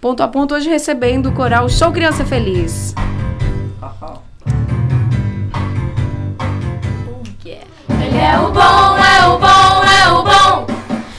Ponto 0.00 0.22
a 0.22 0.28
ponto, 0.28 0.54
hoje 0.54 0.68
recebendo 0.68 1.26
o 1.28 1.32
coral 1.32 1.68
Show 1.68 1.90
Criança 1.92 2.24
Feliz. 2.24 2.94
Ele 8.00 8.18
é 8.18 8.38
o 8.38 8.50
bom, 8.50 8.96
é 8.96 9.26
o 9.26 9.38
bom, 9.38 9.82
é 9.84 10.08
o 10.12 10.22
bom. 10.22 10.66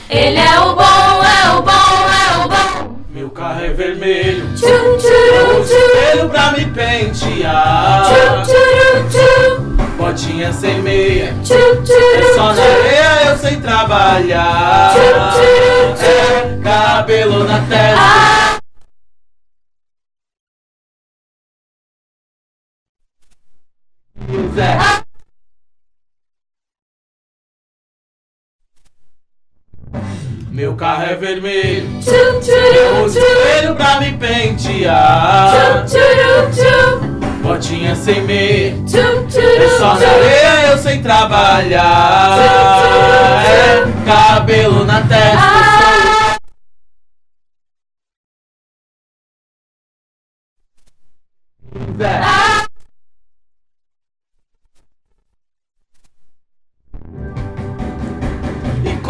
Ele 0.08 0.38
é 0.38 0.60
o 0.60 0.74
bom, 0.74 1.22
é 1.22 1.50
o 1.56 1.62
bom, 1.62 1.70
é 2.08 2.44
o 2.44 2.48
bom. 2.48 2.96
Meu 3.10 3.30
carro 3.30 3.64
é 3.64 3.68
vermelho. 3.70 4.46
Tchum, 4.54 4.96
Uso 5.60 5.74
pelo 6.14 6.30
pra 6.30 6.52
me 6.52 6.64
pentear. 6.66 8.04
Tchum, 8.04 8.42
tchurum, 8.42 9.08
tchum. 9.08 9.96
Botinha 9.96 10.52
sem 10.52 10.80
meia. 10.80 11.34
Tchum, 11.44 11.54
É 11.54 11.74
tchurum, 11.76 12.34
só 12.34 12.44
na 12.48 12.54
tchum. 12.54 12.62
areia 12.62 13.30
eu 13.30 13.38
sei 13.38 13.56
trabalhar. 13.56 14.92
Tchum, 14.94 15.30
tchurum, 15.32 15.94
tchum. 15.94 16.60
É 16.60 16.62
cabelo 16.62 17.44
na 17.44 17.58
testa. 17.60 17.96
Ah. 17.98 18.39
Zé. 24.60 24.76
Meu 30.50 30.76
carro 30.76 31.04
é 31.04 31.14
vermelho. 31.14 31.88
Eu 32.06 33.04
uso 33.04 33.18
espelho 33.18 33.74
pra 33.74 34.00
me 34.00 34.18
pentear. 34.18 35.86
Botinha 37.42 37.96
sem 37.96 38.20
meia. 38.22 38.74
É 38.74 39.78
só 39.78 39.94
na 39.94 40.06
areia 40.06 40.72
eu 40.72 40.78
sei 40.78 41.00
trabalhar. 41.00 42.36
É 43.46 44.04
cabelo 44.04 44.84
na 44.84 45.00
testa. 45.00 45.70
eu 51.98 52.08
sou 52.10 52.59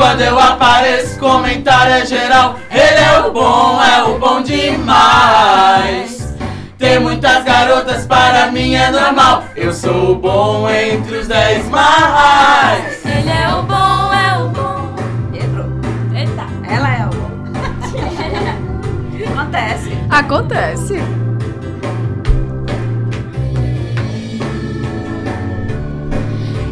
quando 0.00 0.22
eu 0.22 0.40
apareço, 0.40 1.18
comentário 1.18 1.92
é 1.92 2.06
geral. 2.06 2.56
Ele 2.70 2.80
é 2.80 3.20
o 3.20 3.32
bom, 3.32 3.78
é 3.82 4.02
o 4.04 4.18
bom 4.18 4.40
demais. 4.40 6.34
Ter 6.78 6.98
muitas 6.98 7.44
garotas 7.44 8.06
para 8.06 8.50
mim 8.50 8.74
é 8.74 8.90
normal. 8.90 9.44
Eu 9.54 9.74
sou 9.74 10.12
o 10.12 10.14
bom 10.14 10.70
entre 10.70 11.18
os 11.18 11.28
dez 11.28 11.68
mais. 11.68 13.04
Ele 13.04 13.28
é 13.28 13.46
o 13.54 13.62
bom, 13.62 14.10
é 14.14 14.38
o 14.38 14.48
bom. 14.48 14.94
Errou. 15.34 15.68
Eita. 16.14 16.46
Ela 16.66 16.96
é 16.96 17.04
o 17.04 17.10
bom. 17.10 17.28
Acontece. 19.38 19.98
Acontece. 20.08 20.94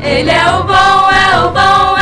Ele 0.03 0.31
é 0.31 0.51
o 0.51 0.63
bom, 0.63 1.11
é 1.11 1.45
o 1.45 1.51
bom, 1.51 1.59
é 1.59 1.93
o 1.93 1.93
bom. 1.93 1.98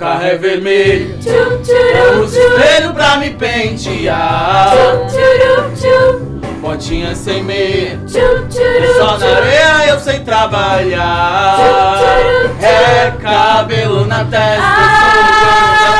Carro 0.00 0.24
é 0.24 0.34
vermelho. 0.34 1.18
Tchu, 1.18 1.28
Eu 1.28 1.60
tchuru, 1.62 2.24
uso 2.24 2.34
tchu. 2.40 2.46
espelho 2.56 2.94
pra 2.94 3.18
me 3.18 3.30
pentear. 3.30 4.72
Botinha 6.62 7.14
sem 7.14 7.42
meia. 7.42 8.00
Só 8.08 9.18
na 9.18 9.26
areia 9.26 9.88
eu 9.90 10.00
sei 10.00 10.20
trabalhar. 10.20 11.58
É 12.62 13.10
cabelo 13.20 14.06
na 14.06 14.24
testa. 14.24 14.64
Eu 14.64 14.88
sou 15.00 15.10
o 15.10 15.22
dono 15.44 15.72
da 15.76 15.92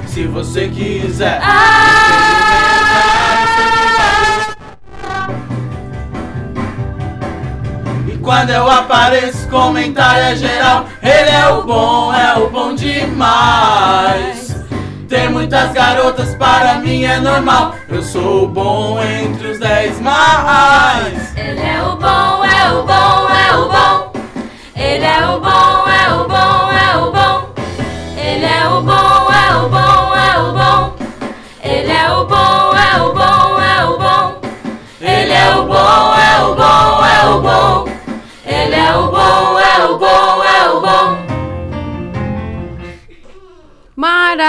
festa. 0.00 0.08
Se 0.08 0.26
você 0.26 0.68
quiser. 0.68 1.40
E 1.42 1.69
apareço, 8.90 9.46
comentário 9.48 10.24
é 10.24 10.36
geral. 10.36 10.84
Ele 11.00 11.30
é 11.30 11.46
o 11.48 11.62
bom, 11.62 12.12
é 12.12 12.36
o 12.36 12.50
bom 12.50 12.74
demais. 12.74 14.56
Ter 15.08 15.30
muitas 15.30 15.72
garotas 15.72 16.34
para 16.34 16.74
mim 16.74 17.04
é 17.04 17.20
normal. 17.20 17.76
Eu 17.88 18.02
sou 18.02 18.44
o 18.44 18.48
bom 18.48 19.00
entre 19.00 19.48
os 19.48 19.58
dez 19.60 20.00
mais. 20.00 21.36
Ele 21.36 21.60
é 21.60 21.80
o 21.82 21.96
bom, 21.96 22.44
é 22.44 22.72
o 22.72 22.82
bom, 22.82 23.28
é 23.30 23.56
o 23.56 23.68
bom. 23.68 24.12
Ele 24.74 25.04
é 25.04 25.26
o 25.28 25.40
bom, 25.40 25.79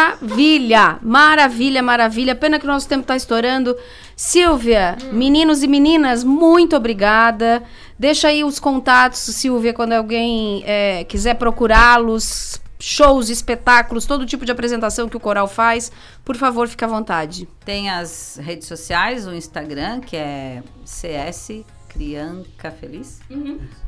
Maravilha, 0.02 0.98
maravilha, 1.02 1.84
maravilha. 1.84 2.36
Pena 2.36 2.58
que 2.58 2.66
o 2.66 2.68
nosso 2.68 2.88
tempo 2.88 3.02
está 3.02 3.16
estourando. 3.16 3.78
Silvia, 4.16 4.98
meninos 5.12 5.62
e 5.62 5.68
meninas, 5.68 6.24
muito 6.24 6.76
obrigada. 6.76 7.62
Deixa 8.00 8.30
aí 8.30 8.44
os 8.44 8.60
contatos, 8.60 9.20
Silvia, 9.20 9.74
quando 9.74 9.94
alguém 9.94 10.64
é, 10.66 11.04
quiser 11.04 11.36
procurá-los. 11.36 12.60
Shows, 12.84 13.30
espetáculos, 13.30 14.08
todo 14.08 14.26
tipo 14.26 14.44
de 14.44 14.52
apresentação 14.52 15.08
que 15.08 15.16
o 15.16 15.20
coral 15.20 15.48
faz. 15.48 15.92
Por 16.26 16.36
favor, 16.36 16.68
fique 16.68 16.84
à 16.84 16.88
vontade. 16.88 17.48
Tem 17.64 17.92
as 17.92 18.40
redes 18.42 18.68
sociais, 18.68 19.28
o 19.28 19.36
Instagram, 19.36 20.00
que 20.00 20.18
é 20.18 20.64
CS 20.84 21.64
Crianca 21.88 22.72
Feliz. 22.72 23.20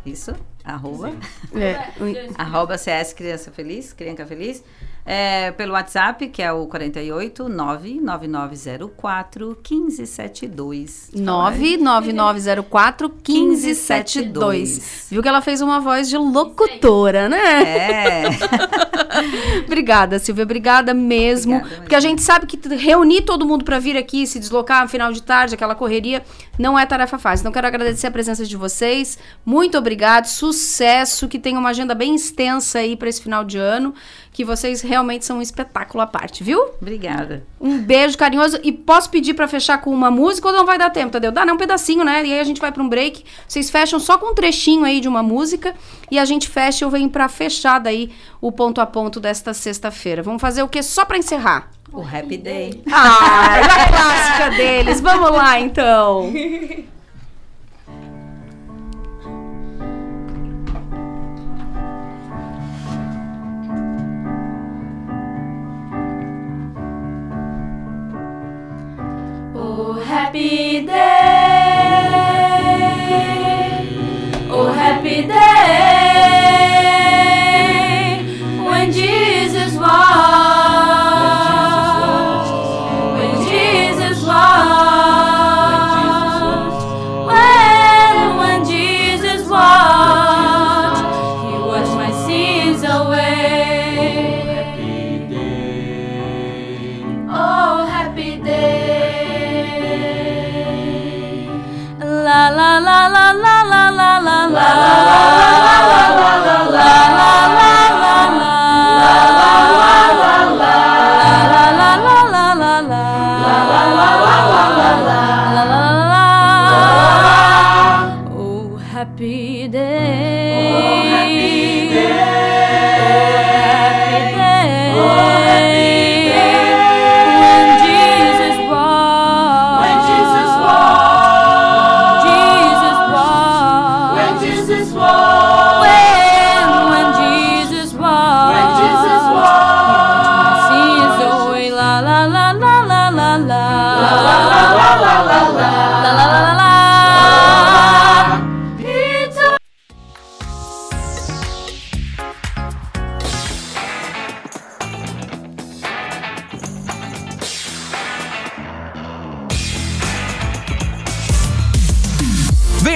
Isso, 0.05 0.35
arroba. 0.63 1.11
É, 1.55 1.91
arroba 2.37 2.77
CS 2.77 3.13
Criança 3.13 3.49
Feliz, 3.49 3.93
Crianca 3.93 4.27
Feliz. 4.27 4.63
É, 5.05 5.51
pelo 5.51 5.73
WhatsApp, 5.73 6.29
que 6.29 6.41
é 6.41 6.53
o 6.53 6.65
48 6.65 7.49
99904 7.49 9.57
1572. 9.69 11.09
99904 11.13 13.09
1572. 13.09 15.07
Viu 15.11 15.21
que 15.21 15.27
ela 15.27 15.41
fez 15.41 15.61
uma 15.61 15.81
voz 15.81 16.07
de 16.07 16.17
locutora, 16.17 17.27
né? 17.27 17.63
É. 17.63 18.23
Obrigada, 19.65 20.19
Silvia. 20.19 20.43
Obrigada 20.43 20.93
mesmo. 20.93 21.61
Porque 21.77 21.95
a 21.95 21.99
gente 21.99 22.21
sabe 22.21 22.45
que 22.45 22.57
reunir 22.75 23.23
todo 23.23 23.45
mundo 23.45 23.65
para 23.65 23.79
vir 23.79 23.97
aqui, 23.97 24.25
se 24.25 24.39
deslocar 24.39 24.83
no 24.83 24.89
final 24.89 25.11
de 25.11 25.21
tarde, 25.21 25.55
aquela 25.55 25.75
correria, 25.75 26.23
não 26.57 26.77
é 26.77 26.85
tarefa 26.85 27.17
fácil. 27.17 27.43
Então, 27.43 27.51
quero 27.51 27.65
agradecer 27.65 28.07
a 28.07 28.11
presença 28.11 28.45
de 28.45 28.55
vocês. 28.55 29.17
Muito 29.45 29.77
obrigado. 29.77 30.25
Sucesso. 30.25 31.27
Que 31.27 31.39
tenha 31.39 31.59
uma 31.59 31.69
agenda 31.69 31.95
bem 31.95 32.13
extensa 32.13 32.79
aí 32.79 32.95
para 32.95 33.09
esse 33.09 33.21
final 33.21 33.43
de 33.43 33.57
ano. 33.57 33.93
Que 34.31 34.45
vocês 34.45 34.81
realmente 34.81 35.25
são 35.25 35.39
um 35.39 35.41
espetáculo 35.41 36.01
à 36.01 36.07
parte, 36.07 36.43
viu? 36.43 36.59
Obrigada. 36.79 37.45
Um 37.59 37.79
beijo 37.79 38.17
carinhoso. 38.17 38.59
E 38.63 38.71
posso 38.71 39.09
pedir 39.09 39.33
para 39.33 39.47
fechar 39.47 39.79
com 39.79 39.91
uma 39.91 40.11
música 40.11 40.47
ou 40.47 40.53
não 40.53 40.65
vai 40.65 40.77
dar 40.77 40.91
tempo, 40.91 41.11
Tadeu? 41.11 41.31
Dá, 41.31 41.45
não, 41.45 41.55
um 41.55 41.57
pedacinho, 41.57 42.03
né? 42.03 42.23
E 42.25 42.33
aí 42.33 42.39
a 42.39 42.43
gente 42.43 42.61
vai 42.61 42.71
para 42.71 42.83
um 42.83 42.89
break. 42.89 43.23
Vocês 43.47 43.69
fecham 43.69 43.99
só 43.99 44.17
com 44.17 44.31
um 44.31 44.35
trechinho 44.35 44.85
aí 44.85 44.99
de 45.01 45.07
uma 45.07 45.23
música. 45.23 45.73
E 46.11 46.19
a 46.19 46.25
gente 46.25 46.47
fecha. 46.47 46.85
Eu 46.85 46.89
venho 46.89 47.09
para 47.09 47.27
fechar 47.27 47.79
daí 47.79 48.11
o 48.39 48.51
ponto 48.51 48.79
a 48.79 48.85
ponto 48.85 49.19
desta 49.19 49.53
sexta-feira. 49.53 50.21
Vamos 50.21 50.41
fazer 50.41 50.61
o 50.61 50.67
quê? 50.67 50.83
Só 50.83 51.03
para 51.03 51.17
encerrar. 51.17 51.71
O 51.93 52.01
Happy 52.01 52.37
Day. 52.37 52.81
Ah, 52.91 53.59
a 53.59 53.87
clássica 53.87 54.49
deles. 54.57 54.99
Vamos 54.99 55.29
lá, 55.31 55.59
então. 55.59 56.33
Oh 69.55 70.01
happy 70.01 70.85
day, 70.85 71.22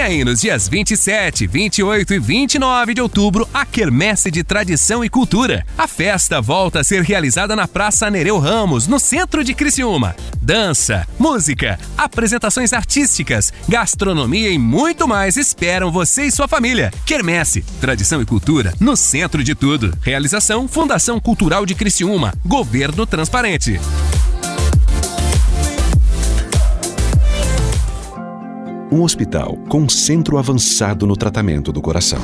aí 0.08 0.24
nos 0.24 0.40
dias 0.40 0.70
27, 0.70 1.46
28 1.46 2.14
e 2.14 2.20
29 2.20 2.94
de 2.94 3.02
outubro 3.02 3.48
a 3.54 3.66
Quermesse 3.66 4.32
de 4.32 4.42
Tradição 4.42 5.04
e 5.04 5.10
Cultura. 5.10 5.66
A 5.78 5.86
festa 5.86 6.40
volta 6.40 6.80
a 6.80 6.84
ser 6.84 7.04
realizada 7.04 7.58
na 7.58 7.68
Praça 7.68 8.10
Nereu 8.10 8.40
Ramos, 8.40 8.88
no 8.88 9.00
centro 9.00 9.44
de 9.44 9.54
Criciúma. 9.54 10.16
Dança, 10.42 11.06
música, 11.20 11.78
apresentações 11.98 12.72
artísticas, 12.72 13.52
gastronomia 13.68 14.50
e 14.50 14.58
muito 14.58 15.08
mais 15.08 15.36
esperam 15.36 15.92
você 15.92 16.24
e 16.24 16.32
sua 16.32 16.48
família. 16.48 16.92
Quermesse, 17.06 17.62
Tradição 17.82 18.22
e 18.22 18.26
Cultura 18.26 18.74
no 18.80 18.96
centro 18.96 19.44
de 19.44 19.56
tudo. 19.56 19.94
Realização 20.02 20.70
Fundação 20.70 21.20
Cultural 21.20 21.66
de 21.66 21.76
Criciúma. 21.76 22.34
Governo 22.46 23.06
Transparente. 23.06 23.78
Um 28.90 29.04
hospital 29.04 29.58
com 29.68 29.90
centro 29.90 30.38
avançado 30.38 31.06
no 31.06 31.18
tratamento 31.18 31.74
do 31.74 31.82
coração. 31.82 32.22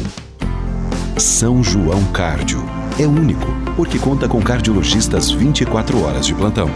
São 1.17 1.61
João 1.61 2.01
Cárdio. 2.13 2.63
É 2.97 3.05
único, 3.05 3.47
porque 3.75 3.99
conta 3.99 4.29
com 4.29 4.41
cardiologistas 4.41 5.29
24 5.29 6.01
horas 6.01 6.25
de 6.25 6.33
plantão. 6.33 6.69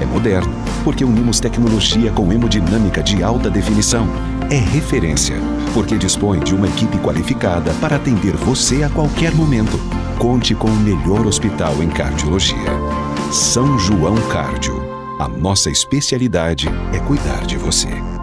É 0.00 0.04
moderno, 0.04 0.52
porque 0.82 1.04
unimos 1.04 1.38
tecnologia 1.38 2.10
com 2.10 2.32
hemodinâmica 2.32 3.00
de 3.00 3.22
alta 3.22 3.48
definição. 3.48 4.08
É 4.50 4.56
referência, 4.56 5.36
porque 5.72 5.96
dispõe 5.96 6.40
de 6.40 6.52
uma 6.52 6.66
equipe 6.66 6.98
qualificada 6.98 7.72
para 7.74 7.94
atender 7.94 8.34
você 8.34 8.82
a 8.82 8.90
qualquer 8.90 9.32
momento. 9.32 9.78
Conte 10.18 10.52
com 10.52 10.68
o 10.68 10.76
melhor 10.76 11.24
hospital 11.26 11.80
em 11.80 11.88
cardiologia. 11.88 12.72
São 13.30 13.78
João 13.78 14.16
Cárdio. 14.32 14.82
A 15.20 15.28
nossa 15.28 15.70
especialidade 15.70 16.66
é 16.92 16.98
cuidar 16.98 17.46
de 17.46 17.56
você. 17.56 18.17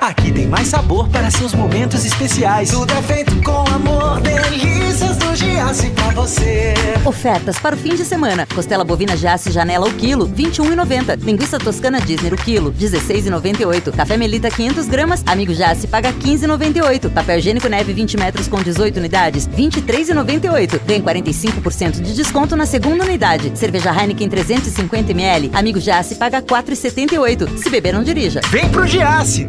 Aqui 0.00 0.32
tem 0.32 0.46
mais 0.46 0.68
sabor 0.68 1.06
para 1.10 1.30
seus 1.30 1.52
momentos 1.52 2.06
especiais. 2.06 2.70
Tudo 2.70 2.90
é 2.90 3.02
feito 3.02 3.36
com 3.42 3.68
amor, 3.70 4.18
delícias 4.22 5.14
do 5.18 5.36
Giasse 5.36 5.90
pra 5.90 6.08
você. 6.12 6.72
Ofertas 7.04 7.58
para 7.58 7.76
o 7.76 7.78
fim 7.78 7.94
de 7.94 8.06
semana. 8.06 8.46
Costela 8.46 8.82
bovina 8.82 9.14
Giasse 9.14 9.52
Janela 9.52 9.86
o 9.86 9.92
quilo, 9.92 10.26
21,90. 10.26 11.22
Linguiça 11.22 11.58
toscana 11.58 12.00
Disney 12.00 12.32
o 12.32 12.36
quilo, 12.36 12.72
16,98. 12.72 13.94
Café 13.94 14.16
Melita 14.16 14.50
500 14.50 14.86
gramas, 14.86 15.22
Amigo 15.26 15.52
Giasse 15.52 15.86
paga 15.86 16.14
15,98. 16.14 17.12
Papel 17.12 17.38
higiênico 17.38 17.68
neve 17.68 17.92
20 17.92 18.16
metros 18.16 18.48
com 18.48 18.62
18 18.62 18.96
unidades, 18.96 19.46
23,98. 19.46 20.78
Tem 20.78 21.02
45% 21.02 22.00
de 22.00 22.14
desconto 22.14 22.56
na 22.56 22.64
segunda 22.64 23.04
unidade. 23.04 23.52
Cerveja 23.54 23.92
Heineken 23.92 24.30
350 24.30 25.12
ml, 25.12 25.50
Amigo 25.52 25.78
Giasse 25.78 26.14
paga 26.14 26.40
4,78. 26.40 27.58
Se 27.58 27.68
beber 27.68 27.92
não 27.92 28.02
dirija. 28.02 28.40
Vem 28.50 28.66
pro 28.70 28.86
Giasse! 28.86 29.46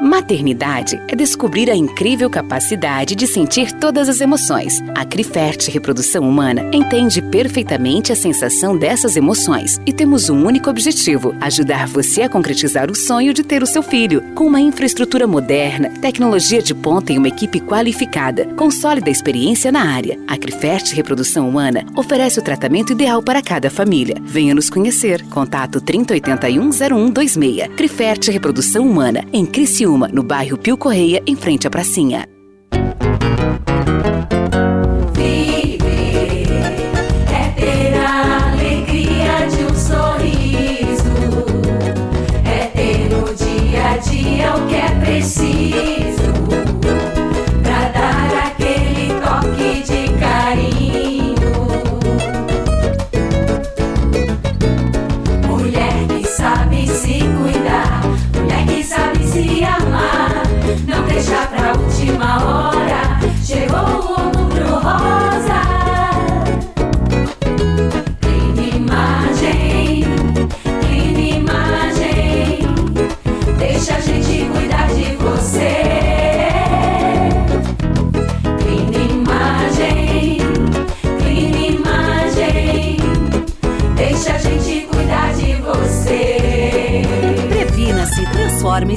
Maternidade 0.00 1.00
é 1.06 1.14
descobrir 1.14 1.70
a 1.70 1.76
incrível 1.76 2.28
capacidade 2.28 3.14
de 3.14 3.28
sentir 3.28 3.70
todas 3.70 4.08
as 4.08 4.20
emoções. 4.20 4.82
A 4.92 5.04
Crifert 5.04 5.68
Reprodução 5.70 6.28
Humana 6.28 6.68
entende 6.72 7.22
perfeitamente 7.22 8.12
a 8.12 8.16
sensação 8.16 8.76
dessas 8.76 9.16
emoções 9.16 9.80
e 9.86 9.92
temos 9.92 10.28
um 10.28 10.44
único 10.44 10.68
objetivo: 10.68 11.32
ajudar 11.40 11.86
você 11.86 12.22
a 12.22 12.28
concretizar 12.28 12.90
o 12.90 12.94
sonho 12.94 13.32
de 13.32 13.44
ter 13.44 13.62
o 13.62 13.66
seu 13.66 13.84
filho. 13.84 14.20
Com 14.34 14.48
uma 14.48 14.60
infraestrutura 14.60 15.28
moderna, 15.28 15.90
tecnologia 16.00 16.60
de 16.60 16.74
ponta 16.74 17.12
e 17.12 17.18
uma 17.18 17.28
equipe 17.28 17.60
qualificada, 17.60 18.46
com 18.56 18.72
sólida 18.72 19.10
experiência 19.10 19.70
na 19.70 19.84
área, 19.84 20.18
a 20.26 20.36
Crifert 20.36 20.92
Reprodução 20.92 21.48
Humana 21.48 21.86
oferece 21.94 22.40
o 22.40 22.42
tratamento 22.42 22.92
ideal 22.92 23.22
para 23.22 23.40
cada 23.40 23.70
família. 23.70 24.16
Venha 24.24 24.56
nos 24.56 24.68
conhecer. 24.68 25.24
Contato 25.28 25.80
3081 25.80 26.72
0126. 26.72 27.68
Crifert 27.76 28.28
Reprodução 28.28 28.88
Humana, 28.88 29.24
em 29.32 29.46
Criciúma 29.46 29.83
no 30.12 30.22
bairro 30.22 30.58
Pio 30.58 30.76
Correia, 30.76 31.22
em 31.26 31.36
frente 31.36 31.66
à 31.66 31.70
pracinha. 31.70 32.33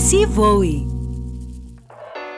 Transforme-se 0.08 0.16
e 0.16 0.26
voe. 0.26 0.88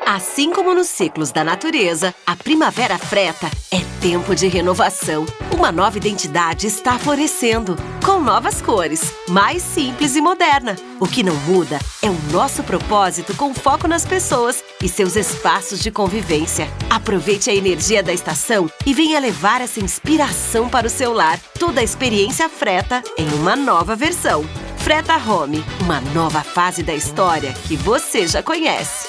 Assim 0.05 0.51
como 0.51 0.73
nos 0.73 0.87
ciclos 0.87 1.31
da 1.31 1.43
natureza, 1.43 2.15
a 2.25 2.35
primavera 2.35 2.97
freta 2.97 3.47
é 3.69 3.79
tempo 4.01 4.33
de 4.33 4.47
renovação. 4.47 5.25
Uma 5.55 5.71
nova 5.71 5.97
identidade 5.97 6.65
está 6.65 6.97
florescendo, 6.97 7.75
com 8.03 8.19
novas 8.19 8.59
cores, 8.59 9.13
mais 9.27 9.61
simples 9.61 10.15
e 10.15 10.21
moderna. 10.21 10.75
O 10.99 11.07
que 11.07 11.21
não 11.21 11.35
muda 11.35 11.77
é 12.01 12.09
o 12.09 12.17
nosso 12.31 12.63
propósito 12.63 13.35
com 13.35 13.53
foco 13.53 13.87
nas 13.87 14.03
pessoas 14.03 14.63
e 14.81 14.89
seus 14.89 15.15
espaços 15.15 15.79
de 15.79 15.91
convivência. 15.91 16.67
Aproveite 16.89 17.51
a 17.51 17.53
energia 17.53 18.01
da 18.01 18.11
estação 18.11 18.67
e 18.85 18.95
venha 18.95 19.19
levar 19.19 19.61
essa 19.61 19.79
inspiração 19.79 20.67
para 20.67 20.87
o 20.87 20.89
seu 20.89 21.13
lar. 21.13 21.39
Toda 21.59 21.81
a 21.81 21.83
experiência 21.83 22.49
freta 22.49 23.03
em 23.15 23.27
uma 23.35 23.55
nova 23.55 23.95
versão. 23.95 24.43
Freta 24.89 25.17
Home, 25.17 25.63
uma 25.83 26.01
nova 26.01 26.41
fase 26.41 26.81
da 26.81 26.95
história 26.95 27.53
que 27.67 27.75
você 27.75 28.25
já 28.25 28.41
conhece. 28.41 29.07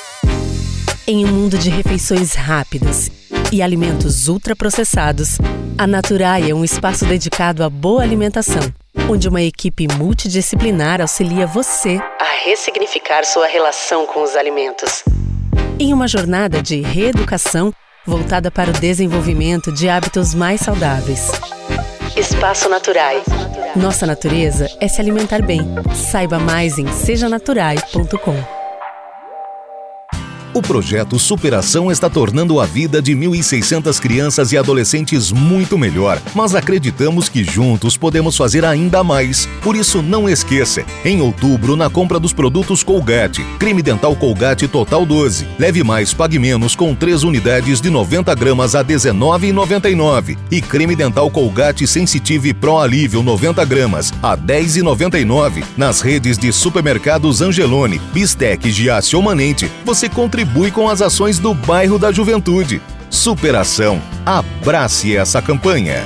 Em 1.07 1.25
um 1.25 1.29
mundo 1.29 1.57
de 1.57 1.71
refeições 1.71 2.35
rápidas 2.35 3.11
e 3.51 3.63
alimentos 3.63 4.29
ultraprocessados, 4.29 5.39
a 5.79 5.87
Naturai 5.87 6.51
é 6.51 6.55
um 6.55 6.63
espaço 6.63 7.07
dedicado 7.07 7.65
à 7.65 7.71
boa 7.71 8.03
alimentação, 8.03 8.61
onde 9.09 9.27
uma 9.27 9.41
equipe 9.41 9.89
multidisciplinar 9.97 11.01
auxilia 11.01 11.47
você 11.47 11.99
a 12.21 12.45
ressignificar 12.45 13.25
sua 13.25 13.47
relação 13.47 14.05
com 14.05 14.23
os 14.23 14.37
alimentos. 14.37 15.03
Em 15.79 15.95
uma 15.95 16.07
jornada 16.07 16.63
de 16.63 16.83
reeducação 16.83 17.73
voltada 18.05 18.51
para 18.51 18.69
o 18.69 18.75
desenvolvimento 18.75 19.73
de 19.73 19.89
hábitos 19.89 20.35
mais 20.35 20.61
saudáveis. 20.61 21.31
Espaço 22.15 22.69
Naturai. 22.69 23.23
Nossa 23.77 24.05
natureza 24.05 24.69
é 24.81 24.89
se 24.89 25.01
alimentar 25.01 25.43
bem. 25.43 25.61
Saiba 25.95 26.39
mais 26.41 26.77
em 26.79 26.89
sejanaturai.com. 26.89 28.60
O 30.53 30.61
projeto 30.61 31.17
Superação 31.17 31.93
está 31.93 32.11
tornando 32.11 32.59
a 32.59 32.67
vida 32.67 33.01
de 33.01 33.13
1.600 33.15 34.01
crianças 34.01 34.51
e 34.51 34.59
adolescentes 34.59 35.31
muito 35.31 35.79
melhor, 35.79 36.21
mas 36.35 36.57
acreditamos 36.57 37.29
que 37.29 37.45
juntos 37.45 37.97
podemos 37.97 38.37
fazer 38.37 38.65
ainda 38.65 39.05
mais. 39.05 39.49
Por 39.63 39.77
isso, 39.77 40.03
não 40.03 40.29
esqueça: 40.29 40.85
em 41.05 41.21
outubro, 41.21 41.77
na 41.77 41.89
compra 41.89 42.19
dos 42.19 42.33
produtos 42.33 42.83
Colgate, 42.83 43.45
creme 43.61 43.81
dental 43.81 44.17
Colgate 44.17 44.67
Total 44.67 45.07
12, 45.07 45.47
leve 45.57 45.85
mais, 45.85 46.13
pague 46.13 46.37
menos 46.37 46.75
com 46.75 46.97
3 46.97 47.23
unidades 47.23 47.81
de 47.81 47.89
90 47.89 48.35
gramas 48.35 48.75
a 48.75 48.81
R$ 48.81 48.87
19,99 48.87 50.37
e 50.51 50.61
creme 50.61 50.97
dental 50.97 51.31
Colgate 51.31 51.87
Sensitive 51.87 52.53
Pro 52.55 52.79
Alívio 52.79 53.23
90 53.23 53.65
gramas 53.65 54.13
a 54.21 54.33
R$ 54.33 54.41
10,99 54.49 55.63
nas 55.77 56.01
redes 56.01 56.37
de 56.37 56.53
supermercados 56.53 57.41
Angelone, 57.41 58.01
Bistec, 58.13 58.69
Giasse 58.69 59.15
ou 59.15 59.23
Manente. 59.23 59.71
Você 59.85 60.09
contribui 60.09 60.40
com 60.73 60.89
as 60.89 61.03
ações 61.03 61.39
do 61.39 61.53
bairro 61.53 61.99
da 61.99 62.13
Juventude. 62.13 62.81
Superação. 63.11 64.01
Abrace 64.25 65.17
essa 65.17 65.43
campanha. 65.43 66.05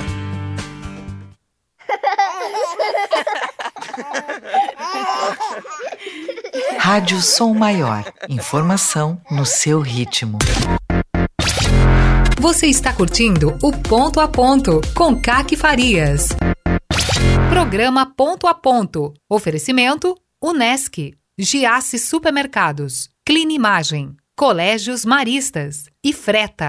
Rádio 6.77 7.21
Som 7.21 7.53
Maior. 7.53 8.03
Informação 8.29 9.19
no 9.31 9.45
seu 9.45 9.79
ritmo. 9.79 10.37
Você 12.39 12.67
está 12.67 12.93
curtindo 12.93 13.57
o 13.63 13.71
Ponto 13.71 14.19
a 14.19 14.27
Ponto 14.27 14.81
com 14.95 15.19
Caque 15.19 15.55
Farias. 15.55 16.29
Programa 17.49 18.05
Ponto 18.05 18.45
a 18.47 18.53
Ponto. 18.53 19.13
Oferecimento 19.29 20.15
Unesc. 20.41 21.13
Giasse 21.39 21.97
Supermercados. 21.97 23.09
Clean 23.25 23.51
Imagem. 23.51 24.15
Colégios 24.37 25.05
Maristas 25.05 25.85
e 26.03 26.11
Freta. 26.11 26.67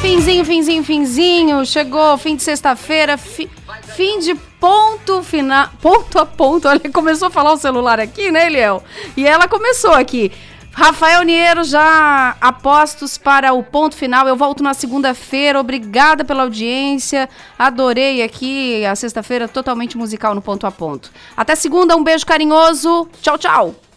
Finzinho, 0.00 0.44
finzinho, 0.44 0.84
finzinho. 0.84 1.66
Chegou 1.66 2.16
fim 2.18 2.36
de 2.36 2.42
sexta-feira, 2.42 3.18
fi- 3.18 3.50
fim 3.96 4.18
de 4.20 4.34
ponto 4.60 5.22
final. 5.22 5.68
Ponto 5.82 6.18
a 6.18 6.26
ponto. 6.26 6.68
Olha, 6.68 6.80
começou 6.92 7.28
a 7.28 7.30
falar 7.30 7.52
o 7.52 7.56
celular 7.56 7.98
aqui, 7.98 8.30
né, 8.30 8.46
Eliel? 8.46 8.82
E 9.16 9.26
ela 9.26 9.48
começou 9.48 9.92
aqui. 9.92 10.32
Rafael 10.78 11.24
Niero 11.24 11.64
já 11.64 12.36
apostos 12.40 13.18
para 13.18 13.52
o 13.52 13.64
ponto 13.64 13.96
final. 13.96 14.28
Eu 14.28 14.36
volto 14.36 14.62
na 14.62 14.72
segunda-feira. 14.72 15.58
Obrigada 15.58 16.24
pela 16.24 16.44
audiência. 16.44 17.28
Adorei 17.58 18.22
aqui 18.22 18.86
a 18.86 18.94
sexta-feira 18.94 19.48
totalmente 19.48 19.98
musical 19.98 20.36
no 20.36 20.40
ponto 20.40 20.68
a 20.68 20.70
ponto. 20.70 21.10
Até 21.36 21.56
segunda, 21.56 21.96
um 21.96 22.04
beijo 22.04 22.24
carinhoso. 22.24 23.08
Tchau, 23.20 23.36
tchau. 23.36 23.87